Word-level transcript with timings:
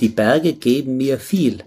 die 0.00 0.08
Berge 0.08 0.54
geben 0.54 0.96
mir 0.96 1.18
viel, 1.18 1.62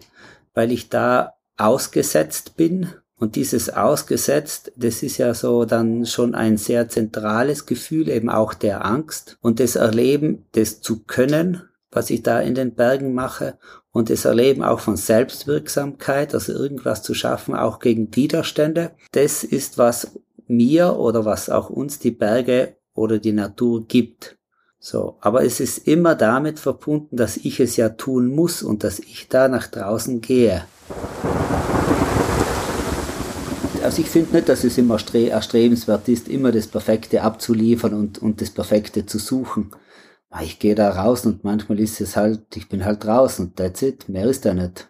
weil 0.54 0.72
ich 0.72 0.90
da 0.90 1.34
ausgesetzt 1.58 2.58
bin. 2.58 2.90
Und 3.18 3.36
dieses 3.36 3.70
ausgesetzt, 3.70 4.72
das 4.78 5.04
ist 5.04 5.18
ja 5.18 5.34
so 5.34 5.66
dann 5.66 6.06
schon 6.06 6.36
ein 6.36 6.56
sehr 6.56 6.88
zentrales 6.88 7.66
Gefühl, 7.66 8.08
eben 8.08 8.30
auch 8.30 8.54
der 8.54 8.86
Angst 8.86 9.38
und 9.42 9.60
das 9.60 9.76
Erleben, 9.76 10.46
das 10.54 10.80
zu 10.80 11.04
können, 11.04 11.64
was 11.92 12.10
ich 12.10 12.24
da 12.24 12.40
in 12.40 12.56
den 12.56 12.76
Bergen 12.76 13.14
mache 13.14 13.58
und 13.92 14.10
das 14.10 14.24
Erleben 14.24 14.64
auch 14.64 14.80
von 14.80 14.96
Selbstwirksamkeit, 14.96 16.34
also 16.34 16.54
irgendwas 16.54 17.04
zu 17.04 17.14
schaffen, 17.14 17.56
auch 17.56 17.80
gegen 17.80 18.16
Widerstände. 18.16 18.92
Das 19.12 19.44
ist, 19.44 19.78
was 19.78 20.18
mir 20.48 20.98
oder 20.98 21.26
was 21.26 21.50
auch 21.50 21.70
uns 21.70 22.00
die 22.00 22.12
Berge 22.12 22.78
oder 22.94 23.20
die 23.20 23.34
Natur 23.34 23.86
gibt. 23.86 24.38
So, 24.82 25.18
aber 25.20 25.44
es 25.44 25.60
ist 25.60 25.88
immer 25.90 26.16
damit 26.16 26.58
verbunden, 26.58 27.18
dass 27.18 27.36
ich 27.36 27.60
es 27.60 27.76
ja 27.76 27.90
tun 27.90 28.28
muss 28.34 28.64
und 28.64 28.86
dass 28.86 29.00
ich 29.00 29.28
da 29.28 29.50
nach 29.50 29.68
draußen 29.68 30.22
gehe. 30.22 30.64
Also 33.84 34.02
ich 34.02 34.10
finde 34.10 34.36
nicht, 34.36 34.48
dass 34.48 34.64
es 34.64 34.78
immer 34.78 34.98
erstrebenswert 35.14 36.08
ist, 36.08 36.30
immer 36.30 36.52
das 36.52 36.68
Perfekte 36.68 37.24
abzuliefern 37.24 37.94
und, 37.94 38.20
und 38.20 38.40
das 38.40 38.52
Perfekte 38.52 39.06
zu 39.06 39.20
suchen. 39.20 39.72
Ich 40.42 40.60
gehe 40.60 40.76
da 40.76 40.92
raus 40.92 41.26
und 41.26 41.44
manchmal 41.44 41.80
ist 41.80 42.00
es 42.00 42.16
halt, 42.16 42.56
ich 42.56 42.70
bin 42.70 42.86
halt 42.86 43.04
draußen 43.04 43.48
und 43.48 43.56
that's 43.58 43.82
it, 43.82 44.08
mehr 44.08 44.26
ist 44.26 44.46
da 44.46 44.54
nicht. 44.54 44.89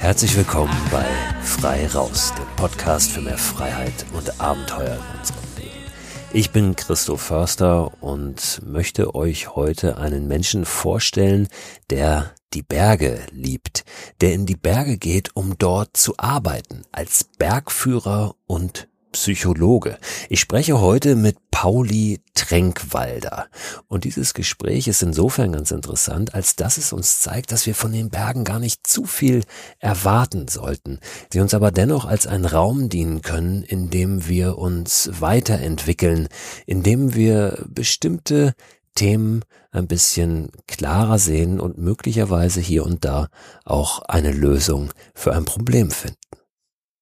Herzlich 0.00 0.34
willkommen 0.34 0.74
bei 0.90 1.04
Frei 1.42 1.86
Raus, 1.86 2.32
dem 2.34 2.46
Podcast 2.56 3.12
für 3.12 3.20
mehr 3.20 3.36
Freiheit 3.36 4.06
und 4.14 4.40
Abenteuer 4.40 4.96
in 4.96 5.18
unserem 5.18 5.56
Leben. 5.58 5.92
Ich 6.32 6.50
bin 6.52 6.74
Christoph 6.74 7.20
Förster 7.20 8.02
und 8.02 8.62
möchte 8.64 9.14
euch 9.14 9.54
heute 9.54 9.98
einen 9.98 10.26
Menschen 10.26 10.64
vorstellen, 10.64 11.48
der 11.90 12.32
die 12.54 12.62
Berge 12.62 13.20
liebt, 13.30 13.84
der 14.22 14.32
in 14.32 14.46
die 14.46 14.56
Berge 14.56 14.96
geht, 14.96 15.36
um 15.36 15.58
dort 15.58 15.98
zu 15.98 16.14
arbeiten, 16.16 16.82
als 16.92 17.24
Bergführer 17.38 18.36
und 18.46 18.88
Psychologe. 19.12 19.98
Ich 20.28 20.40
spreche 20.40 20.80
heute 20.80 21.16
mit 21.16 21.36
Pauli 21.50 22.20
Tränkwalder. 22.34 23.48
Und 23.88 24.04
dieses 24.04 24.34
Gespräch 24.34 24.88
ist 24.88 25.02
insofern 25.02 25.52
ganz 25.52 25.70
interessant, 25.70 26.34
als 26.34 26.56
dass 26.56 26.78
es 26.78 26.92
uns 26.92 27.20
zeigt, 27.20 27.52
dass 27.52 27.66
wir 27.66 27.74
von 27.74 27.92
den 27.92 28.08
Bergen 28.08 28.44
gar 28.44 28.58
nicht 28.58 28.86
zu 28.86 29.04
viel 29.04 29.42
erwarten 29.78 30.48
sollten, 30.48 31.00
sie 31.32 31.40
uns 31.40 31.54
aber 31.54 31.70
dennoch 31.70 32.04
als 32.06 32.26
ein 32.26 32.44
Raum 32.44 32.88
dienen 32.88 33.22
können, 33.22 33.62
in 33.62 33.90
dem 33.90 34.26
wir 34.26 34.58
uns 34.58 35.10
weiterentwickeln, 35.20 36.28
in 36.66 36.82
dem 36.82 37.14
wir 37.14 37.64
bestimmte 37.68 38.54
Themen 38.94 39.44
ein 39.70 39.86
bisschen 39.86 40.50
klarer 40.66 41.18
sehen 41.18 41.60
und 41.60 41.78
möglicherweise 41.78 42.60
hier 42.60 42.84
und 42.84 43.04
da 43.04 43.28
auch 43.64 44.00
eine 44.02 44.32
Lösung 44.32 44.92
für 45.14 45.34
ein 45.34 45.44
Problem 45.44 45.90
finden. 45.90 46.18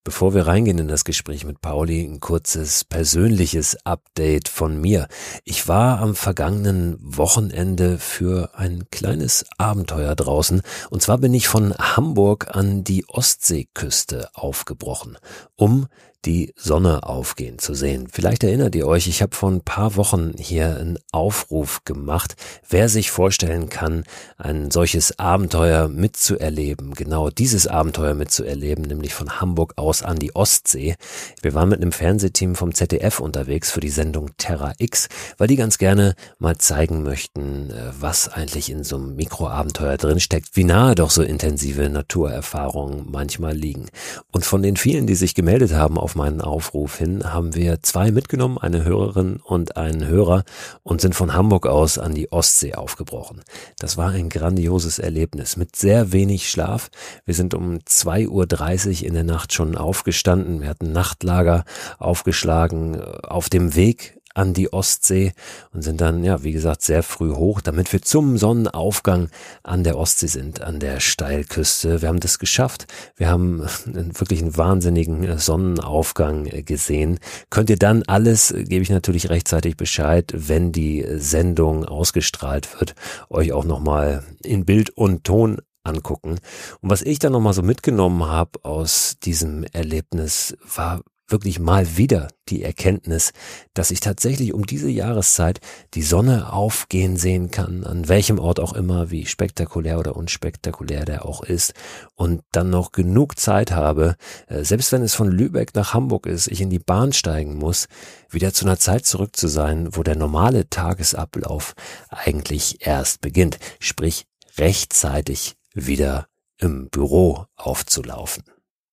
Bevor 0.08 0.32
wir 0.32 0.46
reingehen 0.46 0.78
in 0.78 0.88
das 0.88 1.04
Gespräch 1.04 1.44
mit 1.44 1.60
Pauli, 1.60 2.02
ein 2.02 2.18
kurzes 2.18 2.82
persönliches 2.82 3.76
Update 3.84 4.48
von 4.48 4.80
mir. 4.80 5.06
Ich 5.44 5.68
war 5.68 6.00
am 6.00 6.14
vergangenen 6.14 6.96
Wochenende 7.02 7.98
für 7.98 8.52
ein 8.54 8.84
kleines 8.90 9.44
Abenteuer 9.58 10.14
draußen. 10.14 10.62
Und 10.88 11.02
zwar 11.02 11.18
bin 11.18 11.34
ich 11.34 11.46
von 11.46 11.74
Hamburg 11.74 12.56
an 12.56 12.84
die 12.84 13.06
Ostseeküste 13.06 14.30
aufgebrochen, 14.32 15.18
um 15.56 15.88
die 16.28 16.52
Sonne 16.56 17.04
aufgehen 17.04 17.58
zu 17.58 17.72
sehen. 17.72 18.06
Vielleicht 18.12 18.44
erinnert 18.44 18.74
ihr 18.74 18.86
euch, 18.86 19.08
ich 19.08 19.22
habe 19.22 19.34
vor 19.34 19.50
ein 19.50 19.62
paar 19.62 19.96
Wochen 19.96 20.34
hier 20.36 20.76
einen 20.76 20.98
Aufruf 21.10 21.84
gemacht, 21.86 22.36
wer 22.68 22.90
sich 22.90 23.10
vorstellen 23.10 23.70
kann, 23.70 24.04
ein 24.36 24.70
solches 24.70 25.18
Abenteuer 25.18 25.88
mitzuerleben, 25.88 26.92
genau 26.92 27.30
dieses 27.30 27.66
Abenteuer 27.66 28.12
mitzuerleben, 28.12 28.84
nämlich 28.84 29.14
von 29.14 29.40
Hamburg 29.40 29.72
aus 29.76 30.02
an 30.02 30.18
die 30.18 30.36
Ostsee. 30.36 30.96
Wir 31.40 31.54
waren 31.54 31.70
mit 31.70 31.80
einem 31.80 31.92
Fernsehteam 31.92 32.56
vom 32.56 32.74
ZDF 32.74 33.20
unterwegs 33.20 33.70
für 33.70 33.80
die 33.80 33.88
Sendung 33.88 34.32
Terra 34.36 34.74
X, 34.76 35.08
weil 35.38 35.48
die 35.48 35.56
ganz 35.56 35.78
gerne 35.78 36.14
mal 36.38 36.58
zeigen 36.58 37.04
möchten, 37.04 37.70
äh, 37.70 37.92
was 37.98 38.28
eigentlich 38.28 38.68
in 38.68 38.84
so 38.84 38.96
einem 38.96 39.16
Mikroabenteuer 39.16 39.96
drinsteckt, 39.96 40.50
wie 40.56 40.64
nahe 40.64 40.94
doch 40.94 41.08
so 41.08 41.22
intensive 41.22 41.88
Naturerfahrungen 41.88 43.06
manchmal 43.10 43.54
liegen. 43.54 43.86
Und 44.30 44.44
von 44.44 44.62
den 44.62 44.76
vielen, 44.76 45.06
die 45.06 45.14
sich 45.14 45.34
gemeldet 45.34 45.72
haben 45.72 45.96
auf 45.96 46.17
meinen 46.18 46.42
Aufruf 46.42 46.98
hin 46.98 47.32
haben 47.32 47.54
wir 47.54 47.82
zwei 47.82 48.10
mitgenommen, 48.10 48.58
eine 48.58 48.84
Hörerin 48.84 49.40
und 49.42 49.76
einen 49.76 50.06
Hörer 50.06 50.44
und 50.82 51.00
sind 51.00 51.14
von 51.14 51.32
Hamburg 51.32 51.66
aus 51.66 51.98
an 51.98 52.14
die 52.14 52.30
Ostsee 52.30 52.74
aufgebrochen. 52.74 53.40
Das 53.78 53.96
war 53.96 54.10
ein 54.10 54.28
grandioses 54.28 54.98
Erlebnis 54.98 55.56
mit 55.56 55.76
sehr 55.76 56.12
wenig 56.12 56.50
Schlaf. 56.50 56.90
Wir 57.24 57.34
sind 57.34 57.54
um 57.54 57.78
2.30 57.78 59.00
Uhr 59.00 59.06
in 59.06 59.14
der 59.14 59.24
Nacht 59.24 59.54
schon 59.54 59.76
aufgestanden. 59.76 60.60
Wir 60.60 60.68
hatten 60.68 60.92
Nachtlager 60.92 61.64
aufgeschlagen 61.98 62.96
äh, 62.96 62.98
auf 63.22 63.48
dem 63.48 63.74
Weg 63.74 64.17
an 64.38 64.54
die 64.54 64.72
Ostsee 64.72 65.32
und 65.74 65.82
sind 65.82 66.00
dann, 66.00 66.22
ja, 66.22 66.44
wie 66.44 66.52
gesagt, 66.52 66.82
sehr 66.82 67.02
früh 67.02 67.34
hoch, 67.34 67.60
damit 67.60 67.92
wir 67.92 68.02
zum 68.02 68.38
Sonnenaufgang 68.38 69.30
an 69.64 69.82
der 69.82 69.98
Ostsee 69.98 70.28
sind, 70.28 70.62
an 70.62 70.78
der 70.78 71.00
Steilküste. 71.00 72.02
Wir 72.02 72.08
haben 72.08 72.20
das 72.20 72.38
geschafft. 72.38 72.86
Wir 73.16 73.28
haben 73.28 73.66
wirklich 73.84 74.40
einen 74.40 74.56
wahnsinnigen 74.56 75.38
Sonnenaufgang 75.38 76.44
gesehen. 76.64 77.18
Könnt 77.50 77.68
ihr 77.68 77.78
dann 77.78 78.04
alles, 78.04 78.54
gebe 78.56 78.82
ich 78.82 78.90
natürlich 78.90 79.28
rechtzeitig 79.28 79.76
Bescheid, 79.76 80.32
wenn 80.32 80.70
die 80.70 81.04
Sendung 81.16 81.84
ausgestrahlt 81.84 82.78
wird, 82.78 82.94
euch 83.28 83.52
auch 83.52 83.64
nochmal 83.64 84.22
in 84.44 84.64
Bild 84.64 84.90
und 84.90 85.24
Ton 85.24 85.58
angucken. 85.82 86.38
Und 86.80 86.90
was 86.90 87.02
ich 87.02 87.18
dann 87.18 87.32
nochmal 87.32 87.54
so 87.54 87.62
mitgenommen 87.62 88.24
habe 88.24 88.64
aus 88.64 89.16
diesem 89.20 89.64
Erlebnis, 89.64 90.56
war 90.76 91.02
wirklich 91.28 91.58
mal 91.58 91.96
wieder 91.96 92.28
die 92.48 92.62
Erkenntnis, 92.62 93.32
dass 93.74 93.90
ich 93.90 94.00
tatsächlich 94.00 94.54
um 94.54 94.66
diese 94.66 94.88
Jahreszeit 94.88 95.60
die 95.94 96.02
Sonne 96.02 96.52
aufgehen 96.52 97.16
sehen 97.16 97.50
kann, 97.50 97.84
an 97.84 98.08
welchem 98.08 98.38
Ort 98.38 98.60
auch 98.60 98.72
immer, 98.72 99.10
wie 99.10 99.26
spektakulär 99.26 99.98
oder 99.98 100.16
unspektakulär 100.16 101.04
der 101.04 101.26
auch 101.26 101.42
ist, 101.42 101.74
und 102.14 102.42
dann 102.52 102.70
noch 102.70 102.92
genug 102.92 103.38
Zeit 103.38 103.70
habe, 103.70 104.16
äh, 104.46 104.64
selbst 104.64 104.90
wenn 104.92 105.02
es 105.02 105.14
von 105.14 105.30
Lübeck 105.30 105.74
nach 105.74 105.94
Hamburg 105.94 106.26
ist, 106.26 106.48
ich 106.48 106.60
in 106.60 106.70
die 106.70 106.78
Bahn 106.78 107.12
steigen 107.12 107.56
muss, 107.56 107.86
wieder 108.30 108.52
zu 108.52 108.64
einer 108.64 108.78
Zeit 108.78 109.06
zurück 109.06 109.36
zu 109.36 109.48
sein, 109.48 109.88
wo 109.92 110.02
der 110.02 110.16
normale 110.16 110.68
Tagesablauf 110.68 111.74
eigentlich 112.08 112.86
erst 112.86 113.20
beginnt, 113.20 113.58
sprich 113.78 114.26
rechtzeitig 114.56 115.56
wieder 115.74 116.26
im 116.58 116.88
Büro 116.88 117.46
aufzulaufen. 117.56 118.42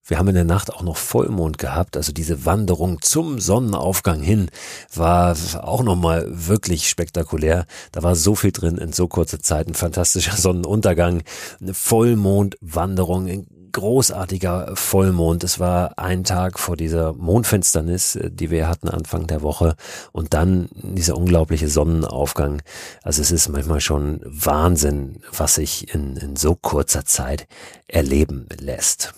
Wir 0.08 0.20
haben 0.20 0.28
in 0.28 0.36
der 0.36 0.44
Nacht 0.44 0.72
auch 0.72 0.84
noch 0.84 0.98
Vollmond 0.98 1.58
gehabt, 1.58 1.98
also 1.98 2.12
diese 2.12 2.46
Wanderung 2.46 3.02
zum 3.02 3.40
Sonnenaufgang 3.40 4.22
hin 4.22 4.52
war 4.94 5.36
auch 5.64 5.82
nochmal 5.82 6.28
wirklich 6.30 6.90
spektakulär. 6.90 7.66
Da 7.92 8.04
war 8.04 8.16
so 8.16 8.36
viel 8.36 8.52
drin 8.52 8.78
in 8.78 8.94
so 8.94 9.08
kurzer 9.08 9.40
Zeit, 9.40 9.68
ein 9.68 9.74
fantastischer 9.74 10.38
Sonnenuntergang, 10.38 11.24
eine 11.60 11.74
Vollmondwanderung, 11.74 13.28
ein 13.28 13.48
großartiger 13.72 14.76
Vollmond. 14.76 15.44
Es 15.44 15.60
war 15.60 15.98
ein 15.98 16.24
Tag 16.24 16.60
vor 16.60 16.78
dieser 16.78 17.14
Mondfinsternis, 17.14 18.20
die 18.24 18.52
wir 18.52 18.70
hatten 18.70 18.90
Anfang 18.90 19.26
der 19.26 19.42
Woche 19.42 19.76
und 20.12 20.36
dann 20.36 20.70
dieser 20.76 21.18
unglaubliche 21.18 21.68
Sonnenaufgang. 21.68 22.62
Also 23.02 23.24
es 23.24 23.32
ist 23.32 23.50
manchmal 23.50 23.82
schon 23.82 24.22
Wahnsinn, 24.24 25.18
was 25.36 25.56
sich 25.56 25.94
in, 25.96 26.16
in 26.16 26.36
so 26.36 26.54
kurzer 26.54 27.06
Zeit 27.06 27.47
erleben 27.88 28.47
lässt. 28.59 29.16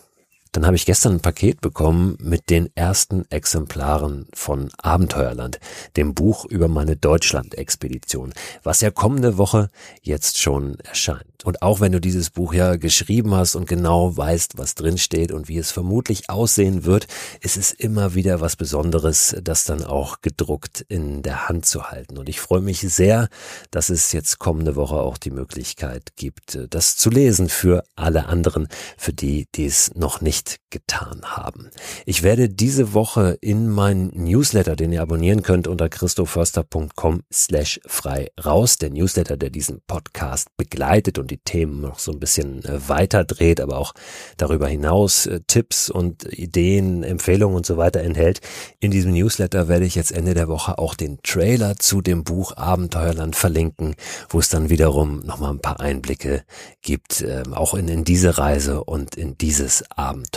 Dann 0.57 0.65
habe 0.65 0.75
ich 0.75 0.87
gestern 0.87 1.17
ein 1.17 1.19
Paket 1.19 1.61
bekommen 1.61 2.17
mit 2.19 2.49
den 2.49 2.71
ersten 2.73 3.29
Exemplaren 3.29 4.25
von 4.33 4.71
Abenteuerland, 4.79 5.59
dem 5.97 6.15
Buch 6.15 6.45
über 6.45 6.67
meine 6.67 6.95
Deutschland-Expedition, 6.95 8.33
was 8.63 8.81
ja 8.81 8.89
kommende 8.89 9.37
Woche 9.37 9.69
jetzt 10.01 10.39
schon 10.39 10.79
erscheint. 10.79 11.45
Und 11.45 11.61
auch 11.61 11.79
wenn 11.79 11.91
du 11.91 12.01
dieses 12.01 12.31
Buch 12.31 12.55
ja 12.55 12.77
geschrieben 12.77 13.35
hast 13.35 13.53
und 13.53 13.69
genau 13.69 14.17
weißt, 14.17 14.57
was 14.57 14.73
drin 14.73 14.97
und 15.31 15.47
wie 15.47 15.59
es 15.59 15.71
vermutlich 15.71 16.31
aussehen 16.31 16.85
wird, 16.85 17.05
ist 17.41 17.57
es 17.57 17.71
immer 17.71 18.15
wieder 18.15 18.41
was 18.41 18.55
Besonderes, 18.55 19.35
das 19.43 19.63
dann 19.63 19.83
auch 19.83 20.21
gedruckt 20.21 20.83
in 20.89 21.21
der 21.21 21.47
Hand 21.47 21.67
zu 21.67 21.91
halten. 21.91 22.17
Und 22.17 22.29
ich 22.29 22.41
freue 22.41 22.61
mich 22.61 22.79
sehr, 22.79 23.29
dass 23.69 23.89
es 23.89 24.11
jetzt 24.11 24.39
kommende 24.39 24.75
Woche 24.75 24.95
auch 24.95 25.19
die 25.19 25.29
Möglichkeit 25.29 26.15
gibt, 26.15 26.57
das 26.71 26.97
zu 26.97 27.11
lesen 27.11 27.47
für 27.47 27.83
alle 27.95 28.25
anderen, 28.25 28.67
für 28.97 29.13
die, 29.13 29.45
die 29.53 29.67
es 29.67 29.93
noch 29.93 30.19
nicht 30.21 30.46
getan 30.69 31.21
haben. 31.23 31.69
Ich 32.05 32.23
werde 32.23 32.49
diese 32.49 32.93
Woche 32.93 33.37
in 33.41 33.69
meinen 33.69 34.11
Newsletter, 34.13 34.75
den 34.75 34.91
ihr 34.91 35.01
abonnieren 35.01 35.41
könnt 35.41 35.67
unter 35.67 35.89
christoförster.com 35.89 37.23
slash 37.31 37.79
frei 37.85 38.29
raus, 38.43 38.77
der 38.77 38.89
Newsletter, 38.89 39.37
der 39.37 39.49
diesen 39.49 39.81
Podcast 39.87 40.49
begleitet 40.57 41.19
und 41.19 41.31
die 41.31 41.37
Themen 41.37 41.81
noch 41.81 41.99
so 41.99 42.11
ein 42.11 42.19
bisschen 42.19 42.63
äh, 42.65 42.89
weiter 42.89 43.23
dreht, 43.23 43.61
aber 43.61 43.77
auch 43.77 43.93
darüber 44.37 44.67
hinaus 44.67 45.25
äh, 45.25 45.41
Tipps 45.47 45.89
und 45.89 46.25
Ideen, 46.25 47.03
Empfehlungen 47.03 47.55
und 47.55 47.65
so 47.65 47.77
weiter 47.77 48.01
enthält. 48.01 48.41
In 48.79 48.91
diesem 48.91 49.13
Newsletter 49.13 49.67
werde 49.67 49.85
ich 49.85 49.95
jetzt 49.95 50.11
Ende 50.11 50.33
der 50.33 50.47
Woche 50.47 50.77
auch 50.77 50.95
den 50.95 51.19
Trailer 51.23 51.77
zu 51.77 52.01
dem 52.01 52.23
Buch 52.23 52.55
Abenteuerland 52.57 53.35
verlinken, 53.35 53.95
wo 54.29 54.39
es 54.39 54.49
dann 54.49 54.69
wiederum 54.69 55.19
nochmal 55.25 55.51
ein 55.51 55.59
paar 55.59 55.79
Einblicke 55.79 56.43
gibt, 56.81 57.21
äh, 57.21 57.43
auch 57.51 57.73
in, 57.73 57.87
in 57.87 58.03
diese 58.03 58.37
Reise 58.37 58.83
und 58.83 59.15
in 59.15 59.37
dieses 59.37 59.83
Abenteuer. 59.91 60.36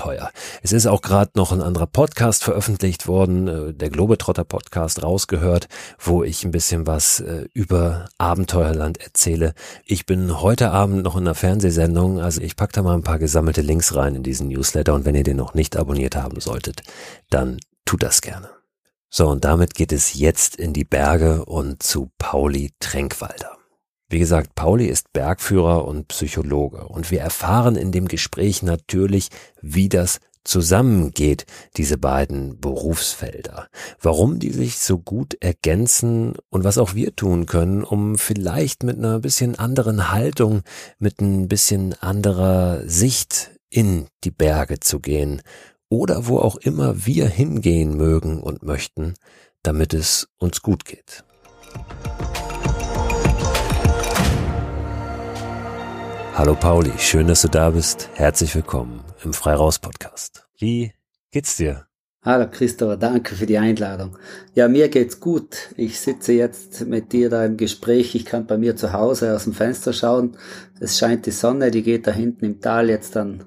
Es 0.63 0.73
ist 0.73 0.87
auch 0.87 1.03
gerade 1.03 1.33
noch 1.35 1.53
ein 1.53 1.63
anderer 1.63 1.87
Podcast 1.87 2.45
veröffentlicht 2.45 3.07
worden, 3.07 3.49
äh, 3.49 3.75
der 3.75 3.91
Globetrotter 3.91 4.45
Podcast 4.45 5.03
rausgehört, 5.03 5.69
wo 5.99 6.23
ich 6.23 6.45
ein 6.45 6.51
bisschen 6.51 6.87
was 6.87 7.21
äh, 7.21 7.47
über 7.53 8.09
Abenteuerland 8.19 9.01
erzähle. 9.01 9.55
Ich 9.85 10.07
bin 10.07 10.41
heute 10.41 10.71
Abend 10.71 11.03
noch 11.03 11.17
in 11.17 11.23
einer 11.23 11.35
Fernsehsendung, 11.35 12.21
also 12.21 12.41
ich 12.41 12.57
packe 12.57 12.73
da 12.73 12.83
mal 12.83 12.95
ein 12.95 13.03
paar 13.03 13.19
gesammelte 13.19 13.63
Links 13.63 13.95
rein 13.95 14.15
in 14.15 14.23
diesen 14.23 14.49
Newsletter 14.49 14.95
und 14.95 15.05
wenn 15.05 15.15
ihr 15.15 15.25
den 15.25 15.37
noch 15.37 15.55
nicht 15.55 15.77
abonniert 15.77 16.17
haben 16.17 16.41
solltet, 16.41 16.83
dann 17.31 17.59
tut 17.85 18.03
das 18.03 18.21
gerne. 18.21 18.51
So, 19.09 19.29
und 19.29 19.45
damit 19.45 19.75
geht 19.75 19.93
es 19.93 20.15
jetzt 20.15 20.57
in 20.57 20.73
die 20.73 20.85
Berge 20.85 21.45
und 21.45 21.83
zu 21.83 22.11
Pauli 22.19 22.73
Tränkwalder. 22.79 23.60
Wie 24.11 24.19
gesagt, 24.19 24.57
Pauli 24.57 24.87
ist 24.87 25.13
Bergführer 25.13 25.87
und 25.87 26.09
Psychologe 26.09 26.89
und 26.89 27.13
wir 27.13 27.21
erfahren 27.21 27.77
in 27.77 27.93
dem 27.93 28.09
Gespräch 28.09 28.61
natürlich, 28.61 29.29
wie 29.63 29.89
das 29.89 30.19
zusammengeht, 30.43 31.47
diese 31.77 31.97
beiden 31.97 32.59
Berufsfelder. 32.59 33.69
Warum 34.01 34.41
die 34.41 34.51
sich 34.51 34.79
so 34.79 34.99
gut 34.99 35.37
ergänzen 35.41 36.35
und 36.49 36.65
was 36.65 36.77
auch 36.77 36.95
wir 36.95 37.15
tun 37.15 37.47
können, 37.47 37.85
um 37.85 38.19
vielleicht 38.19 38.83
mit 38.83 38.99
einer 38.99 39.21
bisschen 39.21 39.57
anderen 39.57 40.11
Haltung, 40.11 40.63
mit 40.99 41.21
ein 41.21 41.47
bisschen 41.47 41.95
anderer 42.01 42.83
Sicht 42.89 43.53
in 43.69 44.09
die 44.25 44.33
Berge 44.33 44.81
zu 44.81 44.99
gehen 44.99 45.41
oder 45.89 46.27
wo 46.27 46.39
auch 46.39 46.57
immer 46.57 47.07
wir 47.07 47.29
hingehen 47.29 47.97
mögen 47.97 48.43
und 48.43 48.65
möchten, 48.65 49.15
damit 49.63 49.95
es 49.95 50.27
uns 50.39 50.63
gut 50.63 50.85
geht. 50.85 51.23
Hallo 56.41 56.55
Pauli, 56.55 56.93
schön, 56.97 57.27
dass 57.27 57.43
du 57.43 57.49
da 57.49 57.69
bist. 57.69 58.09
Herzlich 58.15 58.55
willkommen 58.55 59.05
im 59.23 59.35
Freiraus 59.35 59.79
Podcast. 59.79 60.49
Wie 60.57 60.95
geht's 61.31 61.59
dir? 61.59 61.85
Hallo 62.23 62.47
Christopher, 62.51 62.97
danke 62.97 63.35
für 63.35 63.45
die 63.45 63.59
Einladung. 63.59 64.17
Ja, 64.55 64.67
mir 64.67 64.89
geht's 64.89 65.21
gut. 65.21 65.69
Ich 65.77 66.01
sitze 66.01 66.33
jetzt 66.33 66.87
mit 66.87 67.13
dir 67.13 67.29
da 67.29 67.45
im 67.45 67.59
Gespräch. 67.59 68.15
Ich 68.15 68.25
kann 68.25 68.47
bei 68.47 68.57
mir 68.57 68.75
zu 68.75 68.95
Hause 68.95 69.37
aus 69.37 69.45
dem 69.45 69.53
Fenster 69.53 69.93
schauen. 69.93 70.39
Es 70.81 70.99
scheint 70.99 71.27
die 71.27 71.31
Sonne, 71.31 71.71
die 71.71 71.83
geht 71.83 72.07
da 72.07 72.11
hinten 72.11 72.47
im 72.47 72.61
Tal 72.63 72.89
jetzt 72.89 73.17
dann, 73.17 73.45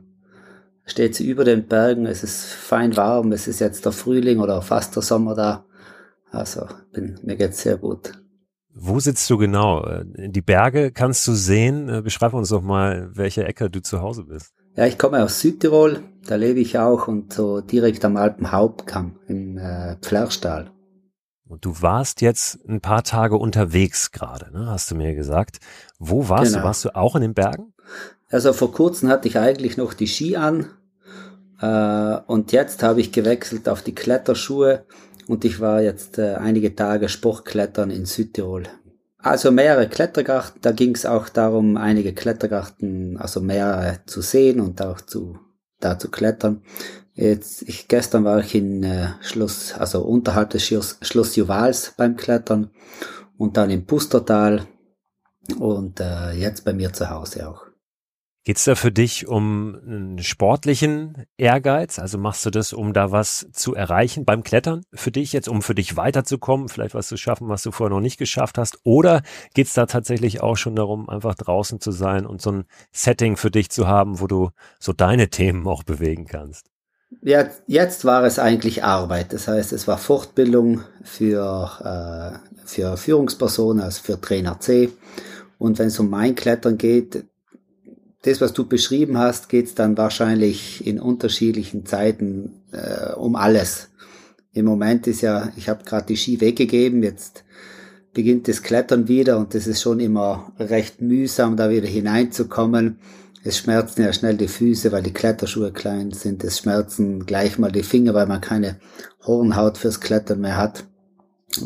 steht 0.85 1.15
sie 1.15 1.27
über 1.27 1.45
den 1.45 1.67
Bergen. 1.67 2.05
Es 2.05 2.23
ist 2.23 2.45
fein 2.45 2.95
warm. 2.95 3.31
Es 3.31 3.47
ist 3.47 3.59
jetzt 3.59 3.85
der 3.85 3.91
Frühling 3.91 4.39
oder 4.39 4.61
fast 4.61 4.95
der 4.95 5.01
Sommer 5.01 5.33
da. 5.33 5.65
Also, 6.29 6.67
bin, 6.91 7.19
mir 7.23 7.37
geht's 7.37 7.63
sehr 7.63 7.77
gut. 7.77 8.22
Wo 8.75 8.99
sitzt 8.99 9.29
du 9.29 9.37
genau? 9.37 9.85
Die 10.05 10.41
Berge 10.41 10.91
kannst 10.91 11.27
du 11.27 11.33
sehen. 11.33 11.89
Äh, 11.89 12.01
beschreib 12.01 12.33
uns 12.33 12.49
doch 12.49 12.61
mal, 12.61 13.09
welche 13.13 13.45
Ecke 13.45 13.69
du 13.69 13.81
zu 13.81 14.01
Hause 14.01 14.23
bist. 14.23 14.53
Ja, 14.75 14.87
ich 14.87 14.97
komme 14.97 15.23
aus 15.23 15.39
Südtirol, 15.39 15.99
da 16.25 16.35
lebe 16.35 16.59
ich 16.59 16.79
auch 16.79 17.07
und 17.07 17.31
so 17.31 17.61
direkt 17.61 18.03
am 18.05 18.17
Alpenhauptkamm 18.17 19.19
im 19.27 19.57
äh, 19.59 19.97
Pflerschtal. 19.97 20.71
Und 21.47 21.65
du 21.65 21.81
warst 21.81 22.21
jetzt 22.21 22.67
ein 22.67 22.81
paar 22.81 23.03
Tage 23.03 23.37
unterwegs 23.37 24.11
gerade, 24.11 24.51
ne? 24.51 24.65
hast 24.67 24.89
du 24.89 24.95
mir 24.95 25.13
gesagt. 25.13 25.59
Wo 25.99 26.27
warst 26.27 26.53
genau. 26.53 26.63
du? 26.63 26.67
Warst 26.67 26.85
du 26.85 26.95
auch 26.95 27.15
in 27.15 27.21
den 27.21 27.35
Bergen? 27.35 27.73
Also 28.29 28.51
vor 28.53 28.71
kurzem 28.71 29.09
hatte 29.09 29.27
ich 29.27 29.37
eigentlich 29.37 29.77
noch 29.77 29.93
die 29.93 30.07
Ski 30.07 30.37
an 30.37 30.71
äh, 31.61 32.17
und 32.25 32.51
jetzt 32.51 32.81
habe 32.81 32.99
ich 32.99 33.11
gewechselt 33.11 33.69
auf 33.69 33.83
die 33.83 33.93
Kletterschuhe 33.93 34.85
und 35.27 35.45
ich 35.45 35.59
war 35.59 35.81
jetzt 35.81 36.17
äh, 36.19 36.35
einige 36.35 36.75
Tage 36.75 37.09
Sportklettern 37.09 37.89
in 37.89 38.05
Südtirol. 38.05 38.63
Also 39.17 39.51
mehrere 39.51 39.87
Klettergarten, 39.87 40.59
da 40.61 40.71
ging 40.71 40.95
es 40.95 41.05
auch 41.05 41.29
darum, 41.29 41.77
einige 41.77 42.13
Klettergarten, 42.13 43.17
also 43.17 43.39
mehrere 43.39 43.99
zu 44.05 44.21
sehen 44.21 44.59
und 44.59 44.81
auch 44.81 44.99
zu 44.99 45.39
da 45.79 45.99
zu 45.99 46.09
klettern. 46.09 46.61
Jetzt, 47.13 47.61
ich, 47.63 47.87
gestern 47.87 48.23
war 48.23 48.39
ich 48.39 48.55
in 48.55 48.83
äh, 48.83 49.09
Schloss, 49.21 49.73
also 49.77 50.01
unterhalb 50.01 50.49
des 50.49 50.65
Schloss, 50.65 50.97
Schloss 51.01 51.35
Juvals 51.35 51.93
beim 51.95 52.15
Klettern 52.15 52.71
und 53.37 53.57
dann 53.57 53.69
im 53.69 53.85
Pustertal 53.85 54.65
und 55.59 55.99
äh, 55.99 56.31
jetzt 56.31 56.65
bei 56.65 56.73
mir 56.73 56.91
zu 56.91 57.09
Hause 57.09 57.47
auch. 57.47 57.62
Geht's 58.45 58.65
da 58.65 58.75
für 58.75 58.91
dich 58.91 59.25
um 59.29 59.79
einen 59.85 60.19
sportlichen 60.19 61.25
Ehrgeiz? 61.37 61.97
Also 61.97 62.17
machst 62.17 62.45
du 62.45 62.49
das, 62.49 62.73
um 62.73 62.91
da 62.91 63.09
was 63.09 63.47
zu 63.53 63.73
erreichen 63.73 64.25
beim 64.25 64.43
Klettern 64.43 64.83
für 64.93 65.11
dich 65.11 65.31
jetzt, 65.31 65.47
um 65.47 65.61
für 65.61 65.73
dich 65.73 65.95
weiterzukommen, 65.95 66.67
vielleicht 66.67 66.93
was 66.93 67.07
zu 67.07 67.15
schaffen, 67.15 67.47
was 67.47 67.63
du 67.63 67.71
vorher 67.71 67.95
noch 67.95 68.01
nicht 68.01 68.17
geschafft 68.17 68.57
hast? 68.57 68.79
Oder 68.83 69.21
geht's 69.53 69.73
da 69.73 69.85
tatsächlich 69.85 70.41
auch 70.41 70.57
schon 70.57 70.75
darum, 70.75 71.07
einfach 71.09 71.35
draußen 71.35 71.79
zu 71.79 71.91
sein 71.91 72.25
und 72.25 72.41
so 72.41 72.51
ein 72.51 72.65
Setting 72.91 73.37
für 73.37 73.49
dich 73.49 73.69
zu 73.69 73.87
haben, 73.87 74.19
wo 74.19 74.27
du 74.27 74.49
so 74.77 74.91
deine 74.91 75.29
Themen 75.29 75.65
auch 75.65 75.83
bewegen 75.83 76.25
kannst? 76.25 76.67
Ja, 77.21 77.47
jetzt 77.65 78.03
war 78.03 78.25
es 78.25 78.39
eigentlich 78.39 78.83
Arbeit. 78.83 79.31
Das 79.31 79.47
heißt, 79.47 79.71
es 79.71 79.87
war 79.87 79.97
Fortbildung 79.97 80.81
für, 81.03 82.41
äh, 82.43 82.57
für 82.65 82.97
Führungspersonen, 82.97 83.81
also 83.81 84.01
für 84.03 84.19
Trainer 84.19 84.59
C. 84.59 84.89
Und 85.59 85.79
wenn 85.79 85.87
es 85.87 85.99
um 85.99 86.09
mein 86.09 86.35
Klettern 86.35 86.77
geht, 86.77 87.23
das, 88.23 88.39
was 88.39 88.53
du 88.53 88.65
beschrieben 88.65 89.17
hast, 89.17 89.49
geht 89.49 89.67
es 89.67 89.75
dann 89.75 89.97
wahrscheinlich 89.97 90.85
in 90.87 90.99
unterschiedlichen 90.99 91.85
Zeiten 91.85 92.53
äh, 92.71 93.13
um 93.13 93.35
alles. 93.35 93.89
Im 94.53 94.65
Moment 94.65 95.07
ist 95.07 95.21
ja, 95.21 95.51
ich 95.57 95.67
habe 95.67 95.83
gerade 95.83 96.05
die 96.07 96.17
Ski 96.17 96.39
weggegeben, 96.39 97.03
jetzt 97.03 97.43
beginnt 98.13 98.47
das 98.47 98.63
Klettern 98.63 99.07
wieder 99.07 99.37
und 99.39 99.53
das 99.53 99.67
ist 99.67 99.81
schon 99.81 99.99
immer 99.99 100.53
recht 100.57 101.01
mühsam, 101.01 101.57
da 101.57 101.69
wieder 101.69 101.87
hineinzukommen. 101.87 102.99
Es 103.43 103.57
schmerzen 103.57 104.03
ja 104.03 104.13
schnell 104.13 104.37
die 104.37 104.47
Füße, 104.47 104.91
weil 104.93 105.03
die 105.03 105.11
Kletterschuhe 105.11 105.73
klein 105.73 106.11
sind. 106.11 106.45
Es 106.45 106.59
schmerzen 106.59 107.25
gleich 107.25 107.57
mal 107.57 107.73
die 107.73 107.83
Finger, 107.83 108.13
weil 108.13 108.27
man 108.27 108.39
keine 108.39 108.77
Hornhaut 109.25 109.77
fürs 109.77 109.99
Klettern 109.99 110.39
mehr 110.39 110.55
hat. 110.55 110.85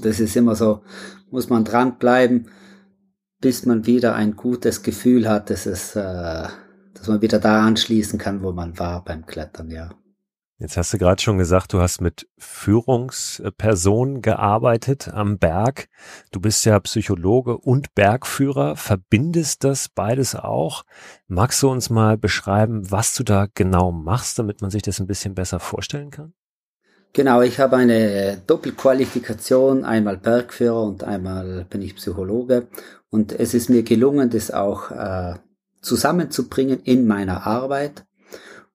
Das 0.01 0.19
ist 0.19 0.36
immer 0.36 0.56
so, 0.56 0.81
muss 1.30 1.50
man 1.50 1.65
dranbleiben 1.65 2.48
bis 3.39 3.65
man 3.65 3.85
wieder 3.85 4.15
ein 4.15 4.35
gutes 4.35 4.83
Gefühl 4.83 5.29
hat, 5.29 5.49
dass 5.49 5.65
es, 5.65 5.95
äh, 5.95 6.47
dass 6.93 7.07
man 7.07 7.21
wieder 7.21 7.39
da 7.39 7.65
anschließen 7.65 8.19
kann, 8.19 8.41
wo 8.41 8.51
man 8.51 8.77
war 8.79 9.03
beim 9.03 9.25
Klettern, 9.25 9.69
ja. 9.69 9.89
Jetzt 10.59 10.75
hast 10.75 10.91
du 10.91 10.97
gerade 10.97 11.21
schon 11.21 11.37
gesagt, 11.37 11.71
du 11.73 11.81
hast 11.81 12.01
mit 12.01 12.27
Führungspersonen 12.39 14.23
gearbeitet 14.23 15.07
am 15.07 15.37
Berg. 15.37 15.87
Du 16.31 16.39
bist 16.39 16.65
ja 16.65 16.79
Psychologe 16.79 17.59
und 17.59 17.94
Bergführer, 17.94 18.75
verbindest 18.75 19.63
das 19.63 19.87
beides 19.87 20.33
auch. 20.33 20.83
Magst 21.27 21.61
du 21.61 21.69
uns 21.69 21.91
mal 21.91 22.17
beschreiben, 22.17 22.89
was 22.89 23.13
du 23.13 23.23
da 23.23 23.45
genau 23.53 23.91
machst, 23.91 24.39
damit 24.39 24.61
man 24.61 24.71
sich 24.71 24.81
das 24.81 24.99
ein 24.99 25.06
bisschen 25.06 25.35
besser 25.35 25.59
vorstellen 25.59 26.09
kann? 26.09 26.33
Genau, 27.14 27.42
ich 27.42 27.59
habe 27.59 27.78
eine 27.78 28.42
Doppelqualifikation, 28.45 29.85
einmal 29.85 30.18
Bergführer 30.18 30.83
und 30.83 31.04
einmal 31.04 31.66
bin 31.69 31.81
ich 31.81 31.95
Psychologe. 31.95 32.68
Und 33.09 33.37
es 33.37 33.54
ist 33.54 33.69
mir 33.69 33.83
gelungen, 33.83 34.30
das 34.30 34.52
auch 34.52 34.92
äh, 34.92 35.35
zusammenzubringen 35.81 36.81
in 36.83 37.07
meiner 37.07 37.47
Arbeit. 37.47 38.06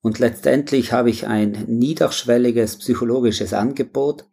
Und 0.01 0.19
letztendlich 0.19 0.93
habe 0.93 1.11
ich 1.11 1.29
ein 1.29 1.65
niederschwelliges 1.69 2.79
psychologisches 2.79 3.55
Angebot. 3.55 4.27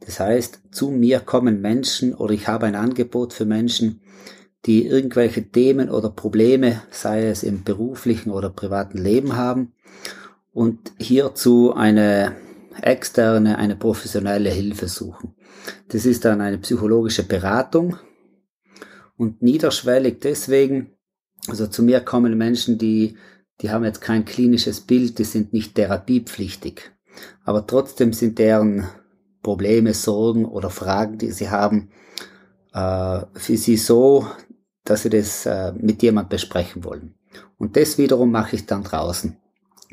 Das 0.00 0.20
heißt, 0.20 0.60
zu 0.70 0.90
mir 0.90 1.18
kommen 1.18 1.60
Menschen 1.60 2.14
oder 2.14 2.32
ich 2.32 2.46
habe 2.46 2.66
ein 2.66 2.76
Angebot 2.76 3.32
für 3.32 3.44
Menschen, 3.44 4.00
die 4.66 4.86
irgendwelche 4.86 5.50
Themen 5.50 5.90
oder 5.90 6.10
Probleme, 6.10 6.82
sei 6.90 7.26
es 7.26 7.42
im 7.42 7.64
beruflichen 7.64 8.30
oder 8.30 8.50
privaten 8.50 8.98
Leben 8.98 9.36
haben 9.36 9.72
und 10.52 10.92
hierzu 10.98 11.74
eine 11.74 12.36
externe, 12.82 13.58
eine 13.58 13.76
professionelle 13.76 14.50
Hilfe 14.50 14.88
suchen. 14.88 15.34
Das 15.88 16.06
ist 16.06 16.24
dann 16.24 16.40
eine 16.40 16.58
psychologische 16.58 17.24
Beratung 17.24 17.96
und 19.16 19.42
niederschwellig 19.42 20.20
deswegen, 20.20 20.92
also 21.48 21.66
zu 21.66 21.82
mir 21.82 22.00
kommen 22.00 22.36
Menschen, 22.36 22.78
die, 22.78 23.16
die 23.60 23.70
haben 23.70 23.84
jetzt 23.84 24.00
kein 24.00 24.24
klinisches 24.24 24.80
Bild, 24.80 25.18
die 25.18 25.24
sind 25.24 25.52
nicht 25.52 25.74
therapiepflichtig, 25.74 26.92
aber 27.44 27.66
trotzdem 27.66 28.12
sind 28.12 28.38
deren 28.38 28.88
Probleme, 29.42 29.94
Sorgen 29.94 30.44
oder 30.44 30.70
Fragen, 30.70 31.18
die 31.18 31.30
sie 31.30 31.50
haben, 31.50 31.90
äh, 32.72 33.20
für 33.34 33.56
sie 33.56 33.76
so, 33.76 34.26
dass 34.84 35.02
sie 35.02 35.10
das 35.10 35.46
äh, 35.46 35.72
mit 35.72 36.02
jemand 36.02 36.28
besprechen 36.28 36.84
wollen. 36.84 37.14
Und 37.58 37.76
das 37.76 37.98
wiederum 37.98 38.30
mache 38.30 38.56
ich 38.56 38.66
dann 38.66 38.84
draußen. 38.84 39.36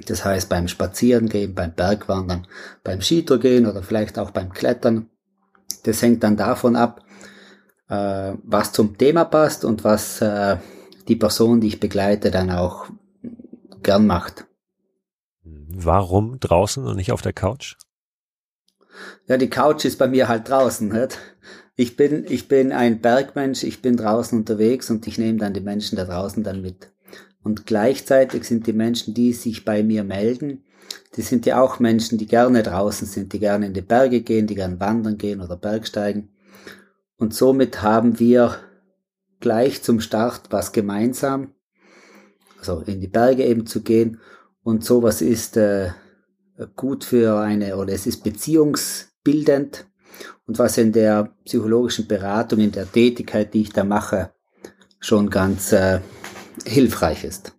Das 0.08 0.26
heißt 0.26 0.50
beim 0.50 0.68
Spazierengehen, 0.68 1.54
beim 1.54 1.74
Bergwandern, 1.74 2.48
beim 2.84 3.02
Skitourgehen 3.02 3.68
oder 3.68 3.84
vielleicht 3.84 4.18
auch 4.18 4.32
beim 4.32 4.52
Klettern. 4.52 5.10
Das 5.84 6.02
hängt 6.02 6.24
dann 6.24 6.38
davon 6.38 6.76
ab, 6.76 7.02
äh, 7.90 8.34
was 8.44 8.72
zum 8.72 8.98
Thema 8.98 9.26
passt 9.26 9.66
und 9.66 9.84
was 9.84 10.22
äh, 10.22 10.58
die 11.08 11.16
Person, 11.16 11.62
die 11.62 11.68
ich 11.68 11.80
begleite, 11.80 12.32
dann 12.32 12.50
auch 12.50 12.88
gern 13.84 14.08
macht. 14.08 14.46
Warum 15.44 16.40
draußen 16.40 16.86
und 16.86 16.96
nicht 16.96 17.12
auf 17.12 17.22
der 17.22 17.34
Couch? 17.34 17.76
Ja, 19.28 19.38
die 19.38 19.50
Couch 19.50 19.86
ist 19.86 19.98
bei 19.98 20.08
mir 20.08 20.28
halt 20.28 20.50
draußen. 20.50 20.88
Nicht? 20.88 21.20
Ich 21.76 21.98
bin, 21.98 22.26
ich 22.28 22.48
bin 22.48 22.72
ein 22.72 23.02
Bergmensch, 23.02 23.64
ich 23.64 23.82
bin 23.82 23.98
draußen 23.98 24.38
unterwegs 24.38 24.90
und 24.90 25.08
ich 25.08 25.18
nehme 25.18 25.40
dann 25.40 25.54
die 25.54 25.62
Menschen 25.62 25.96
da 25.96 26.06
draußen 26.06 26.44
dann 26.44 26.62
mit. 26.62 26.93
Und 27.44 27.66
gleichzeitig 27.66 28.46
sind 28.46 28.68
die 28.68 28.74
Menschen, 28.74 29.14
die 29.14 29.34
sich 29.34 29.66
bei 29.66 29.84
mir 29.84 30.04
melden, 30.04 30.64
die 31.16 31.22
sind 31.22 31.46
ja 31.46 31.62
auch 31.62 31.80
Menschen, 31.80 32.18
die 32.18 32.26
gerne 32.26 32.64
draußen 32.64 33.08
sind, 33.08 33.34
die 33.34 33.40
gerne 33.40 33.68
in 33.68 33.74
die 33.74 33.82
Berge 33.82 34.22
gehen, 34.22 34.48
die 34.48 34.56
gerne 34.56 34.80
wandern 34.80 35.18
gehen 35.18 35.42
oder 35.42 35.58
Bergsteigen. 35.58 36.30
Und 37.18 37.34
somit 37.34 37.82
haben 37.82 38.20
wir 38.20 38.58
gleich 39.40 39.84
zum 39.84 40.00
Start 40.00 40.44
was 40.50 40.72
gemeinsam, 40.72 41.54
also 42.60 42.80
in 42.82 43.02
die 43.02 43.08
Berge 43.08 43.44
eben 43.44 43.66
zu 43.66 43.82
gehen. 43.82 44.20
Und 44.64 44.84
sowas 44.84 45.22
ist 45.22 45.58
äh, 45.58 45.92
gut 46.76 47.04
für 47.04 47.40
eine, 47.40 47.78
oder 47.78 47.94
es 47.94 48.08
ist 48.08 48.24
beziehungsbildend. 48.24 49.86
Und 50.46 50.60
was 50.60 50.78
in 50.78 50.92
der 50.92 51.36
psychologischen 51.46 52.08
Beratung, 52.08 52.60
in 52.60 52.72
der 52.72 52.92
Tätigkeit, 52.92 53.54
die 53.54 53.62
ich 53.62 53.74
da 53.74 53.84
mache, 53.84 54.32
schon 55.00 55.30
ganz 55.30 55.72
äh, 55.74 56.00
hilfreich 56.66 57.24
ist. 57.24 57.54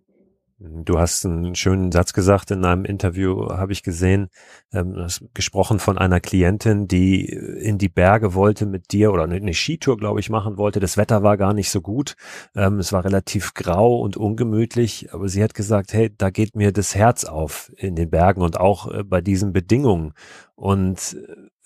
Du 0.57 0.97
hast 0.97 1.25
einen 1.25 1.53
schönen 1.53 1.91
Satz 1.91 2.13
gesagt 2.13 2.49
in 2.49 2.63
einem 2.63 2.85
Interview, 2.85 3.49
habe 3.49 3.73
ich 3.73 3.83
gesehen, 3.83 4.29
ähm, 4.71 5.05
gesprochen 5.33 5.79
von 5.79 5.97
einer 5.97 6.21
Klientin, 6.21 6.87
die 6.87 7.25
in 7.25 7.77
die 7.77 7.89
Berge 7.89 8.33
wollte 8.33 8.65
mit 8.65 8.93
dir 8.93 9.11
oder 9.11 9.23
eine 9.23 9.53
Skitour, 9.53 9.97
glaube 9.97 10.21
ich, 10.21 10.29
machen 10.29 10.57
wollte. 10.57 10.79
Das 10.79 10.95
Wetter 10.95 11.23
war 11.23 11.35
gar 11.35 11.53
nicht 11.53 11.69
so 11.69 11.81
gut. 11.81 12.15
Ähm, 12.55 12.79
es 12.79 12.93
war 12.93 13.03
relativ 13.03 13.53
grau 13.53 13.99
und 13.99 14.15
ungemütlich, 14.15 15.13
aber 15.13 15.27
sie 15.27 15.43
hat 15.43 15.55
gesagt, 15.55 15.91
hey, 15.91 16.09
da 16.17 16.29
geht 16.29 16.55
mir 16.55 16.71
das 16.71 16.95
Herz 16.95 17.25
auf 17.25 17.69
in 17.75 17.95
den 17.97 18.09
Bergen 18.09 18.41
und 18.41 18.57
auch 18.57 18.89
äh, 18.89 19.03
bei 19.03 19.19
diesen 19.19 19.51
Bedingungen. 19.51 20.13
Und 20.55 21.17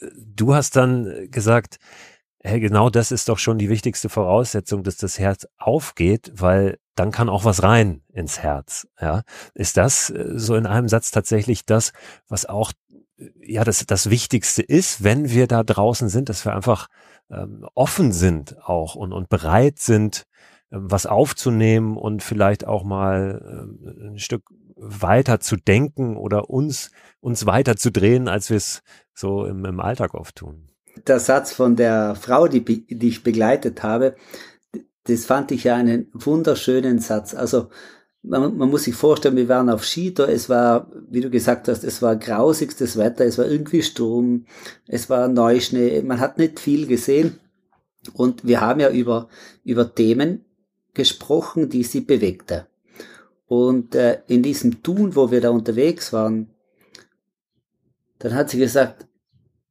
äh, 0.02 0.08
du 0.18 0.56
hast 0.56 0.76
dann 0.76 1.28
gesagt, 1.30 1.78
hey, 2.42 2.60
genau 2.60 2.90
das 2.90 3.12
ist 3.12 3.30
doch 3.30 3.38
schon 3.38 3.60
die 3.60 3.70
wichtigste 3.70 4.10
Voraussetzung, 4.10 4.84
dass 4.84 4.98
das 4.98 5.20
Herz 5.20 5.48
aufgeht, 5.58 6.32
weil 6.34 6.80
dann 7.00 7.12
kann 7.12 7.30
auch 7.30 7.46
was 7.46 7.64
rein 7.64 8.02
ins 8.12 8.40
Herz. 8.40 8.88
Ja, 9.00 9.24
ist 9.54 9.78
das 9.78 10.10
äh, 10.10 10.34
so 10.36 10.56
in 10.56 10.66
einem 10.66 10.90
Satz 10.90 11.12
tatsächlich 11.12 11.66
das, 11.66 11.94
was 12.28 12.46
auch 12.46 12.74
äh, 13.18 13.30
ja 13.42 13.64
das 13.64 13.86
das 13.86 14.10
Wichtigste 14.10 14.62
ist, 14.62 15.04
wenn 15.04 15.30
wir 15.30 15.48
da 15.48 15.64
draußen 15.64 16.10
sind, 16.10 16.30
dass 16.30 16.46
wir 16.46 16.54
einfach 16.54 16.88
ähm, 17.32 17.66
offen 17.74 18.12
sind 18.12 18.58
auch 18.64 18.96
und 18.96 19.14
und 19.14 19.30
bereit 19.30 19.80
sind, 19.80 20.26
ähm, 20.72 20.92
was 20.92 21.06
aufzunehmen 21.06 21.96
und 21.96 22.22
vielleicht 22.22 22.68
auch 22.68 22.84
mal 22.84 23.42
ähm, 23.50 24.14
ein 24.14 24.20
Stück 24.20 24.44
weiter 24.76 25.40
zu 25.40 25.56
denken 25.56 26.18
oder 26.18 26.50
uns 26.50 26.92
uns 27.22 27.46
weiter 27.46 27.78
zu 27.78 27.92
drehen, 27.92 28.28
als 28.28 28.50
wir 28.50 28.58
es 28.58 28.82
so 29.14 29.46
im, 29.46 29.64
im 29.66 29.80
Alltag 29.80 30.14
oft 30.14 30.36
tun. 30.36 30.68
Der 31.08 31.20
Satz 31.20 31.54
von 31.54 31.78
der 31.78 32.16
Frau, 32.16 32.48
die, 32.48 32.64
die 32.64 33.08
ich 33.08 33.24
begleitet 33.24 33.84
habe, 33.84 34.16
das 35.10 35.26
fand 35.26 35.52
ich 35.52 35.66
ja 35.66 35.76
einen 35.76 36.08
wunderschönen 36.14 37.00
Satz. 37.00 37.34
Also 37.34 37.70
man, 38.22 38.58
man 38.58 38.70
muss 38.70 38.84
sich 38.84 38.96
vorstellen, 38.96 39.36
wir 39.36 39.50
waren 39.50 39.70
auf 39.70 39.86
Skitour, 39.86 40.30
es 40.30 40.50
war, 40.50 40.92
wie 41.10 41.22
du 41.22 41.30
gesagt 41.30 41.68
hast, 41.68 41.84
es 41.84 42.02
war 42.02 42.16
grausigstes 42.16 42.98
Wetter, 42.98 43.26
es 43.26 43.38
war 43.38 43.46
irgendwie 43.46 43.82
Sturm, 43.82 44.46
es 44.88 45.10
war 45.10 45.28
Neuschnee, 45.28 46.02
man 46.02 46.20
hat 46.20 46.38
nicht 46.38 46.60
viel 46.60 46.88
gesehen. 46.88 47.40
Und 48.14 48.46
wir 48.46 48.62
haben 48.62 48.80
ja 48.80 48.90
über, 48.90 49.30
über 49.64 49.94
Themen 49.94 50.46
gesprochen, 50.94 51.70
die 51.70 51.84
sie 51.84 52.02
bewegte. 52.02 52.68
Und 53.48 53.96
äh, 53.96 54.22
in 54.28 54.44
diesem 54.44 54.84
Tun, 54.84 55.16
wo 55.16 55.32
wir 55.32 55.42
da 55.42 55.50
unterwegs 55.50 56.14
waren, 56.14 56.50
dann 58.20 58.36
hat 58.36 58.50
sie 58.50 58.60
gesagt, 58.60 59.08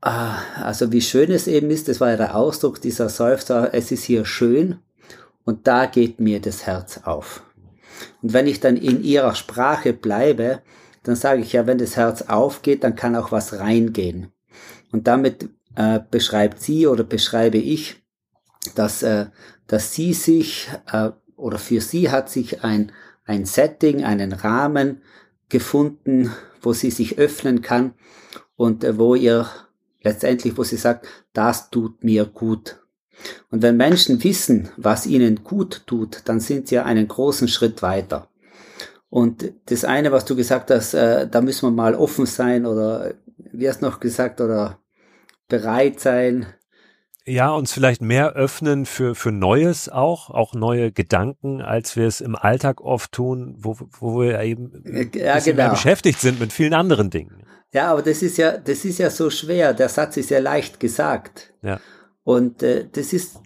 ah, 0.00 0.38
also 0.62 0.90
wie 0.92 1.00
schön 1.00 1.30
es 1.30 1.46
eben 1.46 1.70
ist, 1.70 1.88
das 1.88 2.00
war 2.00 2.10
ja 2.10 2.16
der 2.16 2.34
Ausdruck 2.36 2.80
dieser 2.80 3.08
Seufzer, 3.08 3.72
es 3.74 3.92
ist 3.92 4.04
hier 4.04 4.24
schön. 4.24 4.78
Und 5.48 5.66
da 5.66 5.86
geht 5.86 6.20
mir 6.20 6.42
das 6.42 6.66
Herz 6.66 7.00
auf. 7.04 7.42
Und 8.20 8.34
wenn 8.34 8.46
ich 8.46 8.60
dann 8.60 8.76
in 8.76 9.02
ihrer 9.02 9.34
Sprache 9.34 9.94
bleibe, 9.94 10.60
dann 11.04 11.16
sage 11.16 11.40
ich 11.40 11.54
ja, 11.54 11.66
wenn 11.66 11.78
das 11.78 11.96
Herz 11.96 12.20
aufgeht, 12.20 12.84
dann 12.84 12.96
kann 12.96 13.16
auch 13.16 13.32
was 13.32 13.58
reingehen. 13.58 14.30
Und 14.92 15.06
damit 15.06 15.48
äh, 15.74 16.00
beschreibt 16.10 16.60
sie 16.60 16.86
oder 16.86 17.02
beschreibe 17.02 17.56
ich, 17.56 18.02
dass, 18.74 19.02
äh, 19.02 19.28
dass 19.66 19.94
sie 19.94 20.12
sich 20.12 20.68
äh, 20.92 21.12
oder 21.34 21.56
für 21.56 21.80
sie 21.80 22.10
hat 22.10 22.28
sich 22.28 22.62
ein, 22.62 22.92
ein 23.24 23.46
Setting, 23.46 24.04
einen 24.04 24.34
Rahmen 24.34 25.00
gefunden, 25.48 26.30
wo 26.60 26.74
sie 26.74 26.90
sich 26.90 27.16
öffnen 27.16 27.62
kann 27.62 27.94
und 28.54 28.84
äh, 28.84 28.98
wo 28.98 29.14
ihr 29.14 29.48
letztendlich, 30.02 30.58
wo 30.58 30.62
sie 30.62 30.76
sagt, 30.76 31.06
das 31.32 31.70
tut 31.70 32.04
mir 32.04 32.26
gut. 32.26 32.82
Und 33.50 33.62
wenn 33.62 33.76
Menschen 33.76 34.22
wissen, 34.22 34.68
was 34.76 35.06
ihnen 35.06 35.44
gut 35.44 35.82
tut, 35.86 36.22
dann 36.26 36.40
sind 36.40 36.68
sie 36.68 36.78
einen 36.78 37.08
großen 37.08 37.48
Schritt 37.48 37.82
weiter. 37.82 38.28
Und 39.10 39.52
das 39.66 39.84
eine, 39.84 40.12
was 40.12 40.24
du 40.24 40.36
gesagt 40.36 40.70
hast, 40.70 40.94
äh, 40.94 41.26
da 41.28 41.40
müssen 41.40 41.66
wir 41.66 41.70
mal 41.70 41.94
offen 41.94 42.26
sein 42.26 42.66
oder 42.66 43.14
wie 43.52 43.68
hast 43.68 43.80
du 43.80 43.86
noch 43.86 44.00
gesagt, 44.00 44.40
oder 44.40 44.78
bereit 45.48 46.00
sein. 46.00 46.46
Ja, 47.24 47.50
uns 47.50 47.72
vielleicht 47.72 48.00
mehr 48.00 48.32
öffnen 48.32 48.86
für, 48.86 49.14
für 49.14 49.32
Neues 49.32 49.88
auch, 49.88 50.30
auch 50.30 50.54
neue 50.54 50.92
Gedanken, 50.92 51.60
als 51.60 51.94
wir 51.94 52.06
es 52.06 52.20
im 52.20 52.36
Alltag 52.36 52.80
oft 52.80 53.12
tun, 53.12 53.54
wo, 53.58 53.76
wo 53.98 54.20
wir 54.20 54.40
eben 54.40 54.82
ja, 55.14 55.38
genau. 55.38 55.70
beschäftigt 55.70 56.20
sind 56.20 56.40
mit 56.40 56.52
vielen 56.52 56.72
anderen 56.72 57.10
Dingen. 57.10 57.44
Ja, 57.72 57.92
aber 57.92 58.00
das 58.00 58.22
ist 58.22 58.38
ja, 58.38 58.56
das 58.56 58.86
ist 58.86 58.98
ja 58.98 59.10
so 59.10 59.28
schwer. 59.28 59.74
Der 59.74 59.90
Satz 59.90 60.16
ist 60.16 60.30
ja 60.30 60.38
leicht 60.38 60.80
gesagt. 60.80 61.52
Ja. 61.60 61.80
Und 62.28 62.62
äh, 62.62 62.86
das 62.92 63.14
ist, 63.14 63.40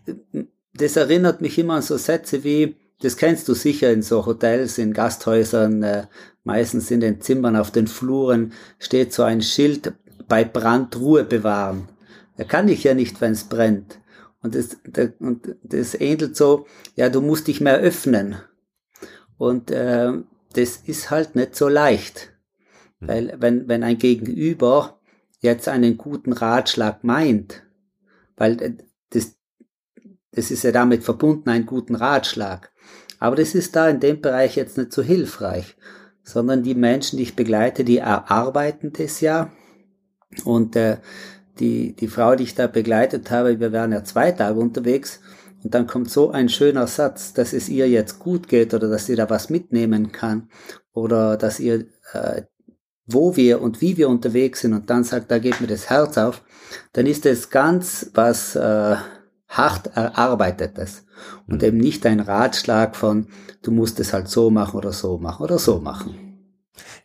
das 0.75 0.97
erinnert 0.97 1.41
mich 1.41 1.57
immer 1.57 1.75
an 1.75 1.83
so 1.83 1.97
Sätze 1.97 2.43
wie, 2.43 2.75
das 3.01 3.17
kennst 3.17 3.47
du 3.47 3.55
sicher 3.55 3.93
in 3.93 4.03
so 4.03 4.27
Hotels, 4.27 4.77
in 4.77 4.93
Gasthäusern, 4.93 5.85
äh, 5.85 6.07
meistens 6.43 6.91
in 6.91 6.99
den 6.99 7.21
Zimmern 7.21 7.55
auf 7.55 7.71
den 7.71 7.87
Fluren 7.87 8.53
steht 8.81 9.13
so 9.13 9.23
ein 9.23 9.41
Schild, 9.41 9.93
bei 10.27 10.45
Brand 10.45 10.97
Ruhe 10.97 11.23
bewahren. 11.23 11.91
Da 12.37 12.43
kann 12.43 12.67
ich 12.67 12.83
ja 12.83 12.93
nicht, 12.95 13.21
wenn 13.21 13.31
es 13.31 13.45
brennt. 13.45 14.01
Und 14.43 14.57
das, 14.57 14.77
das, 14.85 15.11
und 15.21 15.55
das 15.63 15.95
ähnelt 15.95 16.37
so, 16.37 16.67
ja, 16.97 17.09
du 17.09 17.21
musst 17.21 17.47
dich 17.47 17.61
mehr 17.61 17.79
öffnen. 17.79 18.35
Und 19.39 19.71
äh, 19.71 20.11
das 20.55 20.79
ist 20.79 21.13
halt 21.13 21.37
nicht 21.37 21.55
so 21.55 21.69
leicht. 21.69 22.33
Hm. 22.99 23.09
Weil 23.09 23.35
wenn, 23.39 23.69
wenn 23.69 23.85
ein 23.85 23.99
Gegenüber 23.99 24.99
jetzt 25.39 25.69
einen 25.69 25.97
guten 25.97 26.33
Ratschlag 26.33 27.05
meint, 27.05 27.63
weil 28.37 28.63
äh, 28.63 28.77
das, 29.11 29.37
das 30.33 30.51
ist 30.51 30.65
ja 30.65 30.73
damit 30.73 31.05
verbunden, 31.05 31.51
einen 31.51 31.67
guten 31.67 31.95
Ratschlag. 31.95 32.73
Aber 33.19 33.37
das 33.37 33.55
ist 33.55 33.77
da 33.77 33.89
in 33.89 34.01
dem 34.01 34.21
Bereich 34.21 34.57
jetzt 34.57 34.79
nicht 34.79 34.93
so 34.93 35.03
hilfreich, 35.03 35.77
sondern 36.25 36.63
die 36.63 36.75
Menschen, 36.75 37.19
die 37.19 37.25
ich 37.25 37.37
begleite, 37.37 37.85
die 37.85 37.99
erarbeiten 37.99 38.93
das 38.93 39.21
ja. 39.21 39.53
Und 40.45 40.77
äh, 40.77 40.99
die, 41.59 41.95
die 41.95 42.09
Frau, 42.09 42.35
die 42.35 42.45
ich 42.45 42.55
da 42.55 42.67
begleitet 42.67 43.31
habe, 43.31 43.61
wir 43.61 43.73
waren 43.73 43.93
ja 43.93 44.03
zwei 44.05 44.33
Tage 44.33 44.59
unterwegs, 44.59 45.21
und 45.63 45.75
dann 45.75 45.87
kommt 45.87 46.11
so 46.11 46.31
ein 46.31 46.49
schöner 46.49 46.87
Satz, 46.87 47.35
dass 47.35 47.53
es 47.53 47.69
ihr 47.69 47.89
jetzt 47.89 48.19
gut 48.19 48.49
geht 48.49 48.75
oder 48.75 48.89
dass 48.89 49.07
sie 49.07 49.15
da 49.15 49.31
was 49.31 49.49
mitnehmen 49.49 50.13
kann 50.13 50.49
oder 50.93 51.37
dass 51.37 51.61
ihr, 51.61 51.87
äh, 52.13 52.43
wo 53.07 53.37
wir 53.37 53.61
und 53.61 53.81
wie 53.81 53.97
wir 53.97 54.09
unterwegs 54.09 54.61
sind 54.61 54.73
und 54.73 54.91
dann 54.91 55.05
sagt, 55.05 55.31
da 55.31 55.39
geht 55.39 55.61
mir 55.61 55.67
das 55.67 55.91
Herz 55.91 56.19
auf 56.19 56.43
dann 56.93 57.07
ist 57.07 57.27
es 57.27 57.51
ganz 57.51 58.11
was 58.15 58.57
äh, 58.57 58.97
hart 59.49 59.97
erarbeitetes 59.97 61.07
und 61.47 61.63
mhm. 61.63 61.69
eben 61.69 61.79
nicht 61.79 62.07
ein 62.07 62.21
Ratschlag 62.21 62.97
von, 62.97 63.29
du 63.63 63.71
musst 63.71 64.01
es 64.01 64.13
halt 64.13 64.29
so 64.29 64.51
machen 64.51 64.77
oder 64.77 64.93
so 64.93 65.19
machen 65.19 65.43
oder 65.43 65.59
so 65.59 65.79
machen. 65.79 66.29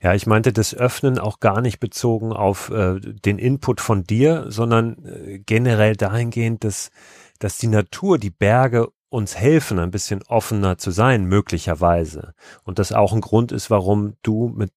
Ja, 0.01 0.13
ich 0.13 0.27
meinte 0.27 0.53
das 0.53 0.75
Öffnen 0.75 1.19
auch 1.19 1.39
gar 1.39 1.61
nicht 1.61 1.79
bezogen 1.79 2.31
auf 2.31 2.69
äh, 2.69 2.99
den 2.99 3.37
Input 3.37 3.81
von 3.81 4.03
dir, 4.03 4.45
sondern 4.49 5.05
äh, 5.05 5.39
generell 5.39 5.95
dahingehend, 5.95 6.63
dass, 6.63 6.91
dass 7.39 7.57
die 7.57 7.67
Natur, 7.67 8.17
die 8.17 8.29
Berge 8.29 8.89
uns 9.09 9.35
helfen, 9.35 9.79
ein 9.79 9.91
bisschen 9.91 10.21
offener 10.23 10.77
zu 10.77 10.91
sein, 10.91 11.25
möglicherweise. 11.25 12.33
Und 12.63 12.77
das 12.77 12.91
auch 12.91 13.13
ein 13.13 13.21
Grund 13.21 13.51
ist, 13.51 13.69
warum 13.69 14.13
du 14.21 14.49
mit 14.49 14.71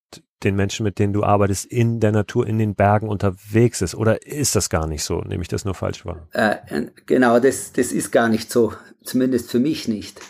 den 0.44 0.56
Menschen, 0.56 0.84
mit 0.84 0.98
denen 0.98 1.12
du 1.12 1.22
arbeitest, 1.22 1.66
in 1.66 2.00
der 2.00 2.12
Natur, 2.12 2.46
in 2.46 2.58
den 2.58 2.74
Bergen 2.74 3.08
unterwegs 3.08 3.82
ist? 3.82 3.94
Oder 3.94 4.26
ist 4.26 4.56
das 4.56 4.70
gar 4.70 4.86
nicht 4.86 5.04
so? 5.04 5.20
Nehme 5.20 5.42
ich 5.42 5.48
das 5.48 5.64
nur 5.64 5.74
falsch 5.74 6.04
wahr? 6.04 6.28
Äh, 6.32 6.86
genau, 7.06 7.38
das, 7.38 7.72
das 7.72 7.92
ist 7.92 8.10
gar 8.10 8.28
nicht 8.28 8.50
so. 8.50 8.72
Zumindest 9.04 9.50
für 9.50 9.60
mich 9.60 9.88
nicht. 9.88 10.20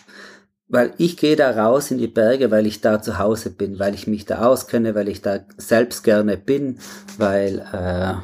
Weil 0.67 0.93
ich 0.97 1.17
gehe 1.17 1.35
da 1.35 1.51
raus 1.51 1.91
in 1.91 1.97
die 1.97 2.07
Berge, 2.07 2.49
weil 2.51 2.65
ich 2.65 2.79
da 2.79 3.01
zu 3.01 3.17
Hause 3.17 3.49
bin, 3.49 3.77
weil 3.79 3.93
ich 3.93 4.07
mich 4.07 4.25
da 4.25 4.45
auskenne, 4.45 4.95
weil 4.95 5.09
ich 5.09 5.21
da 5.21 5.39
selbst 5.57 6.03
gerne 6.03 6.37
bin, 6.37 6.79
weil, 7.17 7.59
äh, 7.73 8.15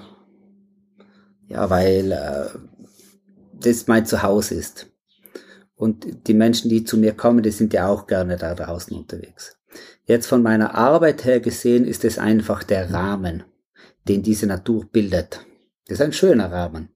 ja, 1.52 1.70
weil 1.70 2.12
äh, 2.12 2.58
das 3.54 3.88
mein 3.88 4.06
Zuhause 4.06 4.56
ist. 4.56 4.88
Und 5.76 6.28
die 6.28 6.34
Menschen, 6.34 6.70
die 6.70 6.84
zu 6.84 6.98
mir 6.98 7.14
kommen, 7.14 7.44
die 7.44 7.52
sind 7.52 7.74
ja 7.74 7.88
auch 7.88 8.08
gerne 8.08 8.38
da 8.38 8.56
draußen 8.56 8.98
unterwegs. 8.98 9.57
Jetzt 10.08 10.28
von 10.28 10.42
meiner 10.42 10.74
Arbeit 10.74 11.26
her 11.26 11.42
gesehen 11.42 11.84
ist 11.84 12.06
es 12.06 12.18
einfach 12.18 12.64
der 12.64 12.92
Rahmen, 12.92 13.44
den 14.08 14.24
diese 14.24 14.48
Natur 14.48 14.86
bildet. 14.90 15.42
Das 15.86 16.00
ist 16.00 16.02
ein 16.02 16.14
schöner 16.14 16.50
Rahmen. 16.50 16.90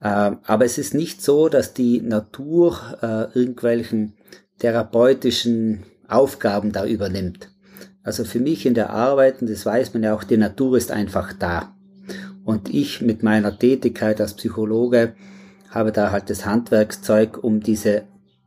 Ähm, 0.00 0.38
aber 0.44 0.64
es 0.64 0.78
ist 0.78 0.94
nicht 0.94 1.22
so, 1.22 1.50
dass 1.50 1.74
die 1.74 2.00
Natur 2.00 2.80
äh, 3.02 3.38
irgendwelchen 3.38 4.14
therapeutischen 4.58 5.84
Aufgaben 6.08 6.72
da 6.72 6.86
übernimmt. 6.86 7.50
Also 8.02 8.24
für 8.24 8.40
mich 8.40 8.64
in 8.64 8.72
der 8.72 8.88
Arbeit, 8.88 9.42
und 9.42 9.50
das 9.50 9.66
weiß 9.66 9.92
man 9.92 10.02
ja 10.02 10.14
auch, 10.14 10.24
die 10.24 10.38
Natur 10.38 10.78
ist 10.78 10.90
einfach 10.90 11.34
da. 11.34 11.76
Und 12.42 12.72
ich 12.72 13.02
mit 13.02 13.22
meiner 13.22 13.58
Tätigkeit 13.58 14.18
als 14.18 14.32
Psychologe 14.32 15.14
habe 15.68 15.92
da 15.92 16.10
halt 16.10 16.30
das 16.30 16.46
Handwerkszeug, 16.46 17.44
um 17.44 17.60
diese, 17.60 18.04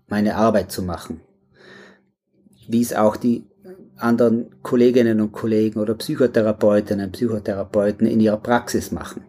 meine 0.07 0.35
Arbeit 0.35 0.71
zu 0.71 0.81
machen. 0.81 1.21
Wie 2.67 2.81
es 2.81 2.93
auch 2.93 3.15
die 3.15 3.50
anderen 4.01 4.47
Kolleginnen 4.61 5.21
und 5.21 5.31
Kollegen 5.31 5.79
oder 5.79 5.93
Psychotherapeutinnen 5.95 7.11
Psychotherapeuten 7.11 8.07
in 8.07 8.19
ihrer 8.19 8.37
Praxis 8.37 8.91
machen. 8.91 9.23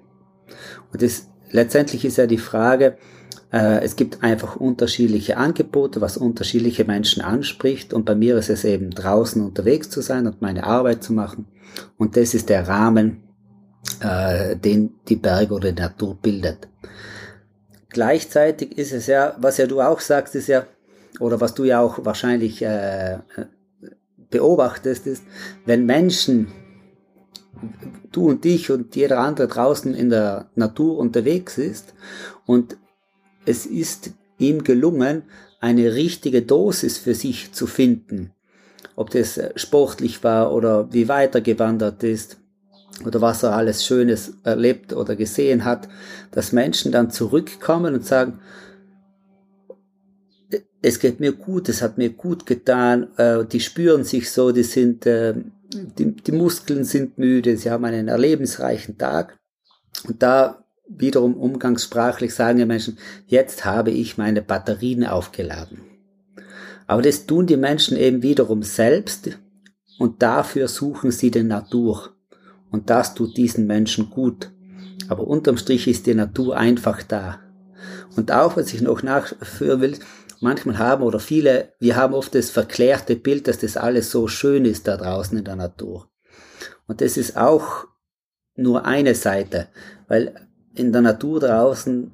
Und 0.92 1.02
das, 1.02 1.28
letztendlich 1.50 2.04
ist 2.04 2.18
ja 2.18 2.26
die 2.26 2.38
Frage, 2.38 2.96
äh, 3.52 3.84
es 3.84 3.96
gibt 3.96 4.22
einfach 4.22 4.56
unterschiedliche 4.56 5.36
Angebote, 5.36 6.00
was 6.00 6.16
unterschiedliche 6.16 6.84
Menschen 6.84 7.22
anspricht. 7.22 7.92
Und 7.92 8.04
bei 8.04 8.14
mir 8.14 8.36
ist 8.36 8.50
es 8.50 8.64
eben 8.64 8.90
draußen 8.90 9.44
unterwegs 9.44 9.90
zu 9.90 10.00
sein 10.00 10.26
und 10.26 10.42
meine 10.42 10.64
Arbeit 10.64 11.02
zu 11.02 11.12
machen. 11.12 11.46
Und 11.98 12.16
das 12.16 12.34
ist 12.34 12.48
der 12.48 12.66
Rahmen, 12.66 13.22
äh, 14.00 14.56
den 14.56 14.94
die 15.08 15.16
Berge 15.16 15.54
oder 15.54 15.72
die 15.72 15.82
Natur 15.82 16.16
bildet. 16.20 16.68
Gleichzeitig 17.90 18.78
ist 18.78 18.92
es 18.92 19.06
ja, 19.06 19.36
was 19.38 19.58
ja 19.58 19.66
du 19.66 19.82
auch 19.82 20.00
sagst, 20.00 20.34
ist 20.34 20.48
ja, 20.48 20.64
oder 21.20 21.40
was 21.42 21.52
du 21.54 21.64
ja 21.64 21.80
auch 21.80 22.04
wahrscheinlich 22.06 22.62
äh, 22.62 23.18
beobachtest, 24.32 25.06
ist, 25.06 25.22
wenn 25.64 25.86
Menschen, 25.86 26.48
du 28.10 28.28
und 28.28 28.44
ich 28.44 28.70
und 28.70 28.96
jeder 28.96 29.20
andere 29.20 29.46
draußen 29.46 29.94
in 29.94 30.10
der 30.10 30.50
Natur 30.56 30.98
unterwegs 30.98 31.58
ist 31.58 31.94
und 32.44 32.76
es 33.46 33.66
ist 33.66 34.10
ihm 34.38 34.64
gelungen, 34.64 35.22
eine 35.60 35.94
richtige 35.94 36.42
Dosis 36.42 36.98
für 36.98 37.14
sich 37.14 37.52
zu 37.52 37.68
finden. 37.68 38.32
Ob 38.96 39.10
das 39.10 39.40
sportlich 39.56 40.24
war 40.24 40.52
oder 40.52 40.92
wie 40.92 41.08
weitergewandert 41.08 42.02
ist 42.02 42.38
oder 43.06 43.20
was 43.20 43.42
er 43.42 43.54
alles 43.54 43.86
Schönes 43.86 44.34
erlebt 44.42 44.92
oder 44.92 45.16
gesehen 45.16 45.64
hat, 45.64 45.88
dass 46.32 46.52
Menschen 46.52 46.92
dann 46.92 47.10
zurückkommen 47.10 47.94
und 47.94 48.04
sagen, 48.04 48.40
es 50.80 50.98
geht 50.98 51.20
mir 51.20 51.32
gut, 51.32 51.68
es 51.68 51.82
hat 51.82 51.98
mir 51.98 52.10
gut 52.10 52.46
getan, 52.46 53.08
äh, 53.16 53.44
die 53.44 53.60
spüren 53.60 54.04
sich 54.04 54.30
so, 54.30 54.52
die 54.52 54.62
sind, 54.62 55.06
äh, 55.06 55.34
die, 55.72 56.14
die 56.14 56.32
Muskeln 56.32 56.84
sind 56.84 57.18
müde, 57.18 57.56
sie 57.56 57.70
haben 57.70 57.84
einen 57.84 58.08
erlebensreichen 58.08 58.98
Tag. 58.98 59.38
Und 60.06 60.22
da 60.22 60.64
wiederum 60.88 61.34
umgangssprachlich 61.34 62.34
sagen 62.34 62.58
die 62.58 62.66
Menschen, 62.66 62.98
jetzt 63.26 63.64
habe 63.64 63.90
ich 63.90 64.18
meine 64.18 64.42
Batterien 64.42 65.06
aufgeladen. 65.06 65.78
Aber 66.86 67.02
das 67.02 67.26
tun 67.26 67.46
die 67.46 67.56
Menschen 67.56 67.96
eben 67.96 68.22
wiederum 68.22 68.62
selbst 68.62 69.38
und 69.98 70.22
dafür 70.22 70.68
suchen 70.68 71.10
sie 71.10 71.30
die 71.30 71.42
Natur. 71.44 72.10
Und 72.70 72.90
das 72.90 73.14
tut 73.14 73.36
diesen 73.36 73.66
Menschen 73.66 74.10
gut. 74.10 74.50
Aber 75.08 75.26
unterm 75.26 75.56
Strich 75.56 75.86
ist 75.88 76.06
die 76.06 76.14
Natur 76.14 76.56
einfach 76.56 77.02
da. 77.02 77.40
Und 78.16 78.32
auch, 78.32 78.56
was 78.56 78.72
ich 78.72 78.80
noch 78.80 79.02
nachführen 79.02 79.80
will, 79.80 79.98
manchmal 80.42 80.78
haben 80.78 81.02
oder 81.02 81.20
viele, 81.20 81.72
wir 81.78 81.96
haben 81.96 82.14
oft 82.14 82.34
das 82.34 82.50
verklärte 82.50 83.16
Bild, 83.16 83.48
dass 83.48 83.58
das 83.58 83.76
alles 83.76 84.10
so 84.10 84.28
schön 84.28 84.64
ist 84.64 84.88
da 84.88 84.96
draußen 84.96 85.38
in 85.38 85.44
der 85.44 85.56
Natur. 85.56 86.08
Und 86.86 87.00
das 87.00 87.16
ist 87.16 87.36
auch 87.36 87.86
nur 88.54 88.84
eine 88.84 89.14
Seite, 89.14 89.68
weil 90.08 90.48
in 90.74 90.92
der 90.92 91.02
Natur 91.02 91.40
draußen 91.40 92.12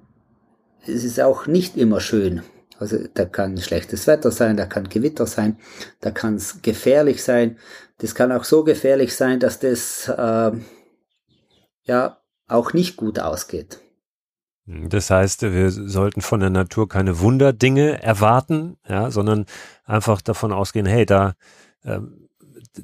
es 0.87 1.05
ist 1.05 1.21
auch 1.21 1.47
nicht 1.47 1.77
immer 1.77 2.01
schön. 2.01 2.43
Also 2.79 2.99
da 3.13 3.25
kann 3.25 3.59
schlechtes 3.59 4.07
Wetter 4.07 4.31
sein, 4.31 4.57
da 4.57 4.67
kann 4.67 4.89
Gewitter 4.89 5.27
sein, 5.27 5.59
da 6.01 6.11
kann 6.11 6.37
es 6.37 6.63
gefährlich 6.63 7.23
sein. 7.23 7.59
Das 7.99 8.15
kann 8.15 8.31
auch 8.31 8.45
so 8.45 8.63
gefährlich 8.63 9.15
sein, 9.17 9.41
dass 9.41 9.59
das 9.59 10.09
äh, 10.09 10.53
ja 11.83 12.21
auch 12.47 12.73
nicht 12.73 12.97
gut 12.97 13.19
ausgeht. 13.19 13.81
Das 14.89 15.11
heißt, 15.11 15.43
wir 15.43 15.71
sollten 15.71 16.21
von 16.21 16.41
der 16.41 16.51
Natur 16.51 16.89
keine 16.89 17.21
Wunderdinge 17.21 18.03
erwarten, 18.03 18.77
ja, 18.89 19.11
sondern 19.11 19.47
einfach 19.85 20.21
davon 20.21 20.53
ausgehen, 20.53 20.85
hey, 20.85 21.07
da 21.07 21.35
ähm, 21.85 22.29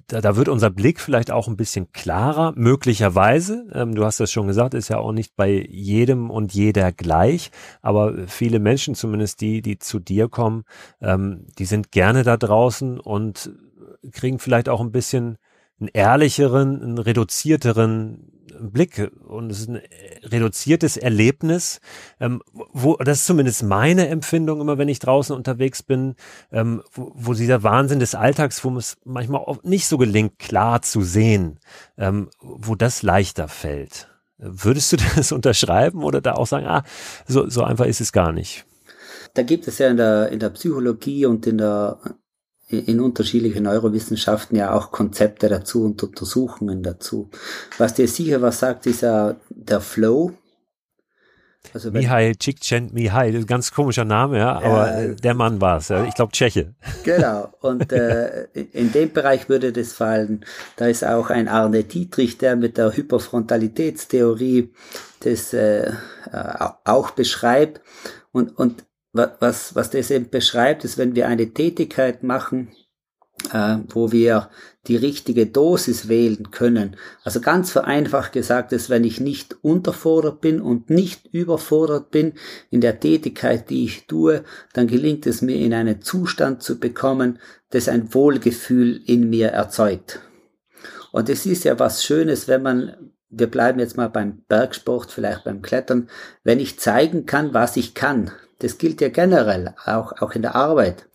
da, 0.09 0.21
da 0.21 0.37
wird 0.37 0.49
unser 0.49 0.71
Blick 0.71 1.01
vielleicht 1.01 1.31
auch 1.31 1.49
ein 1.49 1.57
bisschen 1.57 1.93
klarer, 1.93 2.53
möglicherweise. 2.57 3.67
Ähm, 3.73 3.95
du 3.95 4.05
hast 4.05 4.21
das 4.21 4.31
schon 4.31 4.47
gesagt, 4.47 4.75
ist 4.75 4.89
ja 4.89 4.99
auch 4.99 5.13
nicht 5.13 5.37
bei 5.37 5.67
jedem 5.69 6.31
und 6.31 6.53
jeder 6.53 6.93
gleich, 6.93 7.51
aber 7.83 8.27
viele 8.27 8.59
Menschen, 8.59 8.95
zumindest 8.95 9.41
die, 9.41 9.63
die 9.63 9.79
zu 9.79 9.99
dir 9.99 10.29
kommen, 10.29 10.65
ähm, 11.01 11.47
die 11.59 11.65
sind 11.65 11.93
gerne 11.93 12.23
da 12.23 12.37
draußen 12.37 13.01
und 13.01 13.51
kriegen 14.13 14.39
vielleicht 14.39 14.69
auch 14.69 14.81
ein 14.81 14.93
bisschen 14.93 15.39
einen 15.81 15.91
ehrlicheren, 15.93 16.83
einen 16.83 16.99
reduzierteren 16.99 18.31
Blick 18.61 19.11
und 19.27 19.51
es 19.51 19.61
ist 19.61 19.69
ein 19.69 19.81
reduziertes 20.23 20.97
Erlebnis, 20.97 21.81
ähm, 22.21 22.43
wo 22.73 22.97
das 22.97 23.21
ist 23.21 23.27
zumindest 23.27 23.63
meine 23.63 24.09
Empfindung 24.09 24.61
immer, 24.61 24.79
wenn 24.79 24.89
ich 24.89 24.99
draußen 24.99 25.35
unterwegs 25.35 25.83
bin, 25.83 26.15
ähm, 26.53 26.83
wo, 26.93 27.13
wo 27.15 27.35
dieser 27.35 27.63
Wahnsinn 27.63 27.99
des 27.99 28.15
Alltags, 28.15 28.65
wo 28.65 28.77
es 28.77 28.97
manchmal 29.05 29.41
auch 29.41 29.63
nicht 29.63 29.87
so 29.87 29.99
gelingt, 29.99 30.39
klar 30.39 30.83
zu 30.83 31.03
sehen, 31.03 31.59
ähm, 31.99 32.31
wo 32.41 32.75
das 32.75 33.03
leichter 33.03 33.49
fällt. 33.49 34.09
Würdest 34.39 34.93
du 34.93 34.97
das 35.17 35.33
unterschreiben 35.33 36.03
oder 36.03 36.21
da 36.21 36.35
auch 36.35 36.47
sagen, 36.47 36.67
ah, 36.67 36.85
so, 37.27 37.49
so 37.49 37.63
einfach 37.63 37.87
ist 37.87 38.01
es 38.01 38.13
gar 38.13 38.33
nicht? 38.33 38.65
Da 39.35 39.43
gibt 39.43 39.67
es 39.67 39.79
ja 39.79 39.89
in 39.89 39.97
der, 39.97 40.29
in 40.31 40.39
der 40.39 40.51
Psychologie 40.51 41.27
und 41.27 41.47
in 41.47 41.59
der 41.59 41.99
in 42.69 43.01
unterschiedlichen 43.01 43.65
Neurowissenschaften 43.65 44.57
ja 44.57 44.73
auch 44.73 44.91
Konzepte 44.91 45.49
dazu 45.49 45.85
und 45.85 46.03
Untersuchungen 46.03 46.83
dazu. 46.83 47.31
Was 47.79 47.95
dir 47.95 48.09
sicher 48.09 48.41
was 48.43 48.61
sagt, 48.61 48.87
ist 48.87 49.03
ja 49.03 49.37
der 49.51 49.81
Flow. 49.81 50.33
Also 51.73 51.91
Mihai 51.91 52.35
Csikszentmihalyi, 52.35 53.33
das 53.33 53.39
ist 53.41 53.45
ein 53.45 53.49
ganz 53.49 53.73
komischer 53.73 54.05
Name, 54.05 54.39
ja, 54.39 54.53
aber 54.53 54.99
äh, 54.99 55.17
der 55.17 55.35
Mann 55.35 55.61
war 55.61 55.79
es, 55.79 55.89
ja. 55.89 56.05
ich 56.05 56.15
glaube 56.15 56.33
Tscheche. 56.33 56.75
Genau, 57.05 57.53
und 57.61 57.91
äh, 57.91 58.45
in 58.53 58.93
dem 58.93 59.13
Bereich 59.13 59.49
würde 59.49 59.73
das 59.73 59.95
fallen. 59.95 60.45
Da 60.77 60.87
ist 60.87 61.05
auch 61.05 61.31
ein 61.31 61.49
Arne 61.49 61.85
Dietrich, 61.85 62.37
der 62.37 62.57
mit 62.57 62.77
der 62.77 62.95
Hyperfrontalitätstheorie 62.95 64.73
das 65.21 65.55
äh, 65.55 65.91
auch 66.85 67.11
beschreibt. 67.13 67.81
Und, 68.31 68.57
und 68.59 68.85
was, 69.15 69.75
was 69.75 69.91
das 69.91 70.11
eben 70.11 70.29
beschreibt, 70.29 70.85
ist, 70.85 70.99
wenn 70.99 71.15
wir 71.15 71.29
eine 71.29 71.55
Tätigkeit 71.55 72.23
machen, 72.23 72.73
äh, 73.53 73.79
wo 73.89 74.13
wir 74.13 74.51
die 74.87 74.97
richtige 74.97 75.47
Dosis 75.47 76.09
wählen 76.09 76.51
können. 76.51 76.97
Also 77.23 77.41
ganz 77.41 77.71
vereinfacht 77.71 78.33
gesagt 78.33 78.73
ist, 78.73 78.91
wenn 78.91 79.05
ich 79.05 79.21
nicht 79.21 79.57
unterfordert 79.63 80.41
bin 80.41 80.61
und 80.61 80.91
nicht 80.91 81.27
überfordert 81.33 82.11
bin 82.11 82.35
in 82.71 82.81
der 82.81 83.01
Tätigkeit, 83.01 83.71
die 83.71 83.85
ich 83.85 84.07
tue, 84.07 84.45
dann 84.73 84.87
gelingt 84.87 85.27
es 85.27 85.43
mir 85.43 85.57
in 85.57 85.75
einen 85.75 86.03
Zustand 86.03 86.63
zu 86.63 86.79
bekommen, 86.79 87.39
das 87.71 87.89
ein 87.89 88.13
Wohlgefühl 88.15 89.01
in 89.07 89.31
mir 89.31 89.49
erzeugt. 89.49 90.21
Und 91.13 91.29
es 91.29 91.47
ist 91.47 91.65
ja 91.65 91.79
was 91.79 92.05
Schönes, 92.05 92.49
wenn 92.49 92.63
man, 92.63 93.13
wir 93.31 93.47
bleiben 93.47 93.79
jetzt 93.79 93.97
mal 93.97 94.09
beim 94.09 94.43
Bergsport, 94.49 95.11
vielleicht 95.11 95.45
beim 95.45 95.63
Klettern, 95.63 96.09
wenn 96.43 96.61
ich 96.61 96.79
zeigen 96.79 97.25
kann, 97.25 97.55
was 97.55 97.77
ich 97.77 97.95
kann, 97.95 98.33
das 98.59 98.79
gilt 98.79 99.01
ja 99.01 99.09
generell, 99.09 99.75
auch, 99.85 100.21
auch 100.21 100.33
in 100.33 100.43
der 100.43 100.55
Arbeit. 100.55 101.09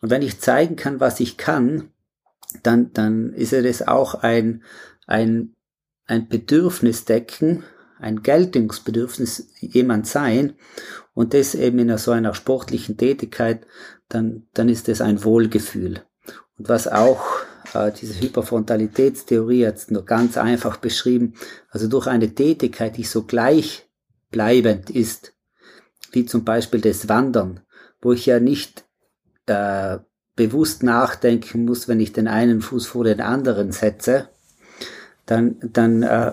Und 0.00 0.10
wenn 0.10 0.22
ich 0.22 0.40
zeigen 0.40 0.76
kann, 0.76 1.00
was 1.00 1.20
ich 1.20 1.36
kann, 1.36 1.90
dann, 2.62 2.92
dann 2.92 3.32
ist 3.32 3.52
ja 3.52 3.62
das 3.62 3.86
auch 3.86 4.14
ein, 4.14 4.62
ein, 5.06 5.54
ein 6.06 6.28
Bedürfnis 6.28 7.04
decken, 7.04 7.64
ein 7.98 8.22
Geltungsbedürfnis 8.22 9.48
jemand 9.60 10.06
sein 10.06 10.54
und 11.14 11.34
das 11.34 11.54
eben 11.54 11.78
in 11.78 11.96
so 11.98 12.12
einer 12.12 12.34
sportlichen 12.34 12.96
Tätigkeit, 12.96 13.66
dann, 14.08 14.46
dann 14.54 14.68
ist 14.68 14.88
das 14.88 15.00
ein 15.00 15.24
Wohlgefühl. 15.24 16.02
Und 16.58 16.68
was 16.68 16.88
auch 16.88 17.40
äh, 17.74 17.92
diese 17.92 18.20
Hyperfrontalitätstheorie 18.20 19.60
jetzt 19.60 19.90
nur 19.90 20.04
ganz 20.04 20.36
einfach 20.36 20.76
beschrieben, 20.76 21.34
also 21.70 21.88
durch 21.88 22.06
eine 22.06 22.34
Tätigkeit, 22.34 22.96
die 22.96 23.04
so 23.04 23.24
gleichbleibend 23.24 24.90
ist, 24.90 25.35
wie 26.16 26.26
zum 26.26 26.44
Beispiel 26.44 26.80
das 26.80 27.08
Wandern, 27.08 27.60
wo 28.00 28.12
ich 28.12 28.26
ja 28.26 28.40
nicht 28.40 28.84
äh, 29.46 29.98
bewusst 30.34 30.82
nachdenken 30.82 31.64
muss, 31.64 31.86
wenn 31.86 32.00
ich 32.00 32.12
den 32.12 32.26
einen 32.26 32.62
Fuß 32.62 32.86
vor 32.86 33.04
den 33.04 33.20
anderen 33.20 33.70
setze, 33.70 34.30
dann, 35.26 35.56
dann 35.60 36.02
äh, 36.02 36.32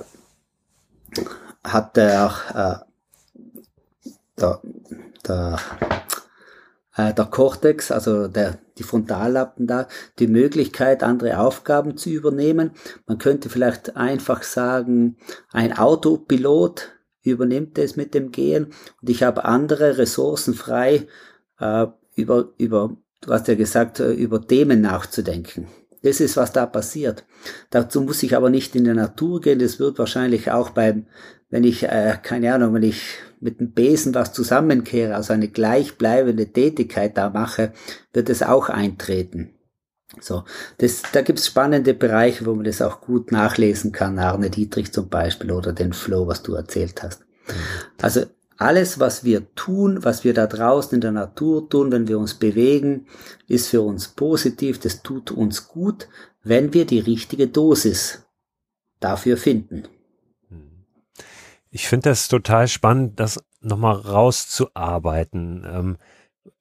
hat 1.64 1.98
der, 1.98 2.86
äh, 4.06 4.10
der, 4.40 4.62
der 5.28 5.60
äh, 6.96 7.14
der 7.14 7.26
Cortex, 7.26 7.92
also 7.92 8.28
der, 8.28 8.60
die 8.78 8.84
Frontallappen 8.84 9.68
da, 9.68 9.88
die 10.20 10.28
Möglichkeit, 10.28 11.04
andere 11.04 11.40
Aufgaben 11.40 11.98
zu 11.98 12.10
übernehmen. 12.10 12.72
Man 13.08 13.18
könnte 13.18 13.50
vielleicht 13.50 13.98
einfach 13.98 14.44
sagen, 14.44 15.18
ein 15.52 15.78
Autopilot 15.78 16.92
übernimmt 17.24 17.78
es 17.78 17.96
mit 17.96 18.14
dem 18.14 18.32
Gehen 18.32 18.68
und 19.02 19.10
ich 19.10 19.24
habe 19.24 19.46
andere 19.46 19.98
Ressourcen 19.98 20.54
frei, 20.54 21.08
äh, 21.60 21.88
über, 22.16 22.50
über, 22.58 22.96
du 23.22 23.34
hast 23.34 23.48
ja 23.48 23.56
gesagt, 23.56 24.00
äh, 24.00 24.12
über 24.12 24.46
Themen 24.46 24.82
nachzudenken. 24.82 25.68
Das 26.04 26.20
ist, 26.20 26.36
was 26.36 26.52
da 26.52 26.66
passiert. 26.66 27.24
Dazu 27.70 28.02
muss 28.02 28.22
ich 28.24 28.36
aber 28.36 28.50
nicht 28.50 28.76
in 28.76 28.84
die 28.84 28.94
Natur 28.94 29.40
gehen. 29.40 29.60
Das 29.60 29.80
wird 29.80 29.98
wahrscheinlich 30.00 30.52
auch 30.52 30.72
beim, 30.72 31.06
wenn 31.50 31.64
ich, 31.64 31.84
äh, 31.84 32.18
keine 32.22 32.54
Ahnung, 32.54 32.74
wenn 32.74 32.84
ich 32.84 33.04
mit 33.40 33.62
dem 33.62 33.72
Besen 33.72 34.14
was 34.14 34.34
zusammenkehre, 34.34 35.16
also 35.16 35.32
eine 35.32 35.48
gleichbleibende 35.48 36.52
Tätigkeit 36.52 37.18
da 37.18 37.30
mache, 37.30 37.72
wird 38.12 38.30
es 38.30 38.44
auch 38.44 38.68
eintreten. 38.68 39.53
So, 40.20 40.44
das, 40.78 41.02
da 41.12 41.22
gibt's 41.22 41.48
spannende 41.48 41.94
Bereiche, 41.94 42.46
wo 42.46 42.54
man 42.54 42.64
das 42.64 42.82
auch 42.82 43.02
gut 43.02 43.32
nachlesen 43.32 43.92
kann. 43.92 44.20
Arne 44.20 44.50
Dietrich 44.50 44.94
zum 44.94 45.10
Beispiel 45.10 45.52
oder 45.52 45.74
den 45.74 45.94
Flow, 45.94 46.28
was 46.28 46.44
du 46.44 46.54
erzählt 46.54 47.04
hast. 47.04 47.22
Mhm. 47.48 47.54
Also 48.02 48.26
alles, 48.58 49.00
was 49.00 49.24
wir 49.24 49.54
tun, 49.56 50.04
was 50.04 50.24
wir 50.24 50.34
da 50.34 50.48
draußen 50.48 50.96
in 50.96 51.02
der 51.02 51.12
Natur 51.12 51.70
tun, 51.70 51.92
wenn 51.92 52.08
wir 52.08 52.20
uns 52.20 52.36
bewegen, 52.36 53.08
ist 53.48 53.68
für 53.68 53.82
uns 53.82 54.08
positiv, 54.08 54.80
das 54.80 55.02
tut 55.02 55.32
uns 55.32 55.68
gut, 55.68 56.08
wenn 56.44 56.74
wir 56.74 56.86
die 56.86 57.00
richtige 57.00 57.48
Dosis 57.48 58.24
dafür 59.00 59.38
finden. 59.38 59.84
Ich 61.72 61.88
finde 61.88 62.10
das 62.10 62.28
total 62.28 62.68
spannend, 62.68 63.20
das 63.20 63.44
nochmal 63.60 63.96
rauszuarbeiten. 63.96 65.66
Ähm, 65.68 65.98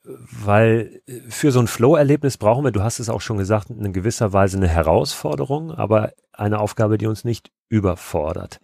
weil 0.05 1.01
für 1.29 1.53
so 1.53 1.61
ein 1.61 1.66
Flow-Erlebnis 1.66 2.37
brauchen 2.37 2.64
wir, 2.64 2.73
du 2.73 2.83
hast 2.83 2.99
es 2.99 3.09
auch 3.09 3.21
schon 3.21 3.38
gesagt, 3.38 3.71
in 3.71 3.92
gewisser 3.92 4.33
Weise 4.33 4.57
eine 4.57 4.68
Herausforderung, 4.68 5.73
aber 5.73 6.12
eine 6.33 6.61
Aufgabe, 6.61 6.99
die 6.99 7.07
uns 7.07 7.25
nicht 7.25 7.51
überfordert. 7.68 8.61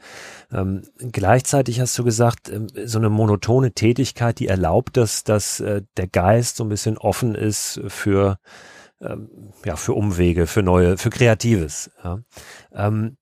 Ähm, 0.53 0.83
gleichzeitig 0.99 1.81
hast 1.81 1.99
du 1.99 2.05
gesagt, 2.05 2.51
ähm, 2.51 2.67
so 2.85 2.99
eine 2.99 3.09
monotone 3.09 3.73
Tätigkeit, 3.73 4.39
die 4.39 4.49
erlaubt 4.49 4.97
es, 4.97 5.25
dass 5.25 5.61
äh, 5.61 5.83
der 5.97 6.09
Geist 6.09 6.57
so 6.57 6.65
ein 6.65 6.69
bisschen 6.69 6.99
offen 6.99 7.35
ist 7.35 7.81
für, 7.87 8.39
ähm, 9.01 9.53
ja, 9.65 9.77
für 9.77 9.95
Umwege, 9.95 10.47
für 10.47 10.63
neue, 10.63 10.99
für 10.99 11.11
Kreatives. 11.11 11.91
Ja. 12.05 12.21
Ähm, 12.73 13.17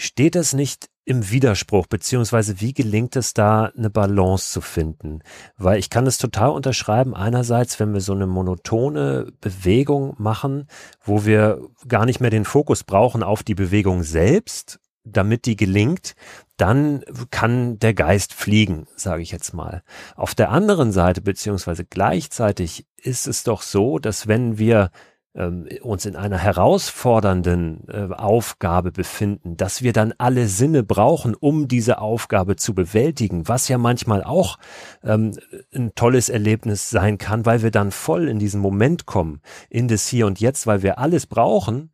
steht 0.00 0.34
das 0.34 0.54
nicht 0.54 0.88
im 1.04 1.30
Widerspruch, 1.30 1.86
beziehungsweise 1.86 2.60
wie 2.60 2.72
gelingt 2.72 3.16
es 3.16 3.34
da, 3.34 3.66
eine 3.76 3.90
Balance 3.90 4.50
zu 4.50 4.60
finden? 4.60 5.20
Weil 5.56 5.78
ich 5.78 5.90
kann 5.90 6.06
es 6.06 6.18
total 6.18 6.50
unterschreiben, 6.50 7.14
einerseits, 7.14 7.78
wenn 7.78 7.92
wir 7.92 8.00
so 8.00 8.14
eine 8.14 8.26
monotone 8.26 9.30
Bewegung 9.40 10.14
machen, 10.18 10.68
wo 11.04 11.26
wir 11.26 11.60
gar 11.86 12.06
nicht 12.06 12.20
mehr 12.20 12.30
den 12.30 12.44
Fokus 12.46 12.82
brauchen 12.84 13.22
auf 13.22 13.42
die 13.42 13.54
Bewegung 13.54 14.02
selbst, 14.02 14.80
damit 15.04 15.44
die 15.44 15.56
gelingt, 15.56 16.14
dann 16.56 17.02
kann 17.30 17.78
der 17.78 17.94
Geist 17.94 18.32
fliegen, 18.32 18.86
sage 18.96 19.22
ich 19.22 19.32
jetzt 19.32 19.52
mal. 19.52 19.82
Auf 20.16 20.34
der 20.34 20.50
anderen 20.50 20.92
Seite, 20.92 21.20
beziehungsweise 21.20 21.84
gleichzeitig 21.84 22.86
ist 22.96 23.26
es 23.26 23.42
doch 23.42 23.62
so, 23.62 23.98
dass 23.98 24.28
wenn 24.28 24.58
wir 24.58 24.90
ähm, 25.34 25.68
uns 25.82 26.06
in 26.06 26.16
einer 26.16 26.38
herausfordernden 26.38 27.84
äh, 27.88 28.12
Aufgabe 28.12 28.92
befinden, 28.92 29.56
dass 29.56 29.82
wir 29.82 29.92
dann 29.92 30.12
alle 30.18 30.48
Sinne 30.48 30.82
brauchen, 30.82 31.34
um 31.34 31.68
diese 31.68 32.00
Aufgabe 32.00 32.56
zu 32.56 32.74
bewältigen, 32.74 33.46
was 33.46 33.68
ja 33.68 33.78
manchmal 33.78 34.24
auch 34.24 34.58
ähm, 35.04 35.32
ein 35.74 35.94
tolles 35.94 36.28
Erlebnis 36.28 36.90
sein 36.90 37.18
kann, 37.18 37.46
weil 37.46 37.62
wir 37.62 37.70
dann 37.70 37.90
voll 37.90 38.28
in 38.28 38.38
diesen 38.38 38.60
Moment 38.60 39.06
kommen, 39.06 39.40
in 39.68 39.88
das 39.88 40.06
Hier 40.08 40.26
und 40.26 40.40
Jetzt, 40.40 40.66
weil 40.66 40.82
wir 40.82 40.98
alles 40.98 41.26
brauchen, 41.26 41.90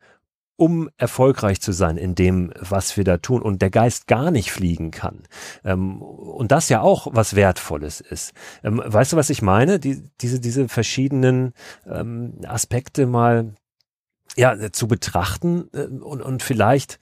um 0.56 0.88
erfolgreich 0.96 1.60
zu 1.60 1.72
sein 1.72 1.96
in 1.96 2.14
dem, 2.14 2.52
was 2.58 2.96
wir 2.96 3.04
da 3.04 3.18
tun 3.18 3.42
und 3.42 3.62
der 3.62 3.70
Geist 3.70 4.06
gar 4.06 4.30
nicht 4.30 4.50
fliegen 4.50 4.90
kann. 4.90 5.22
Ähm, 5.64 6.00
und 6.02 6.52
das 6.52 6.68
ja 6.68 6.80
auch 6.80 7.08
was 7.12 7.36
Wertvolles 7.36 8.00
ist. 8.00 8.32
Ähm, 8.64 8.82
weißt 8.84 9.12
du, 9.12 9.16
was 9.16 9.30
ich 9.30 9.42
meine? 9.42 9.78
Die, 9.78 10.02
diese, 10.20 10.40
diese 10.40 10.68
verschiedenen 10.68 11.52
ähm, 11.86 12.40
Aspekte 12.46 13.06
mal 13.06 13.54
ja, 14.36 14.72
zu 14.72 14.88
betrachten 14.88 15.68
äh, 15.72 15.84
und, 15.84 16.22
und 16.22 16.42
vielleicht 16.42 16.98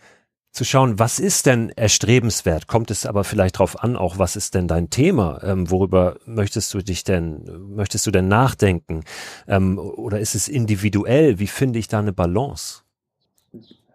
zu 0.54 0.64
schauen, 0.64 1.00
was 1.00 1.18
ist 1.18 1.46
denn 1.46 1.70
erstrebenswert? 1.70 2.68
Kommt 2.68 2.92
es 2.92 3.06
aber 3.06 3.24
vielleicht 3.24 3.56
darauf 3.56 3.82
an, 3.82 3.96
auch 3.96 4.18
was 4.18 4.36
ist 4.36 4.54
denn 4.54 4.68
dein 4.68 4.88
Thema? 4.88 5.42
Ähm, 5.42 5.68
worüber 5.68 6.16
möchtest 6.26 6.72
du 6.74 6.78
dich 6.78 7.02
denn, 7.02 7.44
möchtest 7.74 8.06
du 8.06 8.12
denn 8.12 8.28
nachdenken? 8.28 9.02
Ähm, 9.48 9.78
oder 9.78 10.20
ist 10.20 10.36
es 10.36 10.46
individuell? 10.46 11.40
Wie 11.40 11.48
finde 11.48 11.80
ich 11.80 11.88
da 11.88 11.98
eine 11.98 12.12
Balance? 12.12 12.83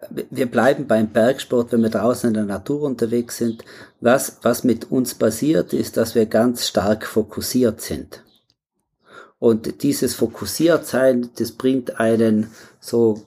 Wir 0.10 0.50
bleiben 0.50 0.88
beim 0.88 1.10
Bergsport, 1.10 1.72
wenn 1.72 1.84
wir 1.84 1.90
draußen 1.90 2.30
in 2.30 2.34
der 2.34 2.46
Natur 2.46 2.84
unterwegs 2.84 3.38
sind. 3.38 3.66
Was, 4.00 4.38
was 4.44 4.64
mit 4.64 4.92
uns 4.92 5.16
passiert, 5.16 5.74
ist, 5.74 5.98
dass 5.98 6.16
wir 6.16 6.26
ganz 6.26 6.68
stark 6.68 7.06
fokussiert 7.06 7.82
sind. 7.82 8.24
Und 9.40 9.84
dieses 9.84 10.16
Fokussiertsein, 10.16 11.30
das 11.38 11.52
bringt 11.54 12.00
einen 12.00 12.52
so 12.80 13.26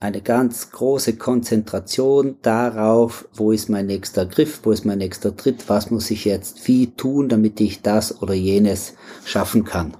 eine 0.00 0.20
ganz 0.20 0.70
große 0.70 1.16
Konzentration 1.16 2.36
darauf, 2.42 3.26
wo 3.32 3.52
ist 3.52 3.70
mein 3.70 3.86
nächster 3.86 4.26
Griff, 4.26 4.60
wo 4.62 4.72
ist 4.72 4.84
mein 4.84 4.98
nächster 4.98 5.34
Tritt, 5.34 5.68
was 5.68 5.90
muss 5.90 6.10
ich 6.10 6.26
jetzt 6.26 6.66
wie 6.68 6.88
tun, 6.88 7.30
damit 7.30 7.60
ich 7.60 7.80
das 7.80 8.20
oder 8.20 8.34
jenes 8.34 8.94
schaffen 9.24 9.64
kann. 9.64 9.96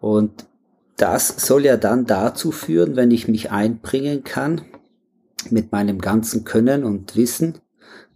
Und 0.00 0.46
das 0.96 1.28
soll 1.28 1.64
ja 1.64 1.76
dann 1.76 2.06
dazu 2.06 2.52
führen, 2.52 2.94
wenn 2.94 3.10
ich 3.10 3.26
mich 3.26 3.50
einbringen 3.50 4.22
kann 4.22 4.60
mit 5.50 5.72
meinem 5.72 5.98
ganzen 5.98 6.44
Können 6.44 6.84
und 6.84 7.16
Wissen, 7.16 7.58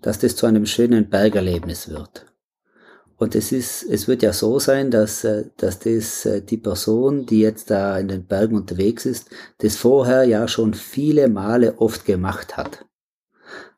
dass 0.00 0.18
das 0.18 0.36
zu 0.36 0.46
einem 0.46 0.66
schönen 0.66 1.08
Bergerlebnis 1.08 1.88
wird. 1.88 2.26
Und 3.16 3.36
es 3.36 3.52
ist, 3.52 3.84
es 3.84 4.08
wird 4.08 4.22
ja 4.22 4.32
so 4.32 4.58
sein, 4.58 4.90
dass, 4.90 5.22
äh, 5.22 5.44
dass 5.56 5.78
das 5.78 6.26
äh, 6.26 6.42
die 6.42 6.56
Person, 6.56 7.24
die 7.24 7.38
jetzt 7.38 7.70
da 7.70 7.96
in 7.96 8.08
den 8.08 8.26
Bergen 8.26 8.56
unterwegs 8.56 9.06
ist, 9.06 9.30
das 9.58 9.76
vorher 9.76 10.24
ja 10.24 10.48
schon 10.48 10.74
viele 10.74 11.28
Male 11.28 11.78
oft 11.78 12.04
gemacht 12.04 12.56
hat. 12.56 12.84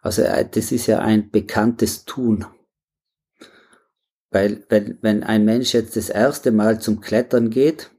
Also 0.00 0.22
äh, 0.22 0.48
das 0.50 0.72
ist 0.72 0.86
ja 0.86 1.00
ein 1.00 1.30
bekanntes 1.30 2.06
Tun. 2.06 2.46
Weil 4.30 4.64
wenn, 4.70 4.98
wenn 5.02 5.22
ein 5.22 5.44
Mensch 5.44 5.74
jetzt 5.74 5.96
das 5.96 6.08
erste 6.08 6.50
Mal 6.50 6.80
zum 6.80 7.02
Klettern 7.02 7.50
geht, 7.50 7.90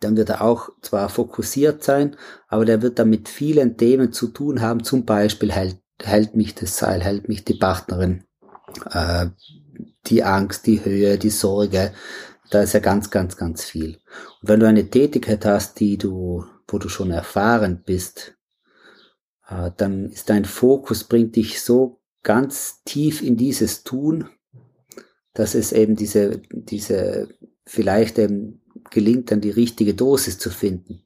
dann 0.00 0.16
wird 0.16 0.30
er 0.30 0.42
auch 0.42 0.70
zwar 0.80 1.08
fokussiert 1.08 1.82
sein, 1.82 2.16
aber 2.48 2.64
der 2.64 2.82
wird 2.82 2.98
dann 2.98 3.10
mit 3.10 3.28
vielen 3.28 3.76
Themen 3.76 4.12
zu 4.12 4.28
tun 4.28 4.60
haben. 4.60 4.84
Zum 4.84 5.04
Beispiel 5.04 5.52
hält, 5.52 5.78
hält 6.00 6.36
mich 6.36 6.54
das 6.54 6.76
Seil, 6.76 7.02
hält 7.02 7.28
mich 7.28 7.44
die 7.44 7.54
Partnerin, 7.54 8.24
äh, 8.90 9.26
die 10.06 10.22
Angst, 10.22 10.66
die 10.66 10.84
Höhe, 10.84 11.18
die 11.18 11.30
Sorge. 11.30 11.92
Da 12.50 12.62
ist 12.62 12.74
ja 12.74 12.80
ganz, 12.80 13.10
ganz, 13.10 13.36
ganz 13.36 13.64
viel. 13.64 13.98
Und 14.40 14.48
wenn 14.48 14.60
du 14.60 14.68
eine 14.68 14.88
Tätigkeit 14.88 15.44
hast, 15.44 15.80
die 15.80 15.98
du, 15.98 16.44
wo 16.68 16.78
du 16.78 16.88
schon 16.88 17.10
erfahren 17.10 17.82
bist, 17.84 18.34
äh, 19.48 19.70
dann 19.76 20.10
ist 20.10 20.30
dein 20.30 20.44
Fokus, 20.44 21.04
bringt 21.04 21.34
dich 21.34 21.60
so 21.60 22.00
ganz 22.22 22.82
tief 22.84 23.20
in 23.20 23.36
dieses 23.36 23.82
Tun, 23.82 24.28
dass 25.34 25.54
es 25.54 25.72
eben 25.72 25.96
diese, 25.96 26.42
diese, 26.50 27.28
vielleicht 27.64 28.18
eben 28.18 28.61
gelingt, 28.90 29.30
dann 29.30 29.40
die 29.40 29.50
richtige 29.50 29.94
Dosis 29.94 30.38
zu 30.38 30.50
finden. 30.50 31.02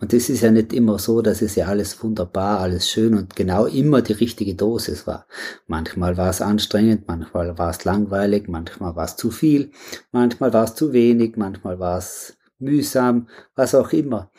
Und 0.00 0.12
das 0.12 0.28
ist 0.28 0.42
ja 0.42 0.50
nicht 0.50 0.72
immer 0.72 0.98
so, 0.98 1.22
dass 1.22 1.42
es 1.42 1.54
ja 1.54 1.66
alles 1.66 2.02
wunderbar, 2.02 2.60
alles 2.60 2.88
schön 2.88 3.14
und 3.14 3.36
genau 3.36 3.66
immer 3.66 4.02
die 4.02 4.12
richtige 4.12 4.54
Dosis 4.54 5.06
war. 5.06 5.26
Manchmal 5.66 6.16
war 6.16 6.30
es 6.30 6.40
anstrengend, 6.40 7.06
manchmal 7.08 7.58
war 7.58 7.70
es 7.70 7.84
langweilig, 7.84 8.48
manchmal 8.48 8.96
war 8.96 9.04
es 9.04 9.16
zu 9.16 9.30
viel, 9.30 9.70
manchmal 10.12 10.52
war 10.52 10.64
es 10.64 10.74
zu 10.74 10.92
wenig, 10.92 11.36
manchmal 11.36 11.78
war 11.78 11.98
es 11.98 12.36
mühsam, 12.58 13.28
was 13.54 13.74
auch 13.74 13.92
immer. 13.92 14.30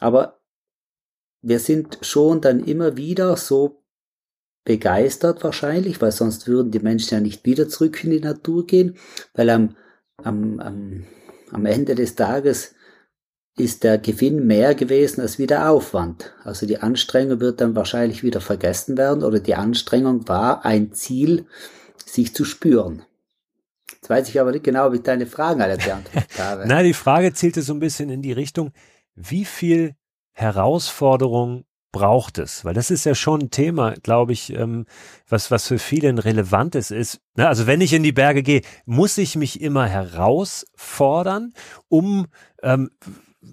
Aber 0.00 0.40
wir 1.42 1.58
sind 1.58 1.98
schon 2.02 2.40
dann 2.40 2.60
immer 2.64 2.96
wieder 2.96 3.36
so 3.36 3.82
begeistert 4.64 5.42
wahrscheinlich, 5.42 6.00
weil 6.00 6.12
sonst 6.12 6.46
würden 6.46 6.70
die 6.70 6.80
Menschen 6.80 7.14
ja 7.14 7.20
nicht 7.20 7.44
wieder 7.44 7.68
zurück 7.68 8.02
in 8.04 8.10
die 8.10 8.20
Natur 8.20 8.66
gehen, 8.66 8.96
weil 9.34 9.50
am, 9.50 9.76
am, 10.18 10.60
am 10.60 11.04
am 11.52 11.66
Ende 11.66 11.94
des 11.94 12.14
Tages 12.14 12.74
ist 13.56 13.84
der 13.84 13.98
Gewinn 13.98 14.46
mehr 14.46 14.74
gewesen 14.74 15.20
als 15.20 15.38
wie 15.38 15.46
der 15.46 15.70
Aufwand. 15.70 16.32
Also 16.42 16.66
die 16.66 16.78
Anstrengung 16.78 17.40
wird 17.40 17.60
dann 17.60 17.76
wahrscheinlich 17.76 18.22
wieder 18.22 18.40
vergessen 18.40 18.96
werden 18.96 19.22
oder 19.22 19.40
die 19.40 19.54
Anstrengung 19.54 20.26
war 20.26 20.64
ein 20.64 20.92
Ziel, 20.92 21.46
sich 22.04 22.34
zu 22.34 22.44
spüren. 22.44 23.04
Jetzt 23.92 24.08
weiß 24.08 24.28
ich 24.30 24.40
aber 24.40 24.52
nicht 24.52 24.64
genau, 24.64 24.86
ob 24.86 24.94
ich 24.94 25.02
deine 25.02 25.26
Fragen 25.26 25.60
alle 25.60 25.76
beantwortet 25.76 26.30
habe. 26.38 26.66
Nein, 26.66 26.86
die 26.86 26.94
Frage 26.94 27.34
zielte 27.34 27.62
so 27.62 27.74
ein 27.74 27.80
bisschen 27.80 28.08
in 28.08 28.22
die 28.22 28.32
Richtung, 28.32 28.72
wie 29.14 29.44
viel 29.44 29.94
Herausforderung 30.32 31.64
braucht 31.92 32.38
es? 32.38 32.64
Weil 32.64 32.74
das 32.74 32.90
ist 32.90 33.04
ja 33.04 33.14
schon 33.14 33.42
ein 33.42 33.50
Thema, 33.50 33.94
glaube 34.02 34.32
ich, 34.32 34.52
ähm, 34.52 34.86
was, 35.28 35.50
was 35.50 35.68
für 35.68 35.78
viele 35.78 36.08
ein 36.08 36.18
relevantes 36.18 36.90
ist. 36.90 37.20
Ne? 37.36 37.46
Also 37.46 37.66
wenn 37.66 37.80
ich 37.80 37.92
in 37.92 38.02
die 38.02 38.12
Berge 38.12 38.42
gehe, 38.42 38.62
muss 38.86 39.18
ich 39.18 39.36
mich 39.36 39.60
immer 39.60 39.86
herausfordern, 39.86 41.52
um 41.88 42.26
ähm, 42.62 42.90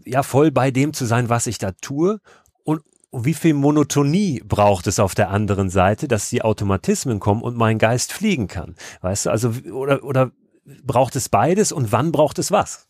ja 0.05 0.23
voll 0.23 0.51
bei 0.51 0.71
dem 0.71 0.93
zu 0.93 1.05
sein, 1.05 1.29
was 1.29 1.47
ich 1.47 1.57
da 1.57 1.71
tue. 1.73 2.19
Und 2.63 2.81
wie 3.11 3.33
viel 3.33 3.53
Monotonie 3.53 4.41
braucht 4.45 4.87
es 4.87 4.99
auf 4.99 5.13
der 5.13 5.29
anderen 5.29 5.69
Seite, 5.69 6.07
dass 6.07 6.29
die 6.29 6.41
Automatismen 6.41 7.19
kommen 7.19 7.41
und 7.41 7.57
mein 7.57 7.77
Geist 7.77 8.13
fliegen 8.13 8.47
kann? 8.47 8.75
Weißt 9.01 9.25
du, 9.25 9.29
also 9.29 9.53
oder 9.71 10.03
oder 10.03 10.31
braucht 10.83 11.15
es 11.15 11.29
beides 11.29 11.71
und 11.71 11.91
wann 11.91 12.11
braucht 12.11 12.39
es 12.39 12.51
was? 12.51 12.87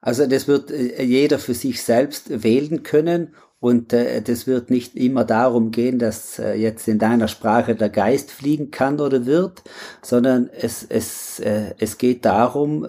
Also 0.00 0.26
das 0.26 0.46
wird 0.46 0.70
äh, 0.70 1.02
jeder 1.02 1.38
für 1.38 1.54
sich 1.54 1.82
selbst 1.82 2.42
wählen 2.42 2.82
können 2.82 3.34
und 3.58 3.92
äh, 3.92 4.20
das 4.22 4.46
wird 4.46 4.70
nicht 4.70 4.96
immer 4.96 5.24
darum 5.24 5.70
gehen, 5.70 5.98
dass 5.98 6.38
äh, 6.38 6.54
jetzt 6.54 6.86
in 6.88 6.98
deiner 6.98 7.28
Sprache 7.28 7.74
der 7.74 7.88
Geist 7.88 8.30
fliegen 8.30 8.70
kann 8.70 9.00
oder 9.00 9.24
wird, 9.26 9.62
sondern 10.02 10.50
es, 10.50 10.84
es, 10.84 11.40
äh, 11.40 11.74
es 11.78 11.98
geht 11.98 12.24
darum, 12.24 12.86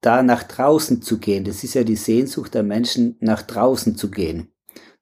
da 0.00 0.22
nach 0.22 0.42
draußen 0.42 1.02
zu 1.02 1.18
gehen. 1.18 1.44
Das 1.44 1.64
ist 1.64 1.74
ja 1.74 1.84
die 1.84 1.96
Sehnsucht 1.96 2.54
der 2.54 2.62
Menschen, 2.62 3.16
nach 3.20 3.42
draußen 3.42 3.96
zu 3.96 4.10
gehen. 4.10 4.52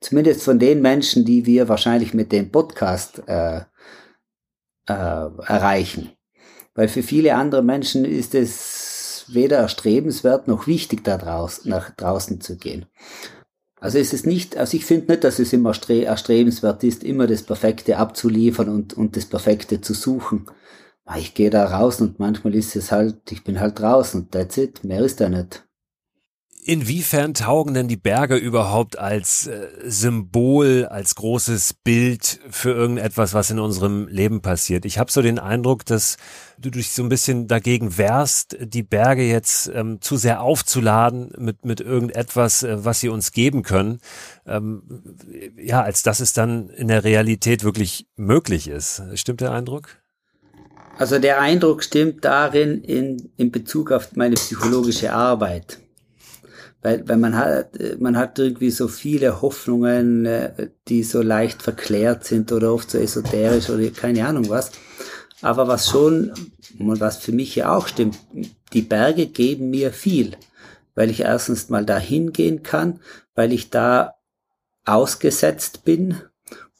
Zumindest 0.01 0.43
von 0.43 0.59
den 0.59 0.81
Menschen, 0.81 1.25
die 1.25 1.45
wir 1.45 1.69
wahrscheinlich 1.69 2.15
mit 2.15 2.31
dem 2.31 2.51
Podcast 2.51 3.23
äh, 3.27 3.59
äh, 3.59 3.63
erreichen. 4.87 6.13
Weil 6.75 6.89
für 6.89 7.03
viele 7.03 7.35
andere 7.35 7.63
Menschen 7.63 8.05
ist 8.05 8.35
es 8.35 9.25
weder 9.29 9.59
erstrebenswert 9.59 10.47
noch 10.47 10.67
wichtig, 10.67 11.05
da 11.05 11.19
draußen, 11.19 11.69
nach 11.69 11.91
draußen 11.91 12.41
zu 12.41 12.57
gehen. 12.57 12.87
Also 13.81 13.99
es 13.99 14.13
ist 14.13 14.27
nicht, 14.27 14.57
also 14.57 14.77
ich 14.77 14.85
finde 14.85 15.13
nicht, 15.13 15.25
dass 15.25 15.39
es 15.39 15.53
immer 15.53 15.73
erstrebenswert 15.89 16.83
ist, 16.85 17.05
immer 17.05 17.27
das 17.27 17.43
Perfekte 17.43 17.97
abzuliefern 17.99 18.69
und, 18.69 18.95
und 18.95 19.17
das 19.17 19.27
Perfekte 19.27 19.81
zu 19.81 19.95
suchen. 19.95 20.47
Ich 21.17 21.35
gehe 21.35 21.51
da 21.51 21.65
raus 21.65 22.01
und 22.01 22.19
manchmal 22.19 22.55
ist 22.55 22.77
es 22.77 22.93
halt, 22.93 23.31
ich 23.31 23.45
bin 23.45 23.61
halt 23.61 23.79
draußen 23.79 24.23
und 24.23 24.33
that's 24.33 24.59
it, 24.59 24.85
mehr 24.85 25.01
ist 25.01 25.21
da 25.21 25.29
nicht. 25.29 25.68
Inwiefern 26.69 27.33
taugen 27.33 27.73
denn 27.73 27.89
die 27.89 27.97
Berge 27.97 28.37
überhaupt 28.37 28.99
als 28.99 29.47
äh, 29.47 29.69
Symbol, 29.87 30.85
als 30.85 31.15
großes 31.15 31.73
Bild 31.83 32.41
für 32.51 32.73
irgendetwas, 32.73 33.33
was 33.33 33.49
in 33.49 33.59
unserem 33.59 34.07
Leben 34.07 34.43
passiert? 34.43 34.85
Ich 34.85 34.99
habe 34.99 35.11
so 35.11 35.23
den 35.23 35.39
Eindruck, 35.39 35.87
dass 35.87 36.19
du 36.59 36.69
dich 36.69 36.91
so 36.91 37.03
ein 37.03 37.09
bisschen 37.09 37.49
dagegen 37.49 37.97
wehrst, 37.97 38.59
die 38.61 38.83
Berge 38.83 39.23
jetzt 39.23 39.71
ähm, 39.75 40.03
zu 40.03 40.19
sehr 40.19 40.43
aufzuladen 40.43 41.33
mit, 41.39 41.65
mit 41.65 41.81
irgendetwas, 41.81 42.65
äh, 42.65 42.85
was 42.85 43.01
sie 43.01 43.09
uns 43.09 43.33
geben 43.33 43.63
können. 43.63 44.01
Ähm, 44.47 44.83
ja, 45.57 45.81
als 45.81 46.03
dass 46.03 46.21
es 46.21 46.35
dann 46.35 46.69
in 46.69 46.89
der 46.89 47.03
Realität 47.03 47.65
wirklich 47.65 48.09
möglich 48.17 48.69
ist. 48.69 49.01
Stimmt 49.15 49.41
der 49.41 49.53
Eindruck? 49.53 50.03
Also 50.99 51.19
der 51.19 51.41
Eindruck 51.41 51.83
stimmt 51.83 52.27
darin 52.27 52.83
in, 52.83 53.31
in 53.39 53.51
Bezug 53.51 53.91
auf 53.91 54.17
meine 54.17 54.35
psychologische 54.35 55.15
Arbeit 55.15 55.79
weil, 56.83 57.09
weil 57.09 57.17
man 57.17 57.37
hat, 57.37 57.71
man 57.99 58.17
hat 58.17 58.39
irgendwie 58.39 58.71
so 58.71 58.89
viele 58.89 59.43
Hoffnungen, 59.43 60.27
äh, 60.27 60.71
die 60.89 61.03
so 61.03 61.23
leicht 61.23 61.63
verklärt 61.63 62.25
sind 62.25 62.53
oder 62.53 62.73
oft 62.73 62.91
so 62.91 62.99
esoterisch 62.99 63.69
oder 63.71 63.89
keine 63.91 64.27
Ahnung 64.27 64.49
was. 64.49 64.71
Aber 65.41 65.69
was 65.69 65.89
schon, 65.89 66.33
und 66.79 67.01
was 67.01 67.19
für 67.19 67.33
mich 67.33 67.55
ja 67.55 67.75
auch 67.75 67.89
stimmt, 67.89 68.19
die 68.73 68.83
Berge 68.83 69.27
geben 69.27 69.71
mir 69.71 69.93
viel, 69.93 70.37
weil 70.95 71.11
ich 71.11 71.21
erstens 71.21 71.69
mal 71.69 71.85
da 71.85 71.99
hingehen 71.99 72.63
kann, 72.63 73.01
weil 73.35 73.53
ich 73.53 73.71
da 73.71 74.15
ausgesetzt 74.85 75.85
bin. 75.85 76.17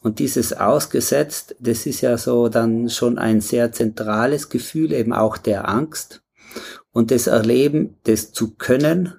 Und 0.01 0.21
dieses 0.21 0.53
ausgesetzt, 0.53 1.57
das 1.59 1.87
ist 1.87 2.01
ja 2.01 2.19
so 2.19 2.49
dann 2.49 2.89
schon 2.89 3.19
ein 3.19 3.41
sehr 3.41 3.73
zentrales 3.73 4.49
Gefühl, 4.49 4.93
eben 4.93 5.13
auch 5.13 5.37
der 5.37 5.69
Angst. 5.69 6.23
Und 6.93 7.11
das 7.11 7.27
Erleben, 7.27 7.97
das 8.05 8.33
zu 8.33 8.55
können, 8.55 9.15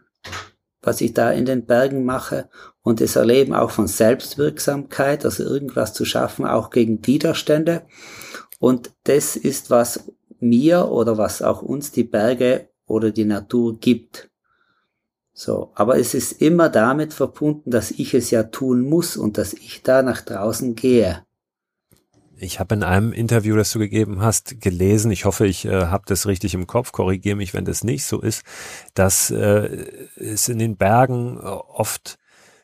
was 0.81 1.01
ich 1.01 1.13
da 1.13 1.31
in 1.31 1.45
den 1.45 1.65
Bergen 1.65 2.05
mache 2.05 2.49
und 2.81 3.01
das 3.01 3.15
Erleben 3.15 3.53
auch 3.53 3.71
von 3.71 3.87
Selbstwirksamkeit, 3.87 5.25
also 5.25 5.43
irgendwas 5.43 5.93
zu 5.93 6.05
schaffen, 6.05 6.45
auch 6.45 6.69
gegen 6.69 7.05
Widerstände. 7.05 7.83
Und 8.59 8.91
das 9.03 9.35
ist, 9.35 9.69
was 9.69 10.11
mir 10.39 10.89
oder 10.89 11.17
was 11.17 11.41
auch 11.41 11.61
uns 11.61 11.91
die 11.91 12.03
Berge 12.03 12.69
oder 12.85 13.11
die 13.11 13.25
Natur 13.25 13.79
gibt. 13.79 14.29
So, 15.33 15.71
aber 15.75 15.97
es 15.97 16.13
ist 16.13 16.41
immer 16.41 16.67
damit 16.69 17.13
verbunden, 17.13 17.71
dass 17.71 17.91
ich 17.91 18.13
es 18.13 18.29
ja 18.31 18.43
tun 18.43 18.81
muss 18.81 19.15
und 19.15 19.37
dass 19.37 19.53
ich 19.53 19.83
da 19.83 20.01
nach 20.01 20.21
draußen 20.21 20.75
gehe. 20.75 21.23
Ich 22.41 22.60
habe 22.60 22.75
in 22.75 22.84
einem 22.84 23.12
Interview, 23.12 23.56
das 23.56 23.71
du 23.71 23.80
gegeben 23.80 24.21
hast, 24.21 24.62
gelesen, 24.62 25.12
ich 25.12 25.25
hoffe, 25.25 25.45
ich 25.45 25.65
äh, 25.65 25.88
habe 25.88 26.04
das 26.08 26.25
richtig 26.25 26.54
im 26.54 26.67
Kopf, 26.67 26.91
korrigiere 26.91 27.36
mich, 27.36 27.54
wenn 27.54 27.65
das 27.65 27.84
nicht 27.84 28.06
so 28.06 28.21
ist, 28.21 28.43
dass 28.93 29.30
äh, 29.30 29.86
es 30.15 30.47
in 30.47 30.60
den 30.60 30.78
Bergen 30.78 31.38
äh, 31.38 31.41
oft 31.41 32.17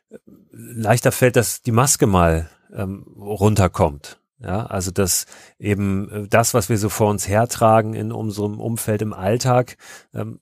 äh, 0.09 0.17
leichter 0.51 1.11
fällt, 1.11 1.35
dass 1.35 1.61
die 1.61 1.71
Maske 1.73 2.07
mal 2.07 2.49
ähm, 2.73 3.05
runterkommt. 3.17 4.19
Ja, 4.39 4.65
also 4.65 4.91
dass 4.91 5.25
eben 5.59 6.09
äh, 6.09 6.27
das, 6.27 6.53
was 6.53 6.69
wir 6.69 6.77
so 6.77 6.89
vor 6.89 7.09
uns 7.09 7.27
hertragen 7.27 7.93
in 7.95 8.11
unserem 8.11 8.59
Umfeld 8.59 9.01
im 9.01 9.13
Alltag, 9.13 9.77
ähm, 10.13 10.39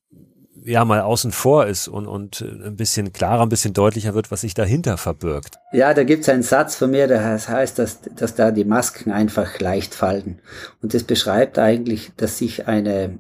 ja 0.66 0.86
mal 0.86 1.02
außen 1.02 1.32
vor 1.32 1.68
ist 1.68 1.88
und, 1.88 2.08
und 2.08 2.42
ein 2.42 2.76
bisschen 2.76 3.14
klarer, 3.14 3.44
ein 3.44 3.50
bisschen 3.50 3.74
deutlicher 3.74 4.14
wird, 4.14 4.32
was 4.32 4.42
sich 4.42 4.54
dahinter 4.54 4.98
verbirgt. 4.98 5.60
Ja, 5.72 5.94
da 5.94 6.04
gibt's 6.04 6.30
einen 6.30 6.44
Satz 6.44 6.76
von 6.76 6.92
mir, 6.92 7.08
der 7.08 7.24
heißt, 7.24 7.80
dass, 7.80 8.02
dass 8.16 8.36
da 8.36 8.52
die 8.52 8.66
Masken 8.66 9.12
einfach 9.12 9.60
leicht 9.60 9.94
fallen. 9.96 10.40
Und 10.82 10.94
das 10.94 11.04
beschreibt 11.04 11.60
eigentlich, 11.60 12.12
dass 12.18 12.38
sich 12.38 12.68
eine 12.68 13.20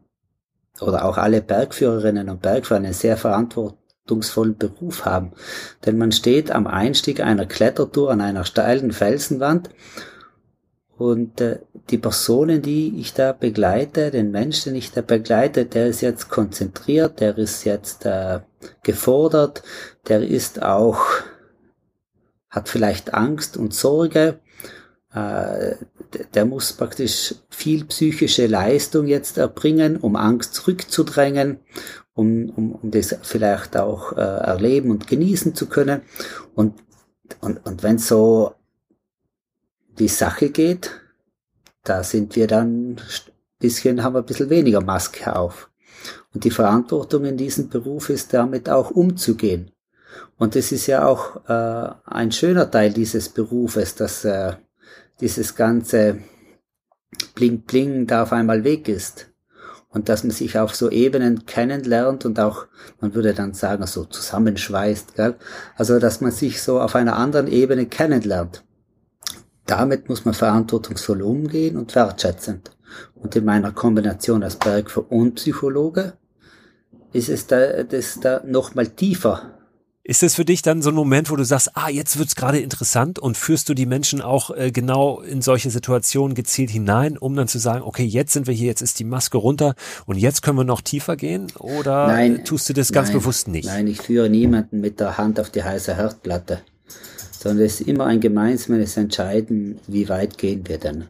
oder 0.82 1.06
auch 1.06 1.17
alle 1.17 1.41
Bergführerinnen 1.41 2.29
und 2.29 2.41
Bergführer 2.41 2.79
einen 2.79 2.93
sehr 2.93 3.17
verantwortungsvollen 3.17 4.58
Beruf 4.58 5.06
haben. 5.06 5.34
Denn 5.86 5.97
man 5.97 6.12
steht 6.12 6.51
am 6.51 6.67
Einstieg 6.67 7.19
einer 7.19 7.45
Klettertour 7.45 8.12
an 8.12 8.21
einer 8.21 8.45
steilen 8.45 8.91
Felsenwand 8.91 9.69
und 10.97 11.41
äh, 11.41 11.60
die 11.89 11.97
Personen, 11.97 12.62
die 12.62 12.99
ich 12.99 13.13
da 13.13 13.34
begleite, 13.34 14.12
den 14.12 14.32
Menschen, 14.32 14.73
den 14.73 14.77
ich 14.77 14.91
da 14.91 15.01
begleite, 15.01 15.65
der 15.65 15.88
ist 15.88 16.01
jetzt 16.01 16.29
konzentriert, 16.29 17.19
der 17.19 17.38
ist 17.38 17.63
jetzt 17.63 18.06
äh, 18.06 18.41
gefordert, 18.84 19.63
der 20.08 20.21
ist 20.21 20.62
auch, 20.62 21.01
hat 22.49 22.69
vielleicht 22.69 23.13
Angst 23.13 23.58
und 23.58 23.73
Sorge, 23.73 24.39
äh, 25.13 25.75
der 26.34 26.45
muss 26.45 26.73
praktisch 26.73 27.36
viel 27.49 27.86
psychische 27.86 28.45
Leistung 28.45 29.08
jetzt 29.08 29.38
erbringen, 29.38 29.97
um 29.97 30.15
Angst 30.15 30.53
zurückzudrängen, 30.53 31.60
um, 32.13 32.49
um, 32.49 32.71
um 32.73 32.91
das 32.91 33.15
vielleicht 33.23 33.75
auch 33.77 34.13
äh, 34.13 34.21
erleben 34.21 34.91
und 34.91 35.08
genießen 35.08 35.56
zu 35.56 35.67
können. 35.67 36.01
Und, 36.53 36.75
und, 37.41 37.65
und 37.65 37.82
wenn 37.82 37.97
so 37.97 38.53
die 39.99 40.08
Sache 40.08 40.49
geht, 40.49 40.91
da 41.84 42.03
sind 42.03 42.36
wir 42.36 42.47
dann 42.47 42.99
bisschen, 43.60 44.03
haben 44.03 44.15
wir 44.15 44.19
ein 44.19 44.25
bisschen 44.25 44.49
weniger 44.49 44.82
Maske 44.82 45.36
auf. 45.36 45.69
Und 46.34 46.43
die 46.43 46.51
Verantwortung 46.51 47.25
in 47.25 47.38
diesem 47.38 47.69
Beruf 47.69 48.10
ist 48.10 48.34
damit 48.34 48.69
auch 48.69 48.91
umzugehen. 48.91 49.71
Und 50.38 50.56
das 50.56 50.71
ist 50.71 50.88
ja 50.88 51.06
auch 51.06 51.47
äh, 51.47 51.93
ein 52.06 52.32
schöner 52.32 52.69
Teil 52.69 52.91
dieses 52.91 53.29
Berufes, 53.29 53.95
dass 53.95 54.25
äh, 54.25 54.53
dieses 55.21 55.56
ganze 55.56 56.19
Bling 57.36 57.62
Bling 57.62 58.08
da 58.08 58.23
auf 58.23 58.34
einmal 58.34 58.63
weg 58.63 58.89
ist. 58.89 59.29
Und 59.89 60.10
dass 60.10 60.23
man 60.23 60.32
sich 60.32 60.58
auf 60.58 60.73
so 60.73 60.89
Ebenen 60.89 61.45
kennenlernt 61.45 62.25
und 62.25 62.39
auch, 62.39 62.65
man 62.99 63.13
würde 63.13 63.34
dann 63.36 63.53
sagen, 63.53 63.86
so 63.86 64.06
zusammenschweißt. 64.06 65.15
Gell? 65.15 65.36
Also, 65.75 65.99
dass 65.99 66.19
man 66.19 66.32
sich 66.32 66.63
so 66.63 66.82
auf 66.82 66.95
einer 66.95 67.15
anderen 67.15 67.47
Ebene 67.47 67.86
kennenlernt 67.86 68.63
damit 69.65 70.10
muss 70.10 70.26
man 70.26 70.34
verantwortungsvoll 70.34 71.21
umgehen 71.21 71.78
und 71.78 71.95
wertschätzend. 71.95 72.71
Und 73.15 73.36
in 73.36 73.45
meiner 73.45 73.71
Kombination 73.71 74.43
als 74.43 74.58
Bergführer 74.58 75.12
und 75.12 75.36
Psychologe 75.36 76.13
ist 77.13 77.30
es 77.30 77.47
da, 77.47 77.84
das 77.84 78.19
da 78.19 78.41
nochmal 78.45 78.88
tiefer. 78.88 79.54
Ist 80.06 80.21
es 80.21 80.36
für 80.36 80.43
dich 80.43 80.62
dann 80.62 80.82
so 80.82 80.89
ein 80.89 80.95
Moment, 80.95 81.32
wo 81.32 81.38
du 81.38 81.45
sagst, 81.45 81.71
ah, 81.76 81.88
jetzt 81.88 82.19
wird's 82.19 82.36
gerade 82.36 82.60
interessant 82.60 83.19
und 83.19 83.38
führst 83.38 83.69
du 83.69 83.73
die 83.73 83.86
Menschen 83.86 84.21
auch 84.21 84.49
äh, 84.52 84.69
genau 84.69 85.21
in 85.21 85.41
solche 85.41 85.69
Situationen 85.69 86.36
gezielt 86.36 86.71
hinein, 86.71 87.17
um 87.17 87.34
dann 87.38 87.47
zu 87.47 87.58
sagen, 87.58 87.84
okay, 87.84 88.04
jetzt 88.04 88.34
sind 88.34 88.45
wir 88.45 88.54
hier, 88.54 88.67
jetzt 88.67 88.82
ist 88.82 88.99
die 88.99 89.06
Maske 89.06 89.38
runter 89.38 89.76
und 90.06 90.17
jetzt 90.17 90.41
können 90.41 90.58
wir 90.58 90.65
noch 90.65 90.82
tiefer 90.82 91.15
gehen? 91.15 91.47
Oder 91.58 92.08
nein, 92.08 92.43
tust 92.43 92.67
du 92.67 92.73
das 92.73 92.91
ganz 92.91 93.10
nein, 93.10 93.19
bewusst 93.19 93.47
nicht? 93.47 93.65
Nein, 93.65 93.88
ich 93.88 94.02
führe 94.02 94.30
niemanden 94.30 94.82
mit 94.82 94.99
der 94.99 95.17
Hand 95.17 95.39
auf 95.39 95.52
die 95.52 95.63
heiße 95.63 95.95
Herdplatte 95.95 96.60
sondern 97.43 97.65
es 97.65 97.82
ist 97.82 97.88
immer 97.89 98.06
ein 98.06 98.21
gemeinsames 98.21 98.95
Entscheiden, 98.95 99.77
wie 99.86 100.08
weit 100.08 100.38
gehen 100.38 100.65
wir 100.65 100.77
denn. 100.77 101.10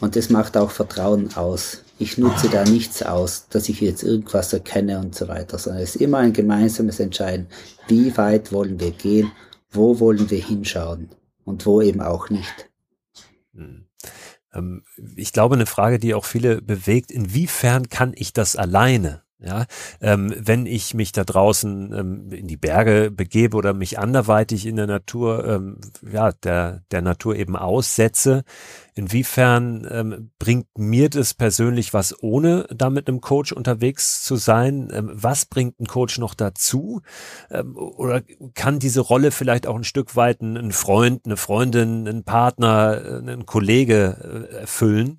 Und 0.00 0.16
das 0.16 0.30
macht 0.30 0.56
auch 0.56 0.72
Vertrauen 0.72 1.32
aus. 1.36 1.84
Ich 2.00 2.18
nutze 2.18 2.48
da 2.48 2.64
nichts 2.64 3.04
aus, 3.04 3.46
dass 3.48 3.68
ich 3.68 3.80
jetzt 3.80 4.02
irgendwas 4.02 4.52
erkenne 4.52 4.98
und 4.98 5.14
so 5.14 5.28
weiter, 5.28 5.56
sondern 5.58 5.82
es 5.82 5.94
ist 5.94 6.02
immer 6.02 6.18
ein 6.18 6.32
gemeinsames 6.32 6.98
Entscheiden, 6.98 7.46
wie 7.86 8.16
weit 8.16 8.50
wollen 8.50 8.80
wir 8.80 8.90
gehen, 8.90 9.30
wo 9.70 10.00
wollen 10.00 10.28
wir 10.28 10.44
hinschauen. 10.44 11.08
und 11.44 11.64
wo 11.64 11.80
eben 11.80 12.00
auch 12.00 12.28
nicht. 12.30 12.68
Hm. 13.54 13.86
Ähm, 14.52 14.82
ich 15.16 15.32
glaube, 15.32 15.54
eine 15.54 15.66
Frage, 15.66 16.00
die 16.00 16.14
auch 16.14 16.24
viele 16.24 16.60
bewegt, 16.60 17.12
inwiefern 17.12 17.88
kann 17.88 18.12
ich 18.14 18.32
das 18.32 18.56
alleine? 18.56 19.22
Ja, 19.40 19.66
ähm, 20.00 20.34
wenn 20.36 20.66
ich 20.66 20.94
mich 20.94 21.12
da 21.12 21.22
draußen 21.22 21.92
ähm, 21.92 22.32
in 22.32 22.48
die 22.48 22.56
Berge 22.56 23.12
begebe 23.12 23.56
oder 23.56 23.72
mich 23.72 23.96
anderweitig 23.96 24.66
in 24.66 24.74
der 24.74 24.88
Natur, 24.88 25.46
ähm, 25.46 25.80
ja, 26.10 26.32
der, 26.32 26.82
der 26.90 27.02
Natur 27.02 27.36
eben 27.36 27.54
aussetze, 27.54 28.42
inwiefern 28.96 29.86
ähm, 29.88 30.32
bringt 30.40 30.66
mir 30.76 31.08
das 31.08 31.34
persönlich 31.34 31.94
was, 31.94 32.20
ohne 32.20 32.66
da 32.74 32.90
mit 32.90 33.06
einem 33.06 33.20
Coach 33.20 33.52
unterwegs 33.52 34.24
zu 34.24 34.34
sein? 34.34 34.88
Ähm, 34.92 35.12
was 35.14 35.44
bringt 35.44 35.78
ein 35.78 35.86
Coach 35.86 36.18
noch 36.18 36.34
dazu? 36.34 37.02
Ähm, 37.48 37.76
oder 37.76 38.22
kann 38.54 38.80
diese 38.80 39.02
Rolle 39.02 39.30
vielleicht 39.30 39.68
auch 39.68 39.76
ein 39.76 39.84
Stück 39.84 40.16
weit 40.16 40.40
ein, 40.42 40.72
Freund, 40.72 41.26
eine 41.26 41.36
Freundin, 41.36 42.08
ein 42.08 42.24
Partner, 42.24 43.22
äh, 43.24 43.30
ein 43.30 43.46
Kollege 43.46 44.48
äh, 44.50 44.54
erfüllen? 44.62 45.18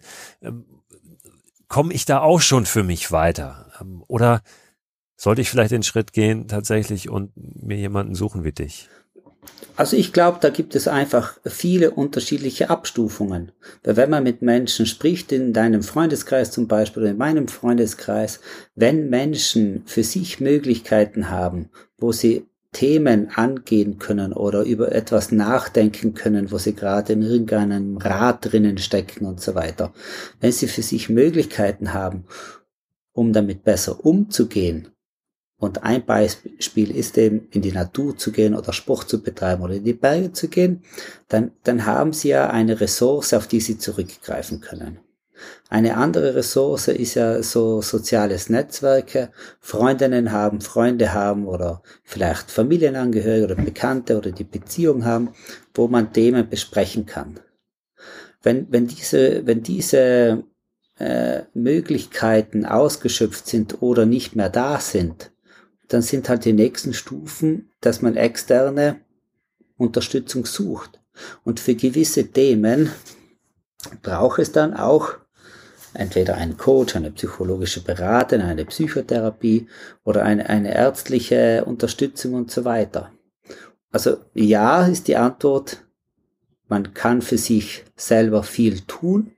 Komme 1.70 1.94
ich 1.94 2.04
da 2.04 2.20
auch 2.20 2.42
schon 2.42 2.66
für 2.66 2.84
mich 2.84 3.14
weiter? 3.14 3.69
Oder 4.08 4.42
sollte 5.16 5.42
ich 5.42 5.50
vielleicht 5.50 5.72
den 5.72 5.84
Schritt 5.84 6.14
gehen 6.14 6.48
tatsächlich 6.48 7.10
und 7.10 7.32
mir 7.36 7.78
jemanden 7.78 8.16
suchen 8.16 8.44
wie 8.44 8.52
dich? 8.52 8.90
Also 9.76 9.96
ich 9.96 10.12
glaube, 10.12 10.40
da 10.42 10.50
gibt 10.50 10.76
es 10.76 10.88
einfach 10.88 11.38
viele 11.46 11.92
unterschiedliche 11.92 12.70
Abstufungen. 12.70 13.54
Weil 13.84 13.96
wenn 13.96 14.10
man 14.10 14.24
mit 14.24 14.42
Menschen 14.42 14.86
spricht, 14.86 15.32
in 15.32 15.54
deinem 15.54 15.84
Freundeskreis 15.84 16.52
zum 16.52 16.68
Beispiel 16.68 17.04
oder 17.04 17.12
in 17.12 17.18
meinem 17.18 17.48
Freundeskreis, 17.48 18.42
wenn 18.76 19.10
Menschen 19.10 19.84
für 19.86 20.04
sich 20.04 20.42
Möglichkeiten 20.42 21.30
haben, 21.30 21.70
wo 21.98 22.12
sie 22.12 22.46
Themen 22.72 23.30
angehen 23.34 23.98
können 23.98 24.32
oder 24.32 24.64
über 24.64 24.92
etwas 24.92 25.32
nachdenken 25.32 26.14
können, 26.14 26.52
wo 26.52 26.60
sie 26.60 26.76
gerade 26.76 27.14
in 27.14 27.24
irgendeinem 27.24 27.98
Rad 27.98 28.52
drinnen 28.52 28.78
stecken 28.78 29.26
und 29.26 29.42
so 29.42 29.56
weiter. 29.56 29.92
Wenn 30.40 30.52
sie 30.52 30.68
für 30.68 30.84
sich 30.84 31.10
Möglichkeiten 31.10 31.94
haben, 31.94 32.26
um 33.20 33.34
damit 33.34 33.64
besser 33.64 34.06
umzugehen, 34.06 34.88
und 35.60 35.84
ein 35.84 36.06
Beispiel 36.06 36.96
ist 36.96 37.18
eben, 37.18 37.50
in 37.52 37.62
die 37.62 37.74
Natur 37.74 38.18
zu 38.18 38.32
gehen 38.32 38.56
oder 38.56 38.72
Sport 38.72 39.10
zu 39.10 39.22
betreiben 39.22 39.62
oder 39.62 39.74
in 39.74 39.84
die 39.84 39.94
Berge 39.94 40.32
zu 40.32 40.48
gehen, 40.48 40.84
dann, 41.28 41.52
dann 41.64 41.86
haben 41.86 42.14
sie 42.14 42.30
ja 42.30 42.50
eine 42.50 42.80
Ressource, 42.80 43.34
auf 43.34 43.46
die 43.46 43.60
sie 43.60 43.78
zurückgreifen 43.78 44.62
können. 44.62 45.00
Eine 45.70 45.98
andere 45.98 46.36
Ressource 46.36 46.88
ist 46.88 47.16
ja 47.16 47.44
so 47.44 47.82
soziales 47.82 48.50
Netzwerke, 48.50 49.32
Freundinnen 49.60 50.32
haben, 50.32 50.62
Freunde 50.62 51.14
haben 51.14 51.46
oder 51.46 51.82
vielleicht 52.04 52.52
Familienangehörige 52.52 53.46
oder 53.46 53.56
Bekannte 53.56 54.18
oder 54.18 54.32
die 54.32 54.46
Beziehung 54.46 55.04
haben, 55.04 55.32
wo 55.74 55.90
man 55.90 56.14
Themen 56.14 56.50
besprechen 56.50 57.06
kann. 57.06 57.40
Wenn, 58.42 58.72
wenn 58.72 58.88
diese, 58.88 59.46
wenn 59.46 59.62
diese 59.62 60.44
äh, 61.00 61.44
Möglichkeiten 61.54 62.66
ausgeschöpft 62.66 63.48
sind 63.48 63.82
oder 63.82 64.06
nicht 64.06 64.36
mehr 64.36 64.50
da 64.50 64.80
sind, 64.80 65.32
dann 65.88 66.02
sind 66.02 66.30
halt 66.30 66.46
die 66.46 66.54
nächsten 66.54 66.94
Stufen, 66.94 67.72
dass 67.82 68.02
man 68.02 68.16
externe 68.16 69.02
Unterstützung 69.78 70.46
sucht. 70.46 71.00
Und 71.44 71.60
für 71.60 71.76
gewisse 71.76 72.28
Themen 72.28 72.92
braucht 74.02 74.40
es 74.40 74.52
dann 74.52 74.74
auch 74.74 75.16
entweder 75.94 76.36
einen 76.36 76.58
Coach, 76.58 76.96
eine 76.96 77.12
psychologische 77.12 77.82
Beratung, 77.82 78.42
eine 78.42 78.66
Psychotherapie 78.66 79.68
oder 80.04 80.24
eine, 80.24 80.50
eine 80.50 80.74
ärztliche 80.74 81.66
Unterstützung 81.66 82.34
und 82.36 82.52
so 82.52 82.66
weiter. 82.66 83.12
Also 83.92 84.18
ja 84.34 84.86
ist 84.86 85.08
die 85.08 85.16
Antwort, 85.16 85.84
man 86.68 86.94
kann 86.94 87.22
für 87.22 87.38
sich 87.40 87.86
selber 87.96 88.44
viel 88.44 88.82
tun, 88.82 89.32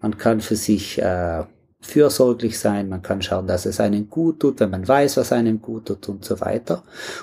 man 0.00 0.18
kann 0.18 0.40
für 0.40 0.56
sich 0.56 1.00
äh, 1.00 1.44
fürsorglich 1.80 2.58
sein, 2.58 2.88
man 2.88 3.02
kann 3.02 3.22
schauen, 3.22 3.46
dass 3.46 3.66
es 3.66 3.80
einem 3.80 4.10
gut 4.10 4.40
tut, 4.40 4.60
wenn 4.60 4.70
man 4.70 4.86
weiß, 4.86 5.16
was 5.16 5.32
einem 5.32 5.62
gut 5.62 5.86
tut 5.86 6.08
und 6.08 6.24
so 6.24 6.40
weiter. 6.40 6.82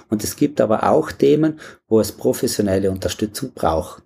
Und 0.10 0.24
es 0.24 0.36
gibt 0.36 0.62
aber 0.62 0.90
auch 0.90 1.12
Themen, 1.12 1.60
wo 1.88 2.00
es 2.00 2.12
professionelle 2.12 2.90
Unterstützung 2.90 3.52
braucht 3.54 4.02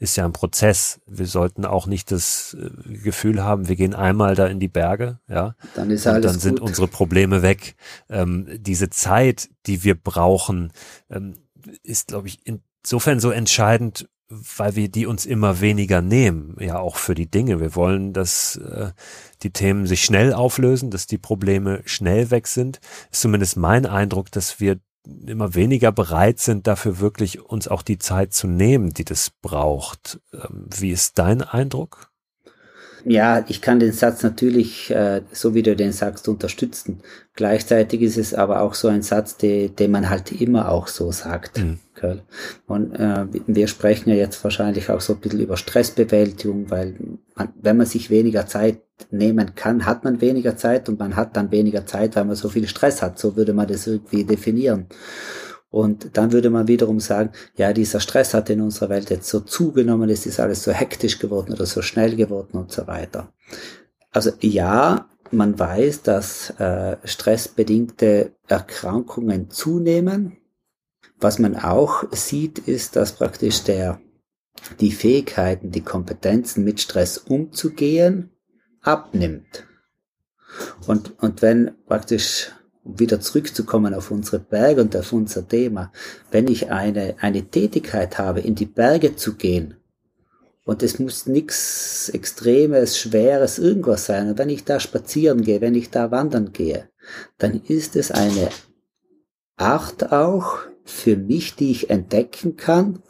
ist 0.00 0.16
ja 0.16 0.24
ein 0.24 0.32
Prozess. 0.32 1.00
Wir 1.06 1.26
sollten 1.26 1.66
auch 1.66 1.86
nicht 1.86 2.10
das 2.10 2.56
äh, 2.58 2.98
Gefühl 2.98 3.44
haben, 3.44 3.68
wir 3.68 3.76
gehen 3.76 3.94
einmal 3.94 4.34
da 4.34 4.46
in 4.46 4.58
die 4.58 4.68
Berge, 4.68 5.20
ja. 5.28 5.54
Dann 5.76 5.90
ist 5.90 6.06
alles 6.06 6.16
und 6.16 6.24
dann 6.24 6.40
sind 6.40 6.60
gut. 6.60 6.68
unsere 6.68 6.88
Probleme 6.88 7.42
weg. 7.42 7.76
Ähm, 8.08 8.48
diese 8.58 8.88
Zeit, 8.88 9.50
die 9.66 9.84
wir 9.84 9.94
brauchen, 9.94 10.72
ähm, 11.10 11.34
ist, 11.82 12.08
glaube 12.08 12.28
ich, 12.28 12.40
insofern 12.44 13.20
so 13.20 13.30
entscheidend, 13.30 14.08
weil 14.30 14.76
wir 14.76 14.88
die 14.88 15.06
uns 15.06 15.26
immer 15.26 15.60
weniger 15.60 16.00
nehmen, 16.00 16.56
ja 16.60 16.78
auch 16.78 16.96
für 16.96 17.14
die 17.14 17.28
Dinge. 17.30 17.60
Wir 17.60 17.74
wollen, 17.74 18.12
dass 18.12 18.56
äh, 18.56 18.92
die 19.42 19.50
Themen 19.50 19.86
sich 19.86 20.04
schnell 20.04 20.32
auflösen, 20.32 20.90
dass 20.90 21.08
die 21.08 21.18
Probleme 21.18 21.82
schnell 21.84 22.30
weg 22.30 22.46
sind. 22.46 22.80
Ist 23.10 23.22
zumindest 23.22 23.56
mein 23.56 23.86
Eindruck, 23.86 24.30
dass 24.30 24.60
wir 24.60 24.78
immer 25.26 25.54
weniger 25.54 25.90
bereit 25.90 26.38
sind, 26.38 26.66
dafür 26.66 27.00
wirklich 27.00 27.40
uns 27.40 27.66
auch 27.68 27.82
die 27.82 27.98
Zeit 27.98 28.32
zu 28.32 28.46
nehmen, 28.46 28.90
die 28.90 29.04
das 29.04 29.30
braucht. 29.30 30.20
Ähm, 30.32 30.66
wie 30.78 30.90
ist 30.90 31.18
dein 31.18 31.42
Eindruck? 31.42 32.09
Ja, 33.04 33.44
ich 33.48 33.60
kann 33.62 33.80
den 33.80 33.92
Satz 33.92 34.22
natürlich, 34.22 34.90
äh, 34.90 35.22
so 35.32 35.54
wie 35.54 35.62
du 35.62 35.74
den 35.76 35.92
sagst, 35.92 36.28
unterstützen. 36.28 37.00
Gleichzeitig 37.34 38.02
ist 38.02 38.18
es 38.18 38.34
aber 38.34 38.60
auch 38.60 38.74
so 38.74 38.88
ein 38.88 39.02
Satz, 39.02 39.36
den, 39.36 39.74
den 39.76 39.90
man 39.90 40.10
halt 40.10 40.32
immer 40.32 40.70
auch 40.70 40.88
so 40.88 41.12
sagt. 41.12 41.58
Mhm. 41.58 41.78
Und 42.66 42.94
äh, 42.94 43.26
wir 43.46 43.68
sprechen 43.68 44.10
ja 44.10 44.16
jetzt 44.16 44.42
wahrscheinlich 44.42 44.90
auch 44.90 45.00
so 45.00 45.14
ein 45.14 45.20
bisschen 45.20 45.40
über 45.40 45.56
Stressbewältigung, 45.56 46.70
weil 46.70 46.94
man, 47.34 47.48
wenn 47.60 47.76
man 47.76 47.86
sich 47.86 48.10
weniger 48.10 48.46
Zeit 48.46 48.80
nehmen 49.10 49.54
kann, 49.54 49.86
hat 49.86 50.04
man 50.04 50.20
weniger 50.20 50.56
Zeit 50.56 50.88
und 50.88 50.98
man 50.98 51.16
hat 51.16 51.36
dann 51.36 51.50
weniger 51.50 51.86
Zeit, 51.86 52.16
weil 52.16 52.24
man 52.24 52.36
so 52.36 52.48
viel 52.48 52.68
Stress 52.68 53.02
hat. 53.02 53.18
So 53.18 53.36
würde 53.36 53.52
man 53.52 53.68
das 53.68 53.86
irgendwie 53.86 54.24
definieren. 54.24 54.86
Und 55.70 56.16
dann 56.16 56.32
würde 56.32 56.50
man 56.50 56.66
wiederum 56.66 56.98
sagen, 56.98 57.30
ja, 57.56 57.72
dieser 57.72 58.00
Stress 58.00 58.34
hat 58.34 58.50
in 58.50 58.60
unserer 58.60 58.88
Welt 58.88 59.08
jetzt 59.10 59.28
so 59.28 59.40
zugenommen, 59.40 60.10
es 60.10 60.26
ist 60.26 60.40
alles 60.40 60.64
so 60.64 60.72
hektisch 60.72 61.20
geworden 61.20 61.52
oder 61.52 61.64
so 61.64 61.80
schnell 61.80 62.16
geworden 62.16 62.58
und 62.58 62.72
so 62.72 62.88
weiter. 62.88 63.32
Also 64.10 64.32
ja, 64.40 65.08
man 65.30 65.56
weiß, 65.56 66.02
dass 66.02 66.50
äh, 66.58 66.96
stressbedingte 67.04 68.32
Erkrankungen 68.48 69.50
zunehmen. 69.50 70.36
Was 71.20 71.38
man 71.38 71.54
auch 71.54 72.04
sieht, 72.10 72.58
ist, 72.58 72.96
dass 72.96 73.12
praktisch 73.12 73.62
der, 73.62 74.00
die 74.80 74.90
Fähigkeiten, 74.90 75.70
die 75.70 75.82
Kompetenzen 75.82 76.64
mit 76.64 76.80
Stress 76.80 77.16
umzugehen, 77.16 78.30
abnimmt. 78.80 79.66
Und, 80.88 81.16
und 81.22 81.42
wenn 81.42 81.76
praktisch 81.86 82.50
wieder 82.98 83.20
zurückzukommen 83.20 83.94
auf 83.94 84.10
unsere 84.10 84.38
Berge 84.38 84.82
und 84.82 84.96
auf 84.96 85.12
unser 85.12 85.46
Thema, 85.46 85.92
wenn 86.30 86.48
ich 86.48 86.70
eine, 86.70 87.16
eine 87.20 87.42
Tätigkeit 87.42 88.18
habe, 88.18 88.40
in 88.40 88.54
die 88.54 88.66
Berge 88.66 89.16
zu 89.16 89.34
gehen, 89.34 89.74
und 90.64 90.82
es 90.82 90.98
muss 90.98 91.26
nichts 91.26 92.10
Extremes, 92.10 92.98
Schweres, 92.98 93.58
irgendwas 93.58 94.06
sein, 94.06 94.28
und 94.28 94.38
wenn 94.38 94.50
ich 94.50 94.64
da 94.64 94.78
spazieren 94.78 95.42
gehe, 95.42 95.60
wenn 95.60 95.74
ich 95.74 95.90
da 95.90 96.10
wandern 96.10 96.52
gehe, 96.52 96.88
dann 97.38 97.60
ist 97.66 97.96
es 97.96 98.12
eine 98.12 98.50
Art 99.56 100.12
auch 100.12 100.58
für 100.84 101.16
mich, 101.16 101.56
die 101.56 101.70
ich 101.70 101.90
entdecken 101.90 102.56
kann, 102.56 103.02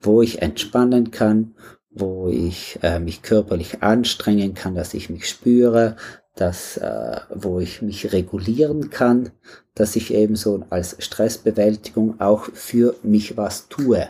wo 0.00 0.22
ich 0.22 0.42
entspannen 0.42 1.10
kann, 1.10 1.54
wo 1.90 2.28
ich 2.28 2.78
äh, 2.82 2.98
mich 2.98 3.22
körperlich 3.22 3.82
anstrengen 3.82 4.54
kann, 4.54 4.74
dass 4.74 4.94
ich 4.94 5.10
mich 5.10 5.28
spüre, 5.28 5.96
dass, 6.34 6.78
äh, 6.78 7.20
wo 7.34 7.60
ich 7.60 7.82
mich 7.82 8.12
regulieren 8.12 8.90
kann, 8.90 9.30
dass 9.74 9.96
ich 9.96 10.12
eben 10.14 10.36
so 10.36 10.64
als 10.70 10.96
Stressbewältigung 10.98 12.20
auch 12.20 12.44
für 12.54 12.96
mich 13.02 13.36
was 13.36 13.68
tue. 13.68 14.08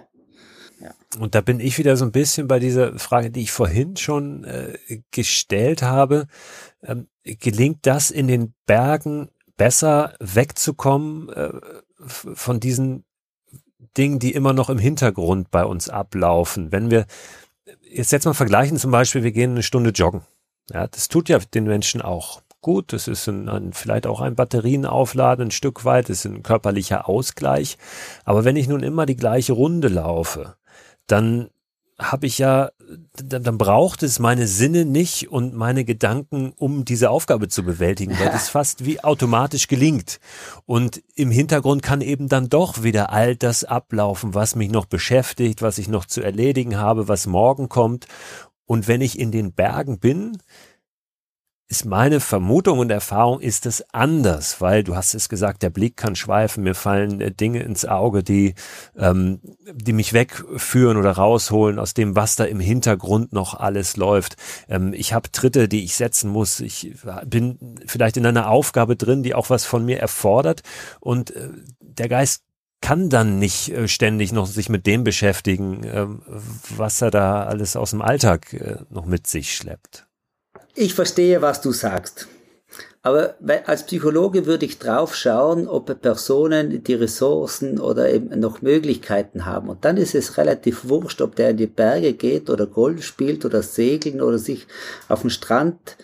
Ja. 0.80 0.94
Und 1.18 1.35
da 1.35 1.40
bin 1.40 1.61
ich 1.61 1.78
wieder 1.78 1.96
so 1.96 2.04
ein 2.04 2.12
bisschen 2.12 2.48
bei 2.48 2.58
dieser 2.58 2.98
Frage, 2.98 3.30
die 3.30 3.42
ich 3.42 3.52
vorhin 3.52 3.96
schon 3.96 4.44
äh, 4.44 4.78
gestellt 5.11 5.82
habe. 5.82 6.26
Ähm, 6.82 7.08
gelingt 7.24 7.87
das 7.87 8.11
in 8.11 8.28
den 8.28 8.54
Bergen 8.66 9.28
besser 9.57 10.14
wegzukommen 10.18 11.28
äh, 11.28 11.53
von 12.07 12.61
diesen 12.61 13.05
Dingen, 13.97 14.18
die 14.18 14.32
immer 14.32 14.53
noch 14.53 14.70
im 14.70 14.78
Hintergrund 14.78 15.51
bei 15.51 15.64
uns 15.64 15.88
ablaufen? 15.88 16.72
Wenn 16.72 16.90
wir 16.90 17.07
jetzt 17.88 18.11
jetzt 18.12 18.24
mal 18.24 18.32
vergleichen, 18.32 18.78
zum 18.78 18.90
Beispiel, 18.90 19.22
wir 19.22 19.32
gehen 19.32 19.53
eine 19.53 19.62
Stunde 19.62 19.90
joggen 19.90 20.22
ja, 20.70 20.86
das 20.86 21.08
tut 21.08 21.28
ja 21.28 21.38
den 21.38 21.64
Menschen 21.64 22.02
auch 22.02 22.42
gut. 22.60 22.92
Das 22.92 23.08
ist 23.08 23.28
ein, 23.28 23.48
ein, 23.48 23.72
vielleicht 23.72 24.06
auch 24.06 24.20
ein 24.20 24.36
Batterienaufladen 24.36 25.48
ein 25.48 25.50
Stück 25.50 25.84
weit. 25.84 26.08
Das 26.08 26.24
ist 26.24 26.26
ein 26.26 26.42
körperlicher 26.42 27.08
Ausgleich. 27.08 27.76
Aber 28.24 28.44
wenn 28.44 28.56
ich 28.56 28.68
nun 28.68 28.82
immer 28.82 29.04
die 29.04 29.16
gleiche 29.16 29.52
Runde 29.52 29.88
laufe, 29.88 30.54
dann 31.06 31.50
habe 31.98 32.26
ich 32.26 32.38
ja, 32.38 32.70
dann, 33.14 33.42
dann 33.42 33.58
braucht 33.58 34.02
es 34.02 34.18
meine 34.18 34.46
Sinne 34.46 34.84
nicht 34.84 35.30
und 35.30 35.54
meine 35.54 35.84
Gedanken, 35.84 36.52
um 36.56 36.84
diese 36.84 37.10
Aufgabe 37.10 37.48
zu 37.48 37.62
bewältigen, 37.62 38.18
weil 38.18 38.30
das 38.30 38.48
fast 38.50 38.84
wie 38.84 39.02
automatisch 39.02 39.68
gelingt. 39.68 40.18
Und 40.66 41.02
im 41.14 41.30
Hintergrund 41.30 41.82
kann 41.82 42.00
eben 42.00 42.28
dann 42.28 42.48
doch 42.48 42.82
wieder 42.82 43.12
all 43.12 43.36
das 43.36 43.64
ablaufen, 43.64 44.34
was 44.34 44.56
mich 44.56 44.70
noch 44.70 44.86
beschäftigt, 44.86 45.62
was 45.62 45.78
ich 45.78 45.88
noch 45.88 46.06
zu 46.06 46.22
erledigen 46.22 46.76
habe, 46.76 47.08
was 47.08 47.26
morgen 47.26 47.68
kommt. 47.68 48.06
Und 48.73 48.89
wenn 48.89 49.03
ich 49.03 49.18
in 49.18 49.33
den 49.33 49.53
Bergen 49.53 49.99
bin, 49.99 50.39
ist 51.68 51.85
meine 51.85 52.20
Vermutung 52.20 52.79
und 52.79 52.91
Erfahrung 52.91 53.39
ist 53.39 53.66
es 53.66 53.85
anders, 53.93 54.62
weil 54.62 54.83
du 54.83 54.97
hast 54.97 55.12
es 55.12 55.29
gesagt, 55.29 55.62
der 55.62 55.68
Blick 55.68 55.99
kann 55.99 56.16
schweifen, 56.16 56.64
mir 56.64 56.75
fallen 56.75 57.20
äh, 57.20 57.31
Dinge 57.31 57.62
ins 57.64 57.85
Auge, 57.85 58.23
die, 58.23 58.55
ähm, 58.97 59.41
die 59.75 59.93
mich 59.93 60.14
wegführen 60.14 60.97
oder 60.97 61.11
rausholen 61.12 61.79
aus 61.79 61.93
dem, 61.93 62.16
was 62.16 62.35
da 62.35 62.45
im 62.45 62.61
Hintergrund 62.61 63.35
noch 63.35 63.53
alles 63.53 63.99
läuft. 63.99 64.37
Ähm, 64.70 64.95
ich 64.95 65.12
habe 65.12 65.31
Tritte, 65.31 65.68
die 65.68 65.85
ich 65.85 65.95
setzen 65.95 66.31
muss. 66.31 66.61
Ich 66.61 66.97
bin 67.27 67.79
vielleicht 67.87 68.16
in 68.16 68.25
einer 68.25 68.49
Aufgabe 68.49 68.97
drin, 68.97 69.23
die 69.23 69.35
auch 69.35 69.51
was 69.51 69.66
von 69.66 69.85
mir 69.85 69.99
erfordert 69.99 70.62
und 70.99 71.37
äh, 71.37 71.51
der 71.79 72.09
Geist 72.09 72.43
kann 72.83 73.09
dann 73.09 73.39
nicht 73.39 73.70
äh, 73.70 73.89
ständig 73.89 74.33
noch 74.33 74.47
sich 74.47 74.68
mit 74.68 74.87
dem 74.87 75.05
beschäftigen, 75.05 75.85
äh, 75.85 76.07
was 76.76 77.01
er 77.01 77.11
da 77.11 77.45
alles 77.45 77.76
aus 77.76 77.91
dem 77.91 78.03
Alltag 78.03 78.53
äh, 78.53 78.76
noch 78.91 79.07
mit 79.07 79.26
sich 79.26 79.55
schleppt. 79.55 80.07
Ich 80.74 80.95
verstehe, 80.95 81.41
was 81.41 81.62
du 81.62 81.72
sagst. 81.72 82.28
Aber 83.05 83.35
als 83.66 83.85
Psychologe 83.85 84.47
würde 84.47 84.64
ich 84.64 84.78
drauf 84.78 85.16
schauen, 85.16 85.66
ob 85.66 86.01
Personen 86.01 86.85
die 86.85 86.95
Ressourcen 86.95 87.80
oder 87.80 88.11
eben 88.11 88.39
noch 88.39 88.62
Möglichkeiten 88.62 89.45
haben. 89.45 89.68
Und 89.68 89.85
dann 89.85 89.97
ist 89.97 90.14
es 90.14 90.37
relativ 90.39 90.89
wurscht, 90.89 91.20
ob 91.20 91.35
der 91.35 91.51
in 91.51 91.57
die 91.57 91.66
Berge 91.66 92.12
geht 92.12 92.49
oder 92.49 92.66
Golf 92.66 93.05
spielt 93.05 93.45
oder 93.45 93.62
segeln 93.62 94.20
oder 94.20 94.39
sich 94.39 94.68
auf 95.09 95.22
dem 95.22 95.30
Strand 95.30 95.97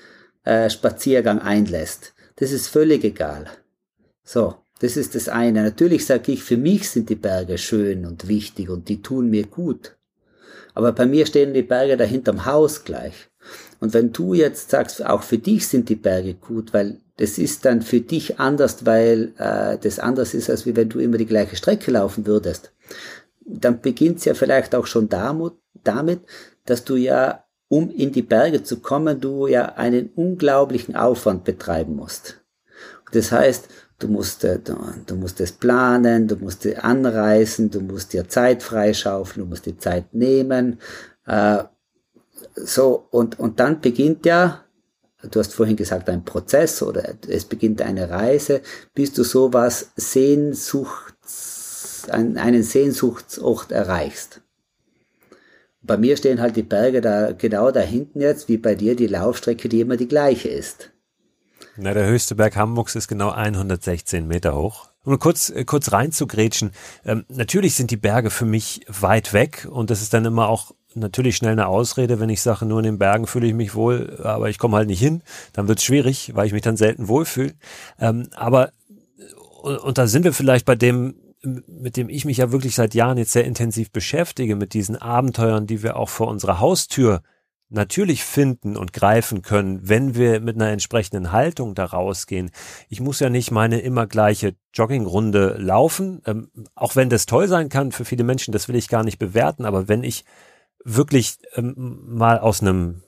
äh, 0.43 0.69
Spaziergang 0.69 1.39
einlässt. 1.39 2.15
Das 2.37 2.51
ist 2.51 2.67
völlig 2.67 3.05
egal. 3.05 3.47
So, 4.25 4.57
das 4.81 4.97
ist 4.97 5.15
das 5.15 5.29
eine. 5.29 5.63
Natürlich 5.63 6.07
sage 6.07 6.33
ich, 6.33 6.43
für 6.43 6.57
mich 6.57 6.89
sind 6.89 7.09
die 7.09 7.17
Berge 7.17 7.59
schön 7.59 8.07
und 8.07 8.29
wichtig 8.29 8.71
und 8.71 8.89
die 8.89 9.03
tun 9.03 9.31
mir 9.31 9.47
gut. 9.47 9.97
Aber 10.75 10.93
bei 10.93 11.07
mir 11.07 11.27
stehen 11.27 11.55
die 11.55 11.63
Berge 11.63 11.97
da 11.97 12.05
hinterm 12.05 12.45
Haus 12.45 12.85
gleich. 12.85 13.29
Und 13.81 13.95
wenn 13.95 14.13
du 14.13 14.35
jetzt 14.35 14.71
sagst, 14.71 15.05
auch 15.05 15.23
für 15.23 15.39
dich 15.39 15.67
sind 15.67 15.89
die 15.89 15.97
Berge 15.97 16.35
gut, 16.35 16.73
weil 16.73 17.01
das 17.17 17.39
ist 17.39 17.65
dann 17.65 17.83
für 17.83 18.01
dich 18.01 18.39
anders, 18.39 18.87
weil 18.87 19.33
äh, 19.39 19.77
das 19.79 19.99
anders 19.99 20.35
ist, 20.35 20.51
als 20.51 20.67
wenn 20.67 20.89
du 20.89 21.01
immer 21.01 21.17
die 21.17 21.27
gleiche 21.27 21.57
Strecke 21.57 21.91
laufen 21.91 22.27
würdest, 22.27 22.73
dann 23.45 23.81
beginnt 23.81 24.19
es 24.19 24.25
ja 24.25 24.35
vielleicht 24.35 24.75
auch 24.75 24.87
schon 24.87 25.09
damit, 25.09 26.21
dass 26.65 26.85
du 26.85 26.97
ja, 26.97 27.45
um 27.69 27.91
in 27.91 28.13
die 28.13 28.23
Berge 28.23 28.63
zu 28.63 28.81
kommen, 28.81 29.21
du 29.21 29.47
ja 29.47 29.75
einen 29.75 30.11
unglaublichen 30.15 30.95
Aufwand 30.95 31.45
betreiben 31.45 31.97
musst. 31.97 32.41
Das 33.13 33.33
heißt, 33.33 33.69
du 33.99 34.09
musst, 34.09 34.45
äh, 34.45 34.59
du, 34.59 35.17
musst 35.17 35.41
es 35.41 35.53
planen, 35.53 36.29
du 36.29 36.37
musst 36.37 36.67
anreisen, 36.79 37.71
du 37.71 37.81
musst 37.81 38.13
dir 38.13 38.29
Zeit 38.29 38.63
freischaufeln, 38.63 39.45
du 39.45 39.49
musst 39.49 39.67
die 39.67 39.77
Zeit 39.77 40.15
nehmen, 40.15 40.81
äh, 41.27 41.65
so, 42.55 43.07
und, 43.11 43.39
und 43.39 43.61
dann 43.61 43.81
beginnt 43.81 44.27
ja, 44.27 44.65
du 45.31 45.41
hast 45.41 45.55
vorhin 45.55 45.77
gesagt, 45.77 46.09
ein 46.09 46.25
Prozess 46.25 46.83
oder 46.83 47.15
es 47.29 47.45
beginnt 47.45 47.83
eine 47.83 48.11
Reise, 48.11 48.63
bis 48.95 49.13
du 49.13 49.25
sowas 49.25 49.91
Sehnsuchts, 49.97 52.07
einen 52.09 52.63
Sehnsuchtsort 52.63 53.73
erreichst. 53.73 54.41
Bei 55.83 55.97
mir 55.97 56.17
stehen 56.17 56.41
halt 56.41 56.57
die 56.57 56.63
Berge 56.63 57.01
da 57.01 57.33
genau 57.33 57.71
da 57.71 57.81
hinten 57.81 58.21
jetzt, 58.21 58.49
wie 58.49 58.59
bei 58.59 58.75
dir 58.75 58.97
die 58.97 59.07
Laufstrecke, 59.07 59.69
die 59.69 59.81
immer 59.81 59.97
die 59.97 60.09
gleiche 60.09 60.49
ist. 60.49 60.91
Na, 61.81 61.95
der 61.95 62.09
höchste 62.09 62.35
Berg 62.35 62.57
Hamburgs 62.57 62.97
ist 62.97 63.07
genau 63.07 63.31
116 63.31 64.27
Meter 64.27 64.57
hoch. 64.57 64.89
Um 65.05 65.17
kurz, 65.21 65.49
äh, 65.51 65.65
kurz 65.65 65.93
reinzugrätschen, 65.93 66.73
ähm, 67.05 67.25
natürlich 67.29 67.77
sind 67.77 67.93
die 67.93 67.97
Berge 67.97 68.31
für 68.31 68.47
mich 68.47 68.81
weit 68.89 69.33
weg 69.33 69.69
und 69.71 69.91
das 69.91 70.03
ist 70.03 70.13
dann 70.13 70.25
immer 70.25 70.49
auch 70.49 70.73
natürlich 70.95 71.37
schnell 71.37 71.53
eine 71.53 71.69
Ausrede, 71.69 72.19
wenn 72.19 72.31
ich 72.31 72.43
sage, 72.43 72.67
nur 72.67 72.81
in 72.81 72.85
den 72.85 72.99
Bergen 72.99 73.29
fühle 73.29 73.47
ich 73.47 73.55
mich 73.55 73.77
wohl, 73.77 74.19
aber 74.25 74.51
ich 74.51 74.59
komme 74.59 74.77
halt 74.77 74.89
nicht 74.89 74.99
hin, 74.99 75.23
dann 75.53 75.69
wird 75.69 75.79
es 75.79 75.85
schwierig, 75.85 76.33
weil 76.35 76.49
ich 76.49 76.53
mich 76.53 76.63
dann 76.63 76.77
selten 76.77 77.07
wohlfühle. 77.07 77.55
Ähm, 78.01 78.29
aber 78.35 78.73
und, 79.63 79.79
und 79.79 79.99
da 79.99 80.09
sind 80.09 80.25
wir 80.25 80.33
vielleicht 80.33 80.67
bei 80.67 80.75
dem, 80.75 81.15
mit 81.43 81.97
dem 81.97 82.09
ich 82.09 82.25
mich 82.25 82.39
ja 82.39 82.51
wirklich 82.51 82.75
seit 82.75 82.93
Jahren 82.95 83.19
jetzt 83.19 83.33
sehr 83.33 83.45
intensiv 83.45 83.93
beschäftige, 83.93 84.57
mit 84.57 84.75
diesen 84.75 84.97
Abenteuern, 84.97 85.69
die 85.69 85.85
wir 85.85 85.97
auch 85.97 86.09
vor 86.09 86.27
unserer 86.27 86.59
Haustür 86.59 87.23
natürlich 87.71 88.25
finden 88.25 88.77
und 88.77 88.93
greifen 88.93 89.43
können, 89.43 89.89
wenn 89.89 90.15
wir 90.15 90.41
mit 90.41 90.57
einer 90.57 90.71
entsprechenden 90.71 91.33
Haltung 91.33 91.75
da 91.75 91.85
rausgehen. 91.85 92.51
Ich 92.89 93.01
muss 93.01 93.21
ja 93.21 93.29
nicht 93.31 93.51
meine 93.51 93.81
immer 93.81 94.07
gleiche 94.07 94.55
Joggingrunde 94.73 95.57
laufen, 95.59 96.23
ähm, 96.27 96.51
auch 96.75 96.97
wenn 96.97 97.11
das 97.11 97.27
toll 97.27 97.49
sein 97.49 97.69
kann 97.69 97.93
für 97.93 98.05
viele 98.05 98.25
Menschen, 98.25 98.53
das 98.53 98.69
will 98.69 98.77
ich 98.77 98.89
gar 98.89 99.05
nicht 99.05 99.19
bewerten, 99.19 99.65
aber 99.65 99.89
wenn 99.89 100.03
ich 100.03 100.25
wirklich 100.85 101.39
ähm, 101.55 102.01
mal 102.07 102.39
aus 102.39 102.63
einem 102.63 103.03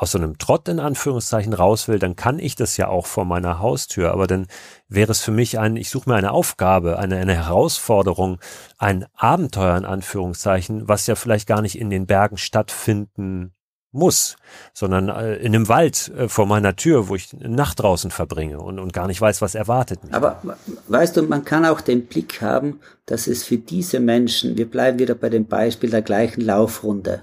aus 0.00 0.12
so 0.12 0.18
einem 0.18 0.38
Trott 0.38 0.68
in 0.68 0.78
Anführungszeichen 0.78 1.52
raus 1.52 1.88
will, 1.88 1.98
dann 1.98 2.16
kann 2.16 2.38
ich 2.38 2.54
das 2.54 2.76
ja 2.76 2.88
auch 2.88 3.06
vor 3.06 3.24
meiner 3.24 3.60
Haustür. 3.60 4.12
Aber 4.12 4.26
dann 4.26 4.46
wäre 4.88 5.10
es 5.10 5.22
für 5.22 5.30
mich 5.30 5.58
ein, 5.58 5.76
ich 5.76 5.88
suche 5.88 6.10
mir 6.10 6.16
eine 6.16 6.32
Aufgabe, 6.32 6.98
eine, 6.98 7.16
eine 7.16 7.34
Herausforderung, 7.34 8.38
ein 8.78 9.06
Abenteuer 9.14 9.76
in 9.76 9.84
Anführungszeichen, 9.84 10.86
was 10.88 11.06
ja 11.06 11.14
vielleicht 11.14 11.48
gar 11.48 11.62
nicht 11.62 11.78
in 11.78 11.88
den 11.88 12.06
Bergen 12.06 12.36
stattfinden 12.36 13.55
muss, 13.96 14.36
sondern 14.72 15.08
äh, 15.08 15.36
in 15.36 15.54
einem 15.54 15.68
Wald 15.68 16.12
äh, 16.16 16.28
vor 16.28 16.46
meiner 16.46 16.76
Tür, 16.76 17.08
wo 17.08 17.14
ich 17.14 17.32
Nacht 17.32 17.80
draußen 17.80 18.10
verbringe 18.10 18.60
und, 18.60 18.78
und 18.78 18.92
gar 18.92 19.06
nicht 19.06 19.20
weiß, 19.20 19.42
was 19.42 19.54
erwartet 19.54 20.04
mich. 20.04 20.14
Aber 20.14 20.40
weißt 20.88 21.16
du, 21.16 21.22
man 21.22 21.44
kann 21.44 21.64
auch 21.64 21.80
den 21.80 22.06
Blick 22.06 22.40
haben, 22.40 22.80
dass 23.06 23.26
es 23.26 23.44
für 23.44 23.58
diese 23.58 24.00
Menschen, 24.00 24.56
wir 24.56 24.70
bleiben 24.70 24.98
wieder 24.98 25.14
bei 25.14 25.28
dem 25.28 25.46
Beispiel 25.46 25.90
der 25.90 26.02
gleichen 26.02 26.42
Laufrunde, 26.42 27.22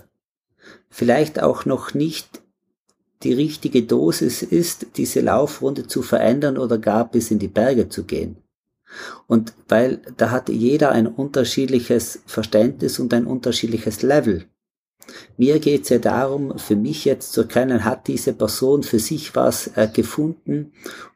vielleicht 0.90 1.42
auch 1.42 1.66
noch 1.66 1.94
nicht 1.94 2.42
die 3.24 3.34
richtige 3.34 3.84
Dosis 3.84 4.42
ist, 4.42 4.88
diese 4.98 5.22
Laufrunde 5.22 5.88
zu 5.88 6.02
verändern 6.02 6.58
oder 6.58 6.78
gar 6.78 7.10
bis 7.10 7.32
in 7.32 7.40
die 7.40 7.48
Berge 7.48 7.90
zu 7.90 8.04
gehen. 8.04 8.38
Und 9.28 9.54
weil 9.68 10.02
da 10.18 10.32
hat 10.32 10.50
jeder 10.50 10.92
ein 10.92 11.08
unterschiedliches 11.08 12.22
Verständnis 12.26 13.00
und 13.00 13.14
ein 13.14 13.26
unterschiedliches 13.26 14.02
Level. 14.02 14.46
Mir 15.38 15.60
geht's 15.60 15.90
ja 15.90 16.00
darum, 16.00 16.58
für 16.58 16.76
mich 16.76 17.06
jetzt 17.06 17.34
zu 17.34 17.42
erkennen, 17.42 17.86
hat 17.86 18.08
diese 18.08 18.34
Person 18.34 18.84
für 18.84 19.00
sich 19.00 19.36
was 19.36 19.68
äh, 19.76 19.88
gefunden, 19.92 20.74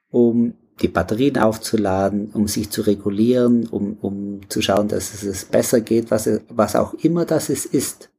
um 0.10 0.54
die 0.82 0.88
Batterien 0.88 1.38
aufzuladen, 1.38 2.30
um 2.34 2.48
sich 2.48 2.70
zu 2.70 2.82
regulieren, 2.82 3.68
um, 3.68 3.98
um 4.02 4.42
zu 4.50 4.62
schauen, 4.62 4.88
dass 4.88 5.14
es 5.14 5.24
es 5.24 5.46
besser 5.46 5.82
geht, 5.82 6.12
was, 6.12 6.30
was 6.50 6.76
auch 6.76 6.94
immer 6.96 7.26
das 7.26 7.50
es 7.50 7.66
ist. 7.66 8.10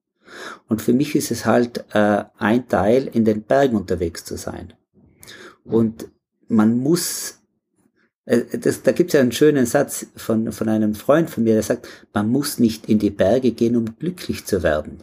Und 0.69 0.83
für 0.83 0.93
mich 0.93 1.15
ist 1.15 1.31
es 1.31 1.47
halt 1.47 1.85
äh, 1.93 2.25
ein 2.37 2.69
Teil, 2.69 3.09
in 3.13 3.25
den 3.25 3.43
Bergen 3.43 3.77
unterwegs 3.77 4.25
zu 4.25 4.37
sein. 4.37 4.75
Und 5.65 6.09
man 6.49 6.79
muss, 6.79 7.41
äh, 8.25 8.59
das, 8.59 8.83
da 8.83 8.93
gibt 8.93 9.11
es 9.11 9.15
ja 9.15 9.21
einen 9.21 9.33
schönen 9.33 9.67
Satz 9.67 10.07
von, 10.17 10.53
von 10.53 10.69
einem 10.69 10.95
Freund 10.95 11.31
von 11.31 11.45
mir, 11.45 11.55
der 11.55 11.63
sagt, 11.63 11.89
man 12.13 12.29
muss 12.29 12.59
nicht 12.59 12.89
in 12.89 12.99
die 12.99 13.11
Berge 13.11 13.53
gehen, 13.53 13.77
um 13.77 13.97
glücklich 13.99 14.45
zu 14.45 14.63
werden. 14.63 15.03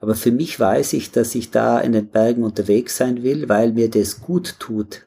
Aber 0.00 0.14
für 0.14 0.32
mich 0.32 0.58
weiß 0.58 0.92
ich, 0.94 1.10
dass 1.10 1.34
ich 1.34 1.50
da 1.50 1.80
in 1.80 1.92
den 1.92 2.08
Bergen 2.08 2.44
unterwegs 2.44 2.96
sein 2.96 3.22
will, 3.22 3.48
weil 3.48 3.72
mir 3.72 3.90
das 3.90 4.20
gut 4.20 4.56
tut. 4.58 5.06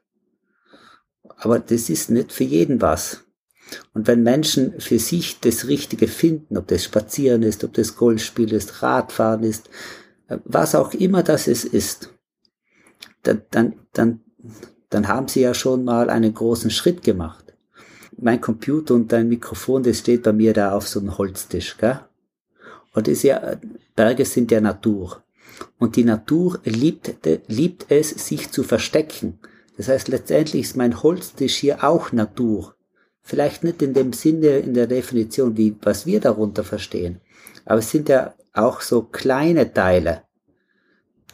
Aber 1.38 1.60
das 1.60 1.90
ist 1.90 2.10
nicht 2.10 2.32
für 2.32 2.44
jeden 2.44 2.82
was. 2.82 3.26
Und 3.94 4.08
wenn 4.08 4.24
Menschen 4.24 4.80
für 4.80 5.00
sich 5.00 5.40
das 5.40 5.68
Richtige 5.68 6.08
finden, 6.08 6.58
ob 6.58 6.68
das 6.68 6.84
Spazieren 6.84 7.44
ist, 7.44 7.64
ob 7.64 7.74
das 7.74 7.96
Golfspiel 7.96 8.54
ist, 8.54 8.84
Radfahren 8.84 9.44
ist, 9.44 9.70
was 10.44 10.76
auch 10.76 10.94
immer 10.94 11.24
das 11.24 11.48
es 11.48 11.66
ist, 11.66 12.14
dann, 13.24 13.42
dann, 13.52 13.74
dann, 13.94 14.22
dann 14.90 15.08
haben 15.08 15.28
sie 15.28 15.42
ja 15.42 15.54
schon 15.54 15.84
mal 15.84 16.10
einen 16.10 16.34
großen 16.34 16.70
Schritt 16.70 17.04
gemacht. 17.04 17.54
Mein 18.18 18.40
Computer 18.40 18.94
und 18.94 19.12
dein 19.12 19.28
Mikrofon, 19.28 19.84
das 19.84 20.00
steht 20.00 20.24
bei 20.24 20.32
mir 20.32 20.54
da 20.54 20.72
auf 20.72 20.88
so 20.88 21.00
einem 21.00 21.18
Holztisch, 21.18 21.78
gell? 21.78 22.00
Und 22.96 23.08
ist 23.10 23.24
ja, 23.24 23.58
Berge 23.96 24.26
sind 24.26 24.52
ja 24.52 24.62
Natur. 24.62 25.22
Und 25.78 25.96
die 25.98 26.04
Natur 26.04 26.60
liebt, 26.64 27.14
liebt 27.48 27.86
es, 27.90 28.10
sich 28.10 28.52
zu 28.52 28.64
verstecken. 28.64 29.40
Das 29.78 29.90
heißt, 29.90 30.08
letztendlich 30.08 30.64
ist 30.64 30.78
mein 30.78 31.04
Holztisch 31.04 31.58
hier 31.58 31.84
auch 31.84 32.12
Natur. 32.14 32.76
Vielleicht 33.22 33.64
nicht 33.64 33.82
in 33.82 33.94
dem 33.94 34.14
Sinne, 34.14 34.60
in 34.60 34.74
der 34.74 34.88
Definition, 34.88 35.58
wie, 35.58 35.76
was 35.82 36.06
wir 36.06 36.20
darunter 36.22 36.64
verstehen. 36.64 37.20
Aber 37.66 37.80
es 37.80 37.92
sind 37.92 38.08
ja 38.08 38.34
auch 38.54 38.82
so 38.82 39.02
kleine 39.02 39.74
Teile, 39.74 40.22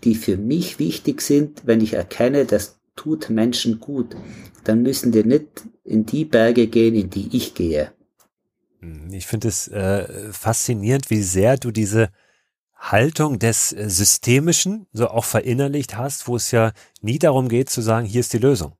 die 0.04 0.16
für 0.16 0.38
mich 0.38 0.80
wichtig 0.80 1.22
sind, 1.22 1.62
wenn 1.66 1.82
ich 1.82 1.94
erkenne, 1.94 2.46
das 2.46 2.80
tut 2.96 3.30
Menschen 3.30 3.80
gut. 3.80 4.16
Dann 4.64 4.82
müssen 4.82 5.12
die 5.12 5.24
nicht 5.24 5.64
in 5.84 6.06
die 6.06 6.26
Berge 6.26 6.68
gehen, 6.68 6.96
in 6.96 7.10
die 7.10 7.36
ich 7.36 7.54
gehe. 7.54 7.92
Hm, 8.82 9.14
ich 9.14 9.28
finde 9.28 9.48
es 9.48 9.68
äh, 9.68 10.32
faszinierend, 10.34 11.10
wie 11.10 11.22
sehr 11.22 11.58
du 11.58 11.72
diese 11.72 12.10
Haltung 12.76 13.40
des 13.40 13.72
äh, 13.72 13.90
Systemischen 13.90 14.88
so 14.92 15.10
auch 15.10 15.26
verinnerlicht 15.26 15.96
hast, 15.96 16.28
wo 16.28 16.36
es 16.36 16.52
ja 16.52 16.72
nie 17.02 17.20
darum 17.20 17.48
geht 17.48 17.70
zu 17.70 17.82
sagen, 17.82 18.06
hier 18.06 18.20
ist 18.20 18.34
die 18.34 18.40
Lösung. 18.40 18.76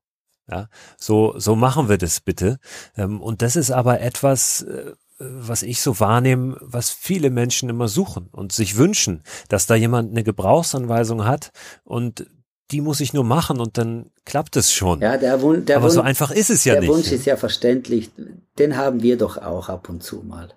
Ja, 0.50 0.68
so, 0.98 1.38
so 1.38 1.54
machen 1.54 1.88
wir 1.88 1.98
das 1.98 2.20
bitte. 2.20 2.58
Ähm, 2.96 3.20
und 3.20 3.42
das 3.42 3.54
ist 3.56 3.70
aber 3.70 4.00
etwas, 4.00 4.62
äh, 4.62 4.92
was 5.18 5.62
ich 5.62 5.80
so 5.80 6.00
wahrnehme, 6.00 6.56
was 6.60 6.90
viele 6.90 7.30
Menschen 7.30 7.68
immer 7.68 7.86
suchen 7.86 8.28
und 8.32 8.52
sich 8.52 8.76
wünschen, 8.76 9.22
dass 9.48 9.66
da 9.66 9.76
jemand 9.76 10.10
eine 10.10 10.24
Gebrauchsanweisung 10.24 11.24
hat 11.24 11.52
und 11.84 12.26
die 12.72 12.80
muss 12.80 13.00
ich 13.00 13.12
nur 13.12 13.24
machen 13.24 13.60
und 13.60 13.78
dann 13.78 14.10
klappt 14.24 14.56
es 14.56 14.72
schon. 14.72 15.00
Ja, 15.00 15.16
der 15.18 15.42
Wunsch, 15.42 15.66
der 15.66 15.76
aber 15.76 15.86
Wunsch, 15.86 15.94
so 15.94 16.00
einfach 16.00 16.30
ist 16.30 16.50
es 16.50 16.64
ja 16.64 16.72
der 16.74 16.80
nicht. 16.80 16.90
Der 16.90 16.96
Wunsch 16.96 17.12
ist 17.12 17.26
ja 17.26 17.36
verständlich. 17.36 18.10
Den 18.58 18.76
haben 18.76 19.02
wir 19.02 19.18
doch 19.18 19.36
auch 19.36 19.68
ab 19.68 19.88
und 19.88 20.02
zu 20.02 20.22
mal. 20.22 20.48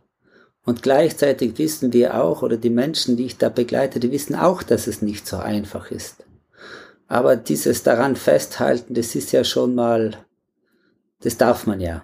Und 0.64 0.82
gleichzeitig 0.82 1.58
wissen 1.58 1.94
wir 1.94 2.16
auch, 2.22 2.42
oder 2.42 2.58
die 2.58 2.72
Menschen, 2.72 3.18
die 3.18 3.26
ich 3.26 3.38
da 3.38 3.50
begleite, 3.50 4.00
die 4.00 4.12
wissen 4.12 4.36
auch, 4.36 4.64
dass 4.64 4.88
es 4.88 5.02
nicht 5.02 5.28
so 5.28 5.38
einfach 5.38 5.92
ist. 5.92 6.26
Aber 7.08 7.36
dieses 7.36 7.84
daran 7.84 8.16
festhalten, 8.16 8.96
das 8.96 9.14
ist 9.14 9.32
ja 9.32 9.44
schon 9.44 9.76
mal, 9.76 10.18
das 11.22 11.38
darf 11.38 11.68
man 11.68 11.80
ja. 11.80 12.04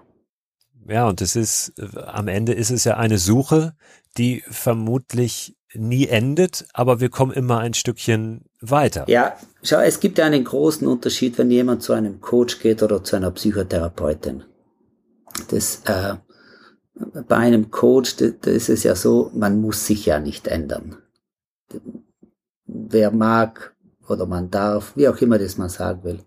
Ja, 0.88 1.08
und 1.08 1.22
es 1.22 1.36
ist, 1.36 1.74
am 1.96 2.28
Ende 2.28 2.54
ist 2.54 2.70
es 2.70 2.84
ja 2.84 2.98
eine 2.98 3.18
Suche, 3.18 3.74
die 4.18 4.44
vermutlich 4.48 5.56
nie 5.74 6.08
endet, 6.08 6.66
aber 6.74 7.00
wir 7.00 7.10
kommen 7.10 7.32
immer 7.32 7.60
ein 7.60 7.74
Stückchen 7.74 8.46
weiter. 8.60 9.06
Ja, 9.08 9.36
schau, 9.64 9.80
es 9.80 10.00
gibt 10.00 10.18
ja 10.18 10.26
einen 10.26 10.44
großen 10.44 10.88
Unterschied, 10.88 11.38
wenn 11.38 11.52
jemand 11.52 11.84
zu 11.84 11.94
einem 11.94 12.22
Coach 12.22 12.60
geht 12.60 12.84
oder 12.84 13.04
zu 13.04 13.16
einer 13.16 13.32
Psychotherapeutin. 13.32 14.44
Das, 15.50 15.82
äh, 15.86 16.16
bei 17.28 17.38
einem 17.38 17.72
Coach, 17.72 18.18
da, 18.18 18.28
da 18.28 18.52
ist 18.52 18.70
es 18.70 18.84
ja 18.84 18.96
so, 18.96 19.32
man 19.34 19.62
muss 19.62 19.86
sich 19.86 20.06
ja 20.06 20.20
nicht 20.20 20.48
ändern. 20.48 20.98
Wer 22.66 23.12
mag 23.12 23.76
oder 24.08 24.26
man 24.26 24.52
darf, 24.52 24.96
wie 24.96 25.08
auch 25.08 25.18
immer 25.18 25.40
das 25.40 25.58
man 25.58 25.70
sagen 25.70 26.04
will. 26.04 26.20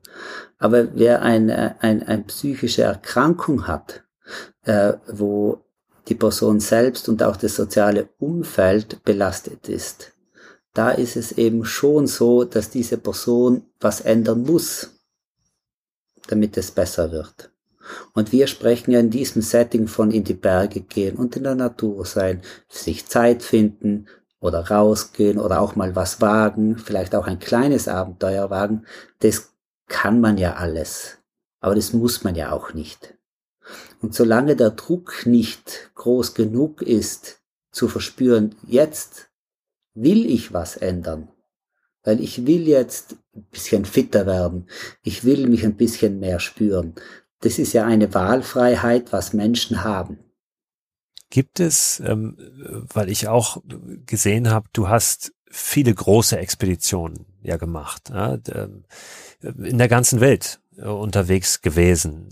Aber 0.58 0.94
wer 0.94 1.22
eine, 1.22 1.80
eine, 1.82 2.08
eine 2.08 2.22
psychische 2.24 2.82
Erkrankung 2.82 3.66
hat, 3.66 4.04
äh, 4.62 4.94
wo 5.06 5.63
die 6.08 6.14
Person 6.14 6.60
selbst 6.60 7.08
und 7.08 7.22
auch 7.22 7.36
das 7.36 7.56
soziale 7.56 8.08
Umfeld 8.18 9.02
belastet 9.04 9.68
ist, 9.68 10.12
da 10.74 10.90
ist 10.90 11.16
es 11.16 11.32
eben 11.32 11.64
schon 11.64 12.06
so, 12.06 12.44
dass 12.44 12.68
diese 12.68 12.98
Person 12.98 13.62
was 13.80 14.00
ändern 14.00 14.42
muss, 14.42 14.90
damit 16.26 16.56
es 16.56 16.70
besser 16.72 17.12
wird. 17.12 17.50
Und 18.12 18.32
wir 18.32 18.46
sprechen 18.46 18.90
ja 18.90 19.00
in 19.00 19.10
diesem 19.10 19.42
Setting 19.42 19.86
von 19.86 20.10
in 20.10 20.24
die 20.24 20.34
Berge 20.34 20.80
gehen 20.80 21.16
und 21.16 21.36
in 21.36 21.44
der 21.44 21.54
Natur 21.54 22.04
sein, 22.04 22.42
sich 22.68 23.06
Zeit 23.06 23.42
finden 23.42 24.06
oder 24.40 24.68
rausgehen 24.68 25.38
oder 25.38 25.60
auch 25.60 25.76
mal 25.76 25.94
was 25.94 26.20
wagen, 26.20 26.78
vielleicht 26.78 27.14
auch 27.14 27.26
ein 27.26 27.38
kleines 27.38 27.88
Abenteuer 27.88 28.50
wagen. 28.50 28.84
Das 29.20 29.52
kann 29.86 30.20
man 30.20 30.38
ja 30.38 30.54
alles. 30.54 31.18
Aber 31.60 31.74
das 31.74 31.92
muss 31.92 32.24
man 32.24 32.34
ja 32.34 32.52
auch 32.52 32.74
nicht. 32.74 33.14
Und 34.04 34.14
solange 34.14 34.54
der 34.54 34.68
Druck 34.68 35.24
nicht 35.24 35.90
groß 35.94 36.34
genug 36.34 36.82
ist, 36.82 37.40
zu 37.70 37.88
verspüren, 37.88 38.54
jetzt 38.66 39.30
will 39.94 40.26
ich 40.26 40.52
was 40.52 40.76
ändern, 40.76 41.30
weil 42.02 42.20
ich 42.20 42.46
will 42.46 42.68
jetzt 42.68 43.16
ein 43.34 43.44
bisschen 43.44 43.86
fitter 43.86 44.26
werden, 44.26 44.68
ich 45.02 45.24
will 45.24 45.46
mich 45.46 45.64
ein 45.64 45.78
bisschen 45.78 46.20
mehr 46.20 46.38
spüren. 46.38 46.96
Das 47.40 47.58
ist 47.58 47.72
ja 47.72 47.86
eine 47.86 48.12
Wahlfreiheit, 48.12 49.10
was 49.10 49.32
Menschen 49.32 49.84
haben. 49.84 50.18
Gibt 51.30 51.58
es, 51.58 51.98
ähm, 52.04 52.36
weil 52.92 53.08
ich 53.08 53.28
auch 53.28 53.62
gesehen 54.04 54.50
habe, 54.50 54.68
du 54.74 54.90
hast 54.90 55.32
viele 55.50 55.94
große 55.94 56.36
Expeditionen 56.36 57.24
ja 57.40 57.56
gemacht, 57.56 58.10
ja, 58.10 58.36
ähm, 58.52 58.84
in 59.40 59.78
der 59.78 59.88
ganzen 59.88 60.20
Welt 60.20 60.60
äh, 60.76 60.88
unterwegs 60.88 61.62
gewesen. 61.62 62.28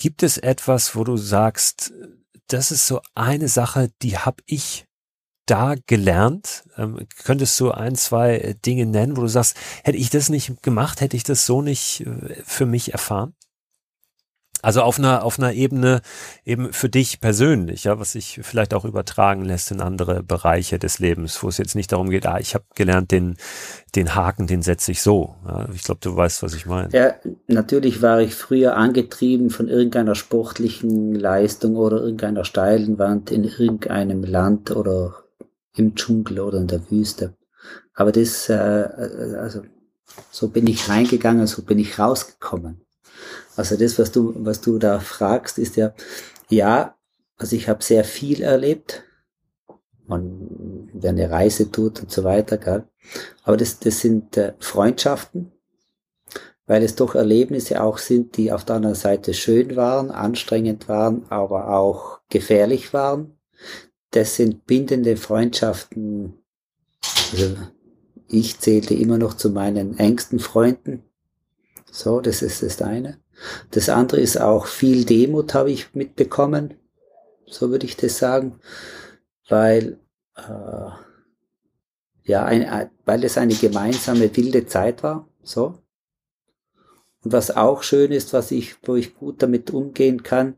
Gibt 0.00 0.22
es 0.22 0.38
etwas, 0.38 0.96
wo 0.96 1.04
du 1.04 1.18
sagst, 1.18 1.92
das 2.46 2.70
ist 2.70 2.86
so 2.86 3.02
eine 3.14 3.48
Sache, 3.48 3.90
die 4.00 4.16
habe 4.16 4.42
ich 4.46 4.86
da 5.44 5.74
gelernt? 5.86 6.64
Ähm, 6.78 7.06
könntest 7.22 7.60
du 7.60 7.70
ein, 7.70 7.96
zwei 7.96 8.56
Dinge 8.64 8.86
nennen, 8.86 9.18
wo 9.18 9.20
du 9.20 9.28
sagst, 9.28 9.58
hätte 9.84 9.98
ich 9.98 10.08
das 10.08 10.30
nicht 10.30 10.62
gemacht, 10.62 11.02
hätte 11.02 11.18
ich 11.18 11.22
das 11.22 11.44
so 11.44 11.60
nicht 11.60 12.00
äh, 12.06 12.42
für 12.46 12.64
mich 12.64 12.92
erfahren? 12.94 13.34
Also 14.62 14.82
auf 14.82 14.98
einer, 14.98 15.24
auf 15.24 15.38
einer 15.38 15.52
Ebene 15.52 16.02
eben 16.44 16.72
für 16.72 16.88
dich 16.88 17.20
persönlich, 17.20 17.84
ja, 17.84 17.98
was 17.98 18.12
sich 18.12 18.40
vielleicht 18.42 18.74
auch 18.74 18.84
übertragen 18.84 19.44
lässt 19.44 19.70
in 19.70 19.80
andere 19.80 20.22
Bereiche 20.22 20.78
des 20.78 20.98
Lebens, 20.98 21.42
wo 21.42 21.48
es 21.48 21.58
jetzt 21.58 21.74
nicht 21.74 21.92
darum 21.92 22.10
geht, 22.10 22.26
ah, 22.26 22.38
ich 22.38 22.54
habe 22.54 22.64
gelernt, 22.74 23.10
den, 23.10 23.36
den 23.94 24.14
Haken, 24.14 24.46
den 24.46 24.62
setze 24.62 24.92
ich 24.92 25.02
so. 25.02 25.34
Ja, 25.46 25.68
ich 25.74 25.82
glaube, 25.82 26.00
du 26.02 26.14
weißt, 26.14 26.42
was 26.42 26.54
ich 26.54 26.66
meine. 26.66 26.88
Ja, 26.92 27.14
natürlich 27.46 28.02
war 28.02 28.20
ich 28.20 28.34
früher 28.34 28.76
angetrieben 28.76 29.50
von 29.50 29.68
irgendeiner 29.68 30.14
sportlichen 30.14 31.14
Leistung 31.14 31.76
oder 31.76 32.00
irgendeiner 32.00 32.44
steilen 32.44 32.98
Wand 32.98 33.30
in 33.30 33.44
irgendeinem 33.44 34.24
Land 34.24 34.70
oder 34.70 35.14
im 35.74 35.94
Dschungel 35.94 36.40
oder 36.40 36.58
in 36.58 36.66
der 36.66 36.90
Wüste. 36.90 37.34
Aber 37.94 38.12
das, 38.12 38.48
äh, 38.48 38.54
also 39.38 39.62
so 40.30 40.48
bin 40.48 40.66
ich 40.66 40.88
reingegangen, 40.88 41.46
so 41.46 41.62
bin 41.62 41.78
ich 41.78 41.98
rausgekommen. 41.98 42.80
Also 43.56 43.76
das, 43.76 43.98
was 43.98 44.12
du, 44.12 44.34
was 44.36 44.60
du 44.60 44.78
da 44.78 45.00
fragst, 45.00 45.58
ist 45.58 45.76
ja, 45.76 45.92
ja, 46.48 46.96
also 47.36 47.56
ich 47.56 47.68
habe 47.68 47.82
sehr 47.82 48.04
viel 48.04 48.42
erlebt. 48.42 49.04
Man, 50.06 50.88
wer 50.92 51.10
eine 51.10 51.30
Reise 51.30 51.70
tut 51.70 52.00
und 52.00 52.10
so 52.10 52.24
weiter, 52.24 52.58
gell? 52.58 52.84
aber 53.44 53.56
das, 53.56 53.78
das 53.78 54.00
sind 54.00 54.36
äh, 54.36 54.54
Freundschaften, 54.58 55.52
weil 56.66 56.82
es 56.82 56.96
doch 56.96 57.14
Erlebnisse 57.14 57.82
auch 57.82 57.98
sind, 57.98 58.36
die 58.36 58.52
auf 58.52 58.64
der 58.64 58.76
anderen 58.76 58.96
Seite 58.96 59.34
schön 59.34 59.76
waren, 59.76 60.10
anstrengend 60.10 60.88
waren, 60.88 61.24
aber 61.30 61.70
auch 61.76 62.20
gefährlich 62.28 62.92
waren. 62.92 63.38
Das 64.10 64.36
sind 64.36 64.66
bindende 64.66 65.16
Freundschaften. 65.16 66.34
Also 67.32 67.56
ich 68.28 68.58
zählte 68.58 68.94
immer 68.94 69.18
noch 69.18 69.34
zu 69.34 69.50
meinen 69.50 69.98
engsten 69.98 70.38
Freunden. 70.38 71.02
So, 71.90 72.20
das 72.20 72.42
ist 72.42 72.62
das 72.62 72.80
eine. 72.82 73.18
Das 73.70 73.88
andere 73.88 74.20
ist 74.20 74.40
auch 74.40 74.66
viel 74.66 75.04
Demut 75.04 75.54
habe 75.54 75.70
ich 75.70 75.94
mitbekommen. 75.94 76.74
So 77.46 77.70
würde 77.70 77.86
ich 77.86 77.96
das 77.96 78.18
sagen. 78.18 78.60
Weil, 79.48 79.98
äh, 80.36 80.90
ja, 82.22 82.44
ein, 82.44 82.90
weil 83.04 83.24
es 83.24 83.38
eine 83.38 83.54
gemeinsame 83.54 84.34
wilde 84.36 84.66
Zeit 84.66 85.02
war. 85.02 85.28
So. 85.42 85.82
Und 87.22 87.32
was 87.32 87.50
auch 87.56 87.82
schön 87.82 88.12
ist, 88.12 88.32
was 88.32 88.50
ich, 88.50 88.76
wo 88.84 88.94
ich 88.94 89.16
gut 89.16 89.42
damit 89.42 89.70
umgehen 89.70 90.22
kann, 90.22 90.56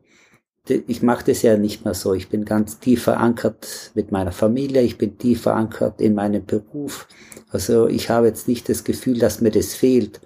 ich 0.65 1.01
mache 1.01 1.25
das 1.25 1.41
ja 1.41 1.57
nicht 1.57 1.83
mehr 1.83 1.93
so. 1.93 2.13
Ich 2.13 2.29
bin 2.29 2.45
ganz 2.45 2.79
tief 2.79 3.03
verankert 3.03 3.91
mit 3.95 4.13
meiner 4.13 4.31
Familie, 4.31 4.81
ich 4.81 4.97
bin 4.97 5.17
tief 5.17 5.41
verankert 5.41 5.99
in 5.99 6.13
meinem 6.15 6.45
Beruf. 6.45 7.07
Also 7.49 7.87
ich 7.87 8.09
habe 8.09 8.27
jetzt 8.27 8.47
nicht 8.47 8.69
das 8.69 8.85
Gefühl, 8.85 9.19
dass 9.19 9.41
mir 9.41 9.51
das 9.51 9.73
fehlt. 9.73 10.21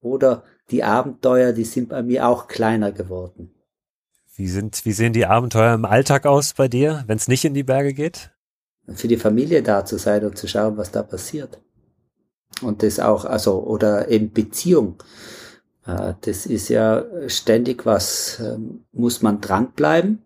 Oder 0.00 0.44
die 0.72 0.82
Abenteuer, 0.82 1.52
die 1.52 1.64
sind 1.64 1.90
bei 1.90 2.02
mir 2.02 2.26
auch 2.26 2.48
kleiner 2.48 2.90
geworden. 2.92 3.54
Wie 4.34 4.48
sind, 4.48 4.84
wie 4.84 4.92
sehen 4.92 5.12
die 5.12 5.26
Abenteuer 5.26 5.74
im 5.74 5.84
Alltag 5.84 6.24
aus 6.24 6.54
bei 6.54 6.66
dir, 6.66 7.04
wenn 7.06 7.18
es 7.18 7.28
nicht 7.28 7.44
in 7.44 7.54
die 7.54 7.62
Berge 7.62 7.92
geht? 7.92 8.30
Für 8.88 9.06
die 9.06 9.18
Familie 9.18 9.62
da 9.62 9.84
zu 9.84 9.98
sein 9.98 10.24
und 10.24 10.38
zu 10.38 10.48
schauen, 10.48 10.78
was 10.78 10.90
da 10.90 11.02
passiert. 11.02 11.60
Und 12.62 12.82
das 12.82 12.98
auch, 12.98 13.26
also, 13.26 13.62
oder 13.62 14.08
in 14.08 14.32
Beziehung. 14.32 14.96
Äh, 15.86 16.14
das 16.22 16.46
ist 16.46 16.68
ja 16.68 17.04
ständig 17.28 17.84
was, 17.84 18.40
ähm, 18.40 18.84
muss 18.92 19.20
man 19.20 19.40
dranbleiben. 19.40 20.22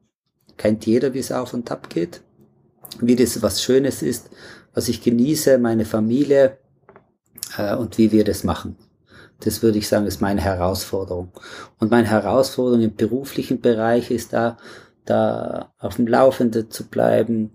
Kennt 0.57 0.86
jeder, 0.86 1.12
wie 1.12 1.18
es 1.18 1.32
auf 1.32 1.53
und 1.53 1.70
ab 1.70 1.90
geht. 1.90 2.22
Wie 3.01 3.16
das 3.16 3.42
was 3.42 3.62
Schönes 3.62 4.03
ist, 4.03 4.30
was 4.72 4.88
ich 4.88 5.03
genieße, 5.03 5.59
meine 5.59 5.84
Familie 5.84 6.59
äh, 7.59 7.74
und 7.74 7.99
wie 7.99 8.12
wir 8.12 8.24
das 8.24 8.44
machen. 8.44 8.76
Das 9.41 9.62
würde 9.62 9.78
ich 9.78 9.89
sagen, 9.89 10.07
ist 10.07 10.20
meine 10.20 10.41
Herausforderung. 10.41 11.32
Und 11.78 11.91
meine 11.91 12.09
Herausforderung 12.09 12.82
im 12.82 12.95
beruflichen 12.95 13.61
Bereich 13.61 14.11
ist 14.11 14.32
da, 14.32 14.57
da 15.05 15.72
auf 15.78 15.97
dem 15.97 16.07
Laufenden 16.07 16.70
zu 16.70 16.89
bleiben. 16.89 17.51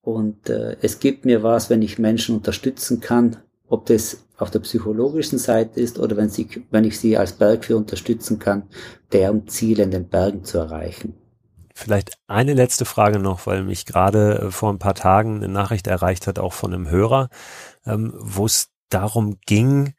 Und 0.00 0.48
äh, 0.48 0.76
es 0.82 1.00
gibt 1.00 1.24
mir 1.24 1.42
was, 1.42 1.68
wenn 1.68 1.82
ich 1.82 1.98
Menschen 1.98 2.36
unterstützen 2.36 3.00
kann, 3.00 3.38
ob 3.68 3.86
das 3.86 4.24
auf 4.38 4.50
der 4.50 4.60
psychologischen 4.60 5.38
Seite 5.38 5.80
ist 5.80 5.98
oder 5.98 6.16
wenn, 6.16 6.28
sie, 6.28 6.48
wenn 6.70 6.84
ich 6.84 6.98
sie 6.98 7.16
als 7.16 7.32
Bergführer 7.32 7.78
unterstützen 7.78 8.38
kann, 8.38 8.64
deren 9.12 9.48
Ziele 9.48 9.82
in 9.82 9.90
den 9.90 10.08
Bergen 10.08 10.44
zu 10.44 10.58
erreichen. 10.58 11.14
Vielleicht 11.74 12.16
eine 12.26 12.54
letzte 12.54 12.86
Frage 12.86 13.18
noch, 13.18 13.46
weil 13.46 13.62
mich 13.62 13.84
gerade 13.84 14.38
äh, 14.38 14.50
vor 14.50 14.72
ein 14.72 14.78
paar 14.78 14.94
Tagen 14.94 15.36
eine 15.36 15.48
Nachricht 15.48 15.86
erreicht 15.86 16.26
hat, 16.26 16.38
auch 16.38 16.54
von 16.54 16.72
einem 16.72 16.88
Hörer, 16.88 17.28
ähm, 17.84 18.14
wo 18.16 18.46
es 18.46 18.68
darum 18.88 19.38
ging, 19.44 19.94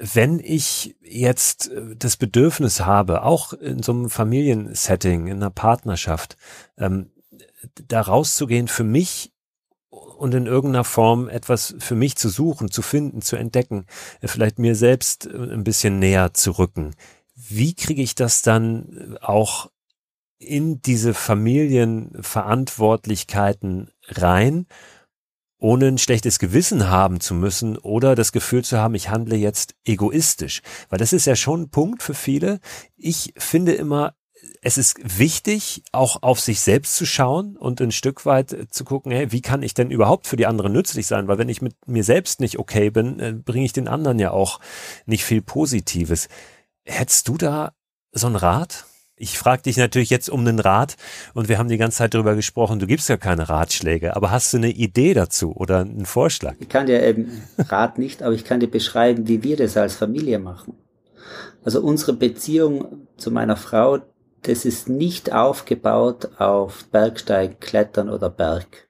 wenn 0.00 0.40
ich 0.40 0.96
jetzt 1.02 1.70
äh, 1.70 1.94
das 1.96 2.16
Bedürfnis 2.16 2.80
habe, 2.80 3.22
auch 3.22 3.52
in 3.52 3.82
so 3.82 3.92
einem 3.92 4.10
Familiensetting, 4.10 5.26
in 5.26 5.36
einer 5.36 5.50
Partnerschaft, 5.50 6.36
ähm, 6.78 7.10
da 7.74 8.00
rauszugehen 8.00 8.68
für 8.68 8.84
mich 8.84 9.32
und 9.90 10.34
in 10.34 10.46
irgendeiner 10.46 10.84
Form 10.84 11.28
etwas 11.28 11.74
für 11.78 11.94
mich 11.94 12.16
zu 12.16 12.28
suchen, 12.28 12.70
zu 12.70 12.82
finden, 12.82 13.22
zu 13.22 13.36
entdecken, 13.36 13.86
vielleicht 14.22 14.58
mir 14.58 14.74
selbst 14.74 15.26
ein 15.26 15.64
bisschen 15.64 15.98
näher 15.98 16.32
zu 16.32 16.52
rücken. 16.52 16.94
Wie 17.34 17.74
kriege 17.74 18.02
ich 18.02 18.14
das 18.14 18.42
dann 18.42 19.18
auch 19.20 19.70
in 20.38 20.80
diese 20.82 21.14
Familienverantwortlichkeiten 21.14 23.90
rein, 24.08 24.66
ohne 25.60 25.88
ein 25.88 25.98
schlechtes 25.98 26.38
Gewissen 26.38 26.88
haben 26.88 27.20
zu 27.20 27.34
müssen 27.34 27.76
oder 27.78 28.14
das 28.14 28.32
Gefühl 28.32 28.64
zu 28.64 28.78
haben, 28.78 28.94
ich 28.94 29.10
handle 29.10 29.36
jetzt 29.36 29.74
egoistisch. 29.84 30.62
Weil 30.88 30.98
das 30.98 31.12
ist 31.12 31.26
ja 31.26 31.36
schon 31.36 31.62
ein 31.62 31.70
Punkt 31.70 32.02
für 32.02 32.14
viele. 32.14 32.60
Ich 32.96 33.34
finde 33.36 33.72
immer, 33.72 34.14
es 34.62 34.78
ist 34.78 34.96
wichtig, 35.18 35.82
auch 35.92 36.22
auf 36.22 36.40
sich 36.40 36.60
selbst 36.60 36.96
zu 36.96 37.06
schauen 37.06 37.56
und 37.56 37.80
ein 37.80 37.92
Stück 37.92 38.26
weit 38.26 38.68
zu 38.70 38.84
gucken, 38.84 39.12
hey, 39.12 39.32
wie 39.32 39.42
kann 39.42 39.62
ich 39.62 39.74
denn 39.74 39.90
überhaupt 39.90 40.26
für 40.26 40.36
die 40.36 40.46
anderen 40.46 40.72
nützlich 40.72 41.06
sein? 41.06 41.28
Weil 41.28 41.38
wenn 41.38 41.48
ich 41.48 41.62
mit 41.62 41.76
mir 41.86 42.04
selbst 42.04 42.40
nicht 42.40 42.58
okay 42.58 42.90
bin, 42.90 43.20
äh, 43.20 43.32
bringe 43.32 43.64
ich 43.64 43.72
den 43.72 43.88
anderen 43.88 44.18
ja 44.18 44.30
auch 44.30 44.60
nicht 45.06 45.24
viel 45.24 45.42
Positives. 45.42 46.28
Hättest 46.84 47.28
du 47.28 47.36
da 47.36 47.72
so 48.12 48.26
einen 48.26 48.36
Rat? 48.36 48.86
Ich 49.22 49.38
frage 49.38 49.60
dich 49.60 49.76
natürlich 49.76 50.08
jetzt 50.08 50.30
um 50.30 50.40
einen 50.40 50.60
Rat 50.60 50.96
und 51.34 51.50
wir 51.50 51.58
haben 51.58 51.68
die 51.68 51.76
ganze 51.76 51.98
Zeit 51.98 52.14
darüber 52.14 52.34
gesprochen, 52.34 52.78
du 52.78 52.86
gibst 52.86 53.10
ja 53.10 53.18
keine 53.18 53.50
Ratschläge, 53.50 54.16
aber 54.16 54.30
hast 54.30 54.50
du 54.54 54.56
eine 54.56 54.70
Idee 54.70 55.12
dazu 55.12 55.54
oder 55.54 55.80
einen 55.80 56.06
Vorschlag? 56.06 56.54
Ich 56.58 56.70
kann 56.70 56.86
dir 56.86 57.02
eben 57.02 57.42
Rat 57.58 57.98
nicht, 57.98 58.22
aber 58.22 58.34
ich 58.34 58.44
kann 58.44 58.60
dir 58.60 58.70
beschreiben, 58.70 59.28
wie 59.28 59.42
wir 59.42 59.58
das 59.58 59.76
als 59.76 59.94
Familie 59.94 60.38
machen. 60.38 60.72
Also 61.62 61.82
unsere 61.82 62.14
Beziehung 62.14 63.08
zu 63.18 63.30
meiner 63.30 63.56
Frau, 63.56 63.98
das 64.40 64.64
ist 64.64 64.88
nicht 64.88 65.30
aufgebaut 65.34 66.30
auf 66.38 66.86
Bergsteigen, 66.86 67.60
Klettern 67.60 68.08
oder 68.08 68.30
Berg. 68.30 68.88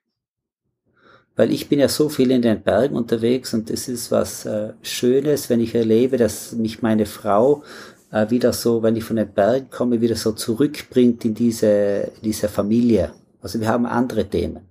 Weil 1.35 1.51
ich 1.51 1.67
bin 1.67 1.79
ja 1.79 1.89
so 1.89 2.07
viel 2.07 2.31
in 2.31 2.41
den 2.41 2.61
Bergen 2.61 2.95
unterwegs 2.95 3.53
und 3.53 3.69
es 3.69 3.89
ist 3.89 4.11
was 4.11 4.45
äh, 4.45 4.71
Schönes, 4.81 5.49
wenn 5.49 5.59
ich 5.59 5.75
erlebe, 5.75 6.15
dass 6.15 6.53
mich 6.53 6.81
meine 6.81 7.05
Frau 7.05 7.63
äh, 8.11 8.29
wieder 8.29 8.53
so, 8.53 8.83
wenn 8.83 8.95
ich 8.95 9.03
von 9.03 9.15
den 9.15 9.33
Bergen 9.33 9.69
komme, 9.69 10.01
wieder 10.01 10.15
so 10.15 10.33
zurückbringt 10.33 11.25
in 11.25 11.33
diese, 11.33 12.11
diese 12.23 12.49
Familie. 12.49 13.11
Also 13.41 13.59
wir 13.59 13.67
haben 13.67 13.85
andere 13.85 14.25
Themen. 14.25 14.67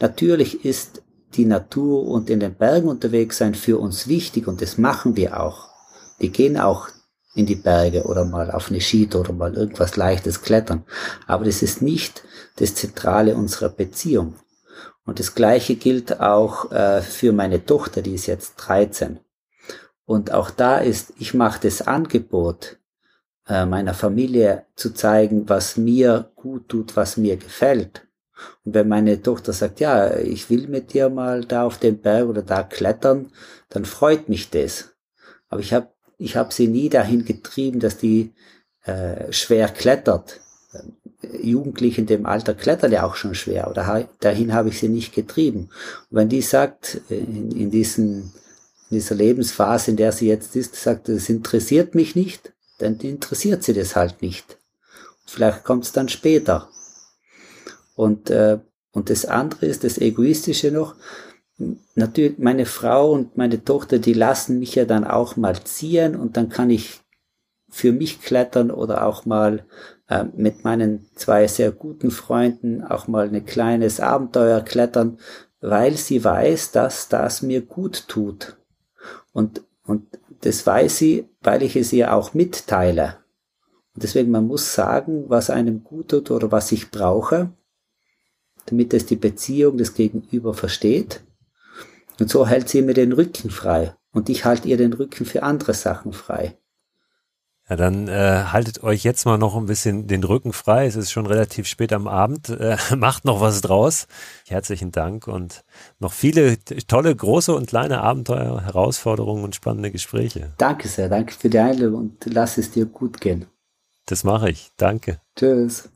Natürlich 0.00 0.64
ist 0.64 1.02
die 1.34 1.46
Natur 1.46 2.06
und 2.06 2.28
in 2.28 2.40
den 2.40 2.54
Bergen 2.54 2.88
unterwegs 2.88 3.38
sein 3.38 3.54
für 3.54 3.78
uns 3.78 4.08
wichtig 4.08 4.46
und 4.46 4.60
das 4.60 4.76
machen 4.76 5.16
wir 5.16 5.40
auch. 5.40 5.68
Wir 6.18 6.28
gehen 6.28 6.58
auch 6.58 6.88
in 7.34 7.46
die 7.46 7.56
Berge 7.56 8.04
oder 8.04 8.24
mal 8.24 8.50
auf 8.50 8.68
eine 8.68 8.80
Skitour 8.80 9.22
oder 9.22 9.32
mal 9.32 9.54
irgendwas 9.54 9.96
leichtes 9.96 10.42
klettern. 10.42 10.84
Aber 11.26 11.44
das 11.44 11.62
ist 11.62 11.80
nicht 11.80 12.22
das 12.56 12.74
Zentrale 12.74 13.34
unserer 13.34 13.70
Beziehung. 13.70 14.34
Und 15.04 15.18
das 15.18 15.34
Gleiche 15.34 15.76
gilt 15.76 16.20
auch 16.20 16.70
äh, 16.70 17.00
für 17.00 17.32
meine 17.32 17.64
Tochter, 17.64 18.02
die 18.02 18.14
ist 18.14 18.26
jetzt 18.26 18.56
13. 18.56 19.18
Und 20.04 20.32
auch 20.32 20.50
da 20.50 20.78
ist, 20.78 21.12
ich 21.18 21.34
mache 21.34 21.60
das 21.62 21.82
Angebot 21.82 22.78
äh, 23.48 23.66
meiner 23.66 23.94
Familie 23.94 24.66
zu 24.74 24.94
zeigen, 24.94 25.48
was 25.48 25.76
mir 25.76 26.30
gut 26.36 26.68
tut, 26.68 26.96
was 26.96 27.16
mir 27.16 27.36
gefällt. 27.36 28.06
Und 28.64 28.74
wenn 28.74 28.88
meine 28.88 29.22
Tochter 29.22 29.52
sagt, 29.52 29.80
ja, 29.80 30.16
ich 30.16 30.50
will 30.50 30.68
mit 30.68 30.92
dir 30.92 31.08
mal 31.08 31.44
da 31.44 31.64
auf 31.64 31.78
den 31.78 32.00
Berg 32.00 32.28
oder 32.28 32.42
da 32.42 32.62
klettern, 32.62 33.30
dann 33.68 33.84
freut 33.84 34.28
mich 34.28 34.50
das. 34.50 34.94
Aber 35.48 35.60
ich 35.60 35.72
habe 35.72 35.88
ich 36.18 36.36
hab 36.36 36.52
sie 36.52 36.68
nie 36.68 36.88
dahin 36.88 37.24
getrieben, 37.24 37.80
dass 37.80 37.98
die 37.98 38.32
äh, 38.84 39.32
schwer 39.32 39.68
klettert. 39.68 40.40
Jugendliche 41.40 42.00
in 42.00 42.06
dem 42.06 42.26
Alter 42.26 42.54
klettern 42.54 42.92
ja 42.92 43.04
auch 43.04 43.16
schon 43.16 43.34
schwer, 43.34 43.68
oder 43.70 44.08
dahin 44.20 44.54
habe 44.54 44.70
ich 44.70 44.78
sie 44.78 44.88
nicht 44.88 45.14
getrieben. 45.14 45.68
Und 46.10 46.16
wenn 46.16 46.28
die 46.28 46.42
sagt, 46.42 47.00
in, 47.08 47.50
in 47.52 47.70
diesen 47.70 48.32
in 48.92 48.98
dieser 48.98 49.14
Lebensphase, 49.14 49.92
in 49.92 49.96
der 49.96 50.12
sie 50.12 50.28
jetzt 50.28 50.54
ist, 50.54 50.76
sagt, 50.76 51.08
das 51.08 51.30
interessiert 51.30 51.94
mich 51.94 52.14
nicht, 52.14 52.52
dann 52.78 52.98
interessiert 52.98 53.62
sie 53.62 53.72
das 53.72 53.96
halt 53.96 54.20
nicht. 54.20 54.58
Vielleicht 55.24 55.64
kommt 55.64 55.84
es 55.84 55.92
dann 55.92 56.10
später. 56.10 56.68
Und, 57.94 58.28
äh, 58.28 58.58
und 58.92 59.08
das 59.08 59.24
andere 59.24 59.64
ist, 59.64 59.84
das 59.84 59.96
Egoistische 59.96 60.70
noch, 60.70 60.94
natürlich 61.94 62.36
meine 62.36 62.66
Frau 62.66 63.12
und 63.12 63.34
meine 63.34 63.64
Tochter, 63.64 63.98
die 63.98 64.12
lassen 64.12 64.58
mich 64.58 64.74
ja 64.74 64.84
dann 64.84 65.04
auch 65.04 65.36
mal 65.36 65.58
ziehen 65.64 66.14
und 66.14 66.36
dann 66.36 66.50
kann 66.50 66.68
ich 66.68 67.00
für 67.70 67.92
mich 67.92 68.20
klettern 68.20 68.70
oder 68.70 69.06
auch 69.06 69.24
mal 69.24 69.64
äh, 70.08 70.24
mit 70.36 70.64
meinen 70.64 71.08
zwei 71.14 71.46
sehr 71.46 71.72
guten 71.72 72.10
Freunden 72.10 72.84
auch 72.84 73.08
mal 73.08 73.28
ein 73.28 73.46
kleines 73.46 74.00
Abenteuer 74.00 74.60
klettern, 74.60 75.16
weil 75.62 75.96
sie 75.96 76.22
weiß, 76.22 76.72
dass 76.72 77.08
das 77.08 77.40
mir 77.40 77.62
gut 77.62 78.06
tut. 78.08 78.58
Und, 79.32 79.62
und 79.84 80.06
das 80.42 80.66
weiß 80.66 80.96
sie, 80.98 81.28
weil 81.40 81.62
ich 81.62 81.76
es 81.76 81.92
ihr 81.92 82.14
auch 82.14 82.34
mitteile. 82.34 83.18
Und 83.94 84.02
deswegen, 84.02 84.30
man 84.30 84.46
muss 84.46 84.74
sagen, 84.74 85.24
was 85.28 85.50
einem 85.50 85.84
gut 85.84 86.08
tut 86.08 86.30
oder 86.30 86.50
was 86.50 86.72
ich 86.72 86.90
brauche, 86.90 87.52
damit 88.66 88.94
es 88.94 89.06
die 89.06 89.16
Beziehung 89.16 89.76
des 89.76 89.94
Gegenüber 89.94 90.54
versteht. 90.54 91.22
Und 92.20 92.30
so 92.30 92.46
hält 92.46 92.68
sie 92.68 92.82
mir 92.82 92.94
den 92.94 93.12
Rücken 93.12 93.50
frei. 93.50 93.94
Und 94.12 94.28
ich 94.28 94.44
halte 94.44 94.68
ihr 94.68 94.76
den 94.76 94.92
Rücken 94.92 95.24
für 95.24 95.42
andere 95.42 95.74
Sachen 95.74 96.12
frei. 96.12 96.58
Ja, 97.68 97.76
dann 97.76 98.08
äh, 98.08 98.44
haltet 98.50 98.82
euch 98.82 99.04
jetzt 99.04 99.24
mal 99.24 99.38
noch 99.38 99.56
ein 99.56 99.66
bisschen 99.66 100.06
den 100.08 100.24
Rücken 100.24 100.52
frei. 100.52 100.86
Es 100.86 100.96
ist 100.96 101.12
schon 101.12 101.26
relativ 101.26 101.66
spät 101.66 101.92
am 101.92 102.08
Abend. 102.08 102.48
Äh, 102.48 102.76
macht 102.96 103.24
noch 103.24 103.40
was 103.40 103.60
draus. 103.60 104.08
Herzlichen 104.48 104.90
Dank 104.90 105.28
und 105.28 105.64
noch 106.00 106.12
viele 106.12 106.58
tolle, 106.64 107.14
große 107.14 107.54
und 107.54 107.68
kleine 107.68 108.00
Abenteuer, 108.00 108.62
Herausforderungen 108.62 109.44
und 109.44 109.54
spannende 109.54 109.90
Gespräche. 109.90 110.52
Danke 110.58 110.88
sehr, 110.88 111.08
danke 111.08 111.32
für 111.32 111.48
die 111.48 111.60
Einladung 111.60 112.00
und 112.00 112.24
lass 112.26 112.58
es 112.58 112.72
dir 112.72 112.86
gut 112.86 113.20
gehen. 113.20 113.46
Das 114.06 114.24
mache 114.24 114.50
ich. 114.50 114.72
Danke. 114.76 115.20
Tschüss. 115.36 115.88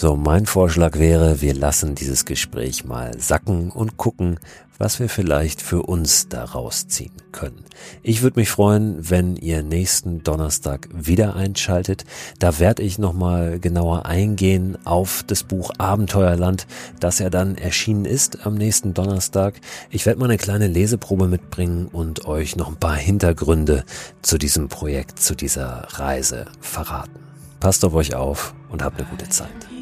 So, 0.00 0.14
mein 0.16 0.46
Vorschlag 0.46 0.96
wäre, 0.96 1.40
wir 1.40 1.54
lassen 1.54 1.96
dieses 1.96 2.24
Gespräch 2.24 2.84
mal 2.84 3.18
sacken 3.18 3.72
und 3.72 3.96
gucken, 3.96 4.38
was 4.78 5.00
wir 5.00 5.08
vielleicht 5.08 5.60
für 5.60 5.82
uns 5.82 6.28
daraus 6.28 6.86
ziehen 6.86 7.12
können. 7.32 7.64
Ich 8.02 8.22
würde 8.22 8.40
mich 8.40 8.48
freuen, 8.48 9.10
wenn 9.10 9.36
ihr 9.36 9.62
nächsten 9.62 10.22
Donnerstag 10.22 10.88
wieder 10.92 11.34
einschaltet. 11.34 12.04
Da 12.38 12.58
werde 12.58 12.82
ich 12.82 12.98
nochmal 12.98 13.58
genauer 13.58 14.06
eingehen 14.06 14.78
auf 14.84 15.24
das 15.26 15.42
Buch 15.42 15.72
Abenteuerland, 15.78 16.66
das 17.00 17.18
ja 17.18 17.28
dann 17.28 17.56
erschienen 17.56 18.04
ist 18.04 18.46
am 18.46 18.54
nächsten 18.54 18.94
Donnerstag. 18.94 19.60
Ich 19.90 20.06
werde 20.06 20.20
mal 20.20 20.26
eine 20.26 20.38
kleine 20.38 20.68
Leseprobe 20.68 21.28
mitbringen 21.28 21.88
und 21.88 22.26
euch 22.26 22.56
noch 22.56 22.68
ein 22.68 22.76
paar 22.76 22.96
Hintergründe 22.96 23.84
zu 24.22 24.38
diesem 24.38 24.68
Projekt, 24.68 25.20
zu 25.20 25.34
dieser 25.34 25.86
Reise 25.90 26.46
verraten. 26.60 27.18
Passt 27.60 27.84
auf 27.84 27.94
euch 27.94 28.14
auf 28.14 28.54
und 28.68 28.82
habt 28.82 29.00
eine 29.00 29.08
gute 29.08 29.28
Zeit. 29.28 29.77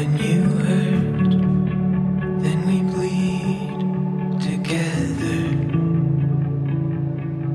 When 0.00 0.16
you 0.16 0.42
hurt, 0.64 1.30
then 2.42 2.60
we 2.66 2.80
bleed 2.92 4.40
together. 4.40 5.40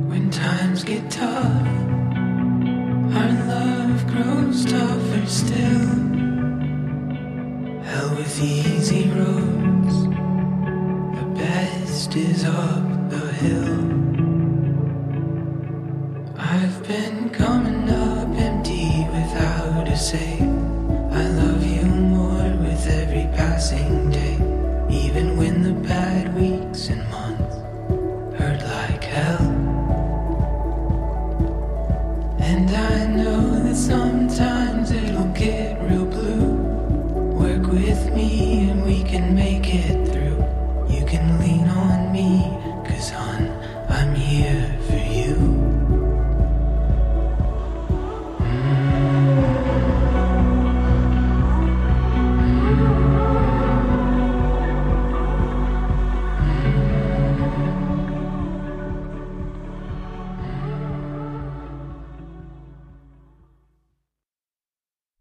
When 0.10 0.30
times 0.30 0.84
get 0.84 1.10
tough, 1.10 1.68
our 3.18 3.32
love 3.50 4.06
grows 4.06 4.64
tougher 4.64 5.26
still. 5.26 5.90
Hell 7.90 8.10
with 8.16 8.40
easy 8.40 9.10
roads, 9.10 9.96
the 11.18 11.26
best 11.40 12.16
is 12.16 12.46
up 12.46 13.10
the 13.10 13.26
hill. 13.42 13.95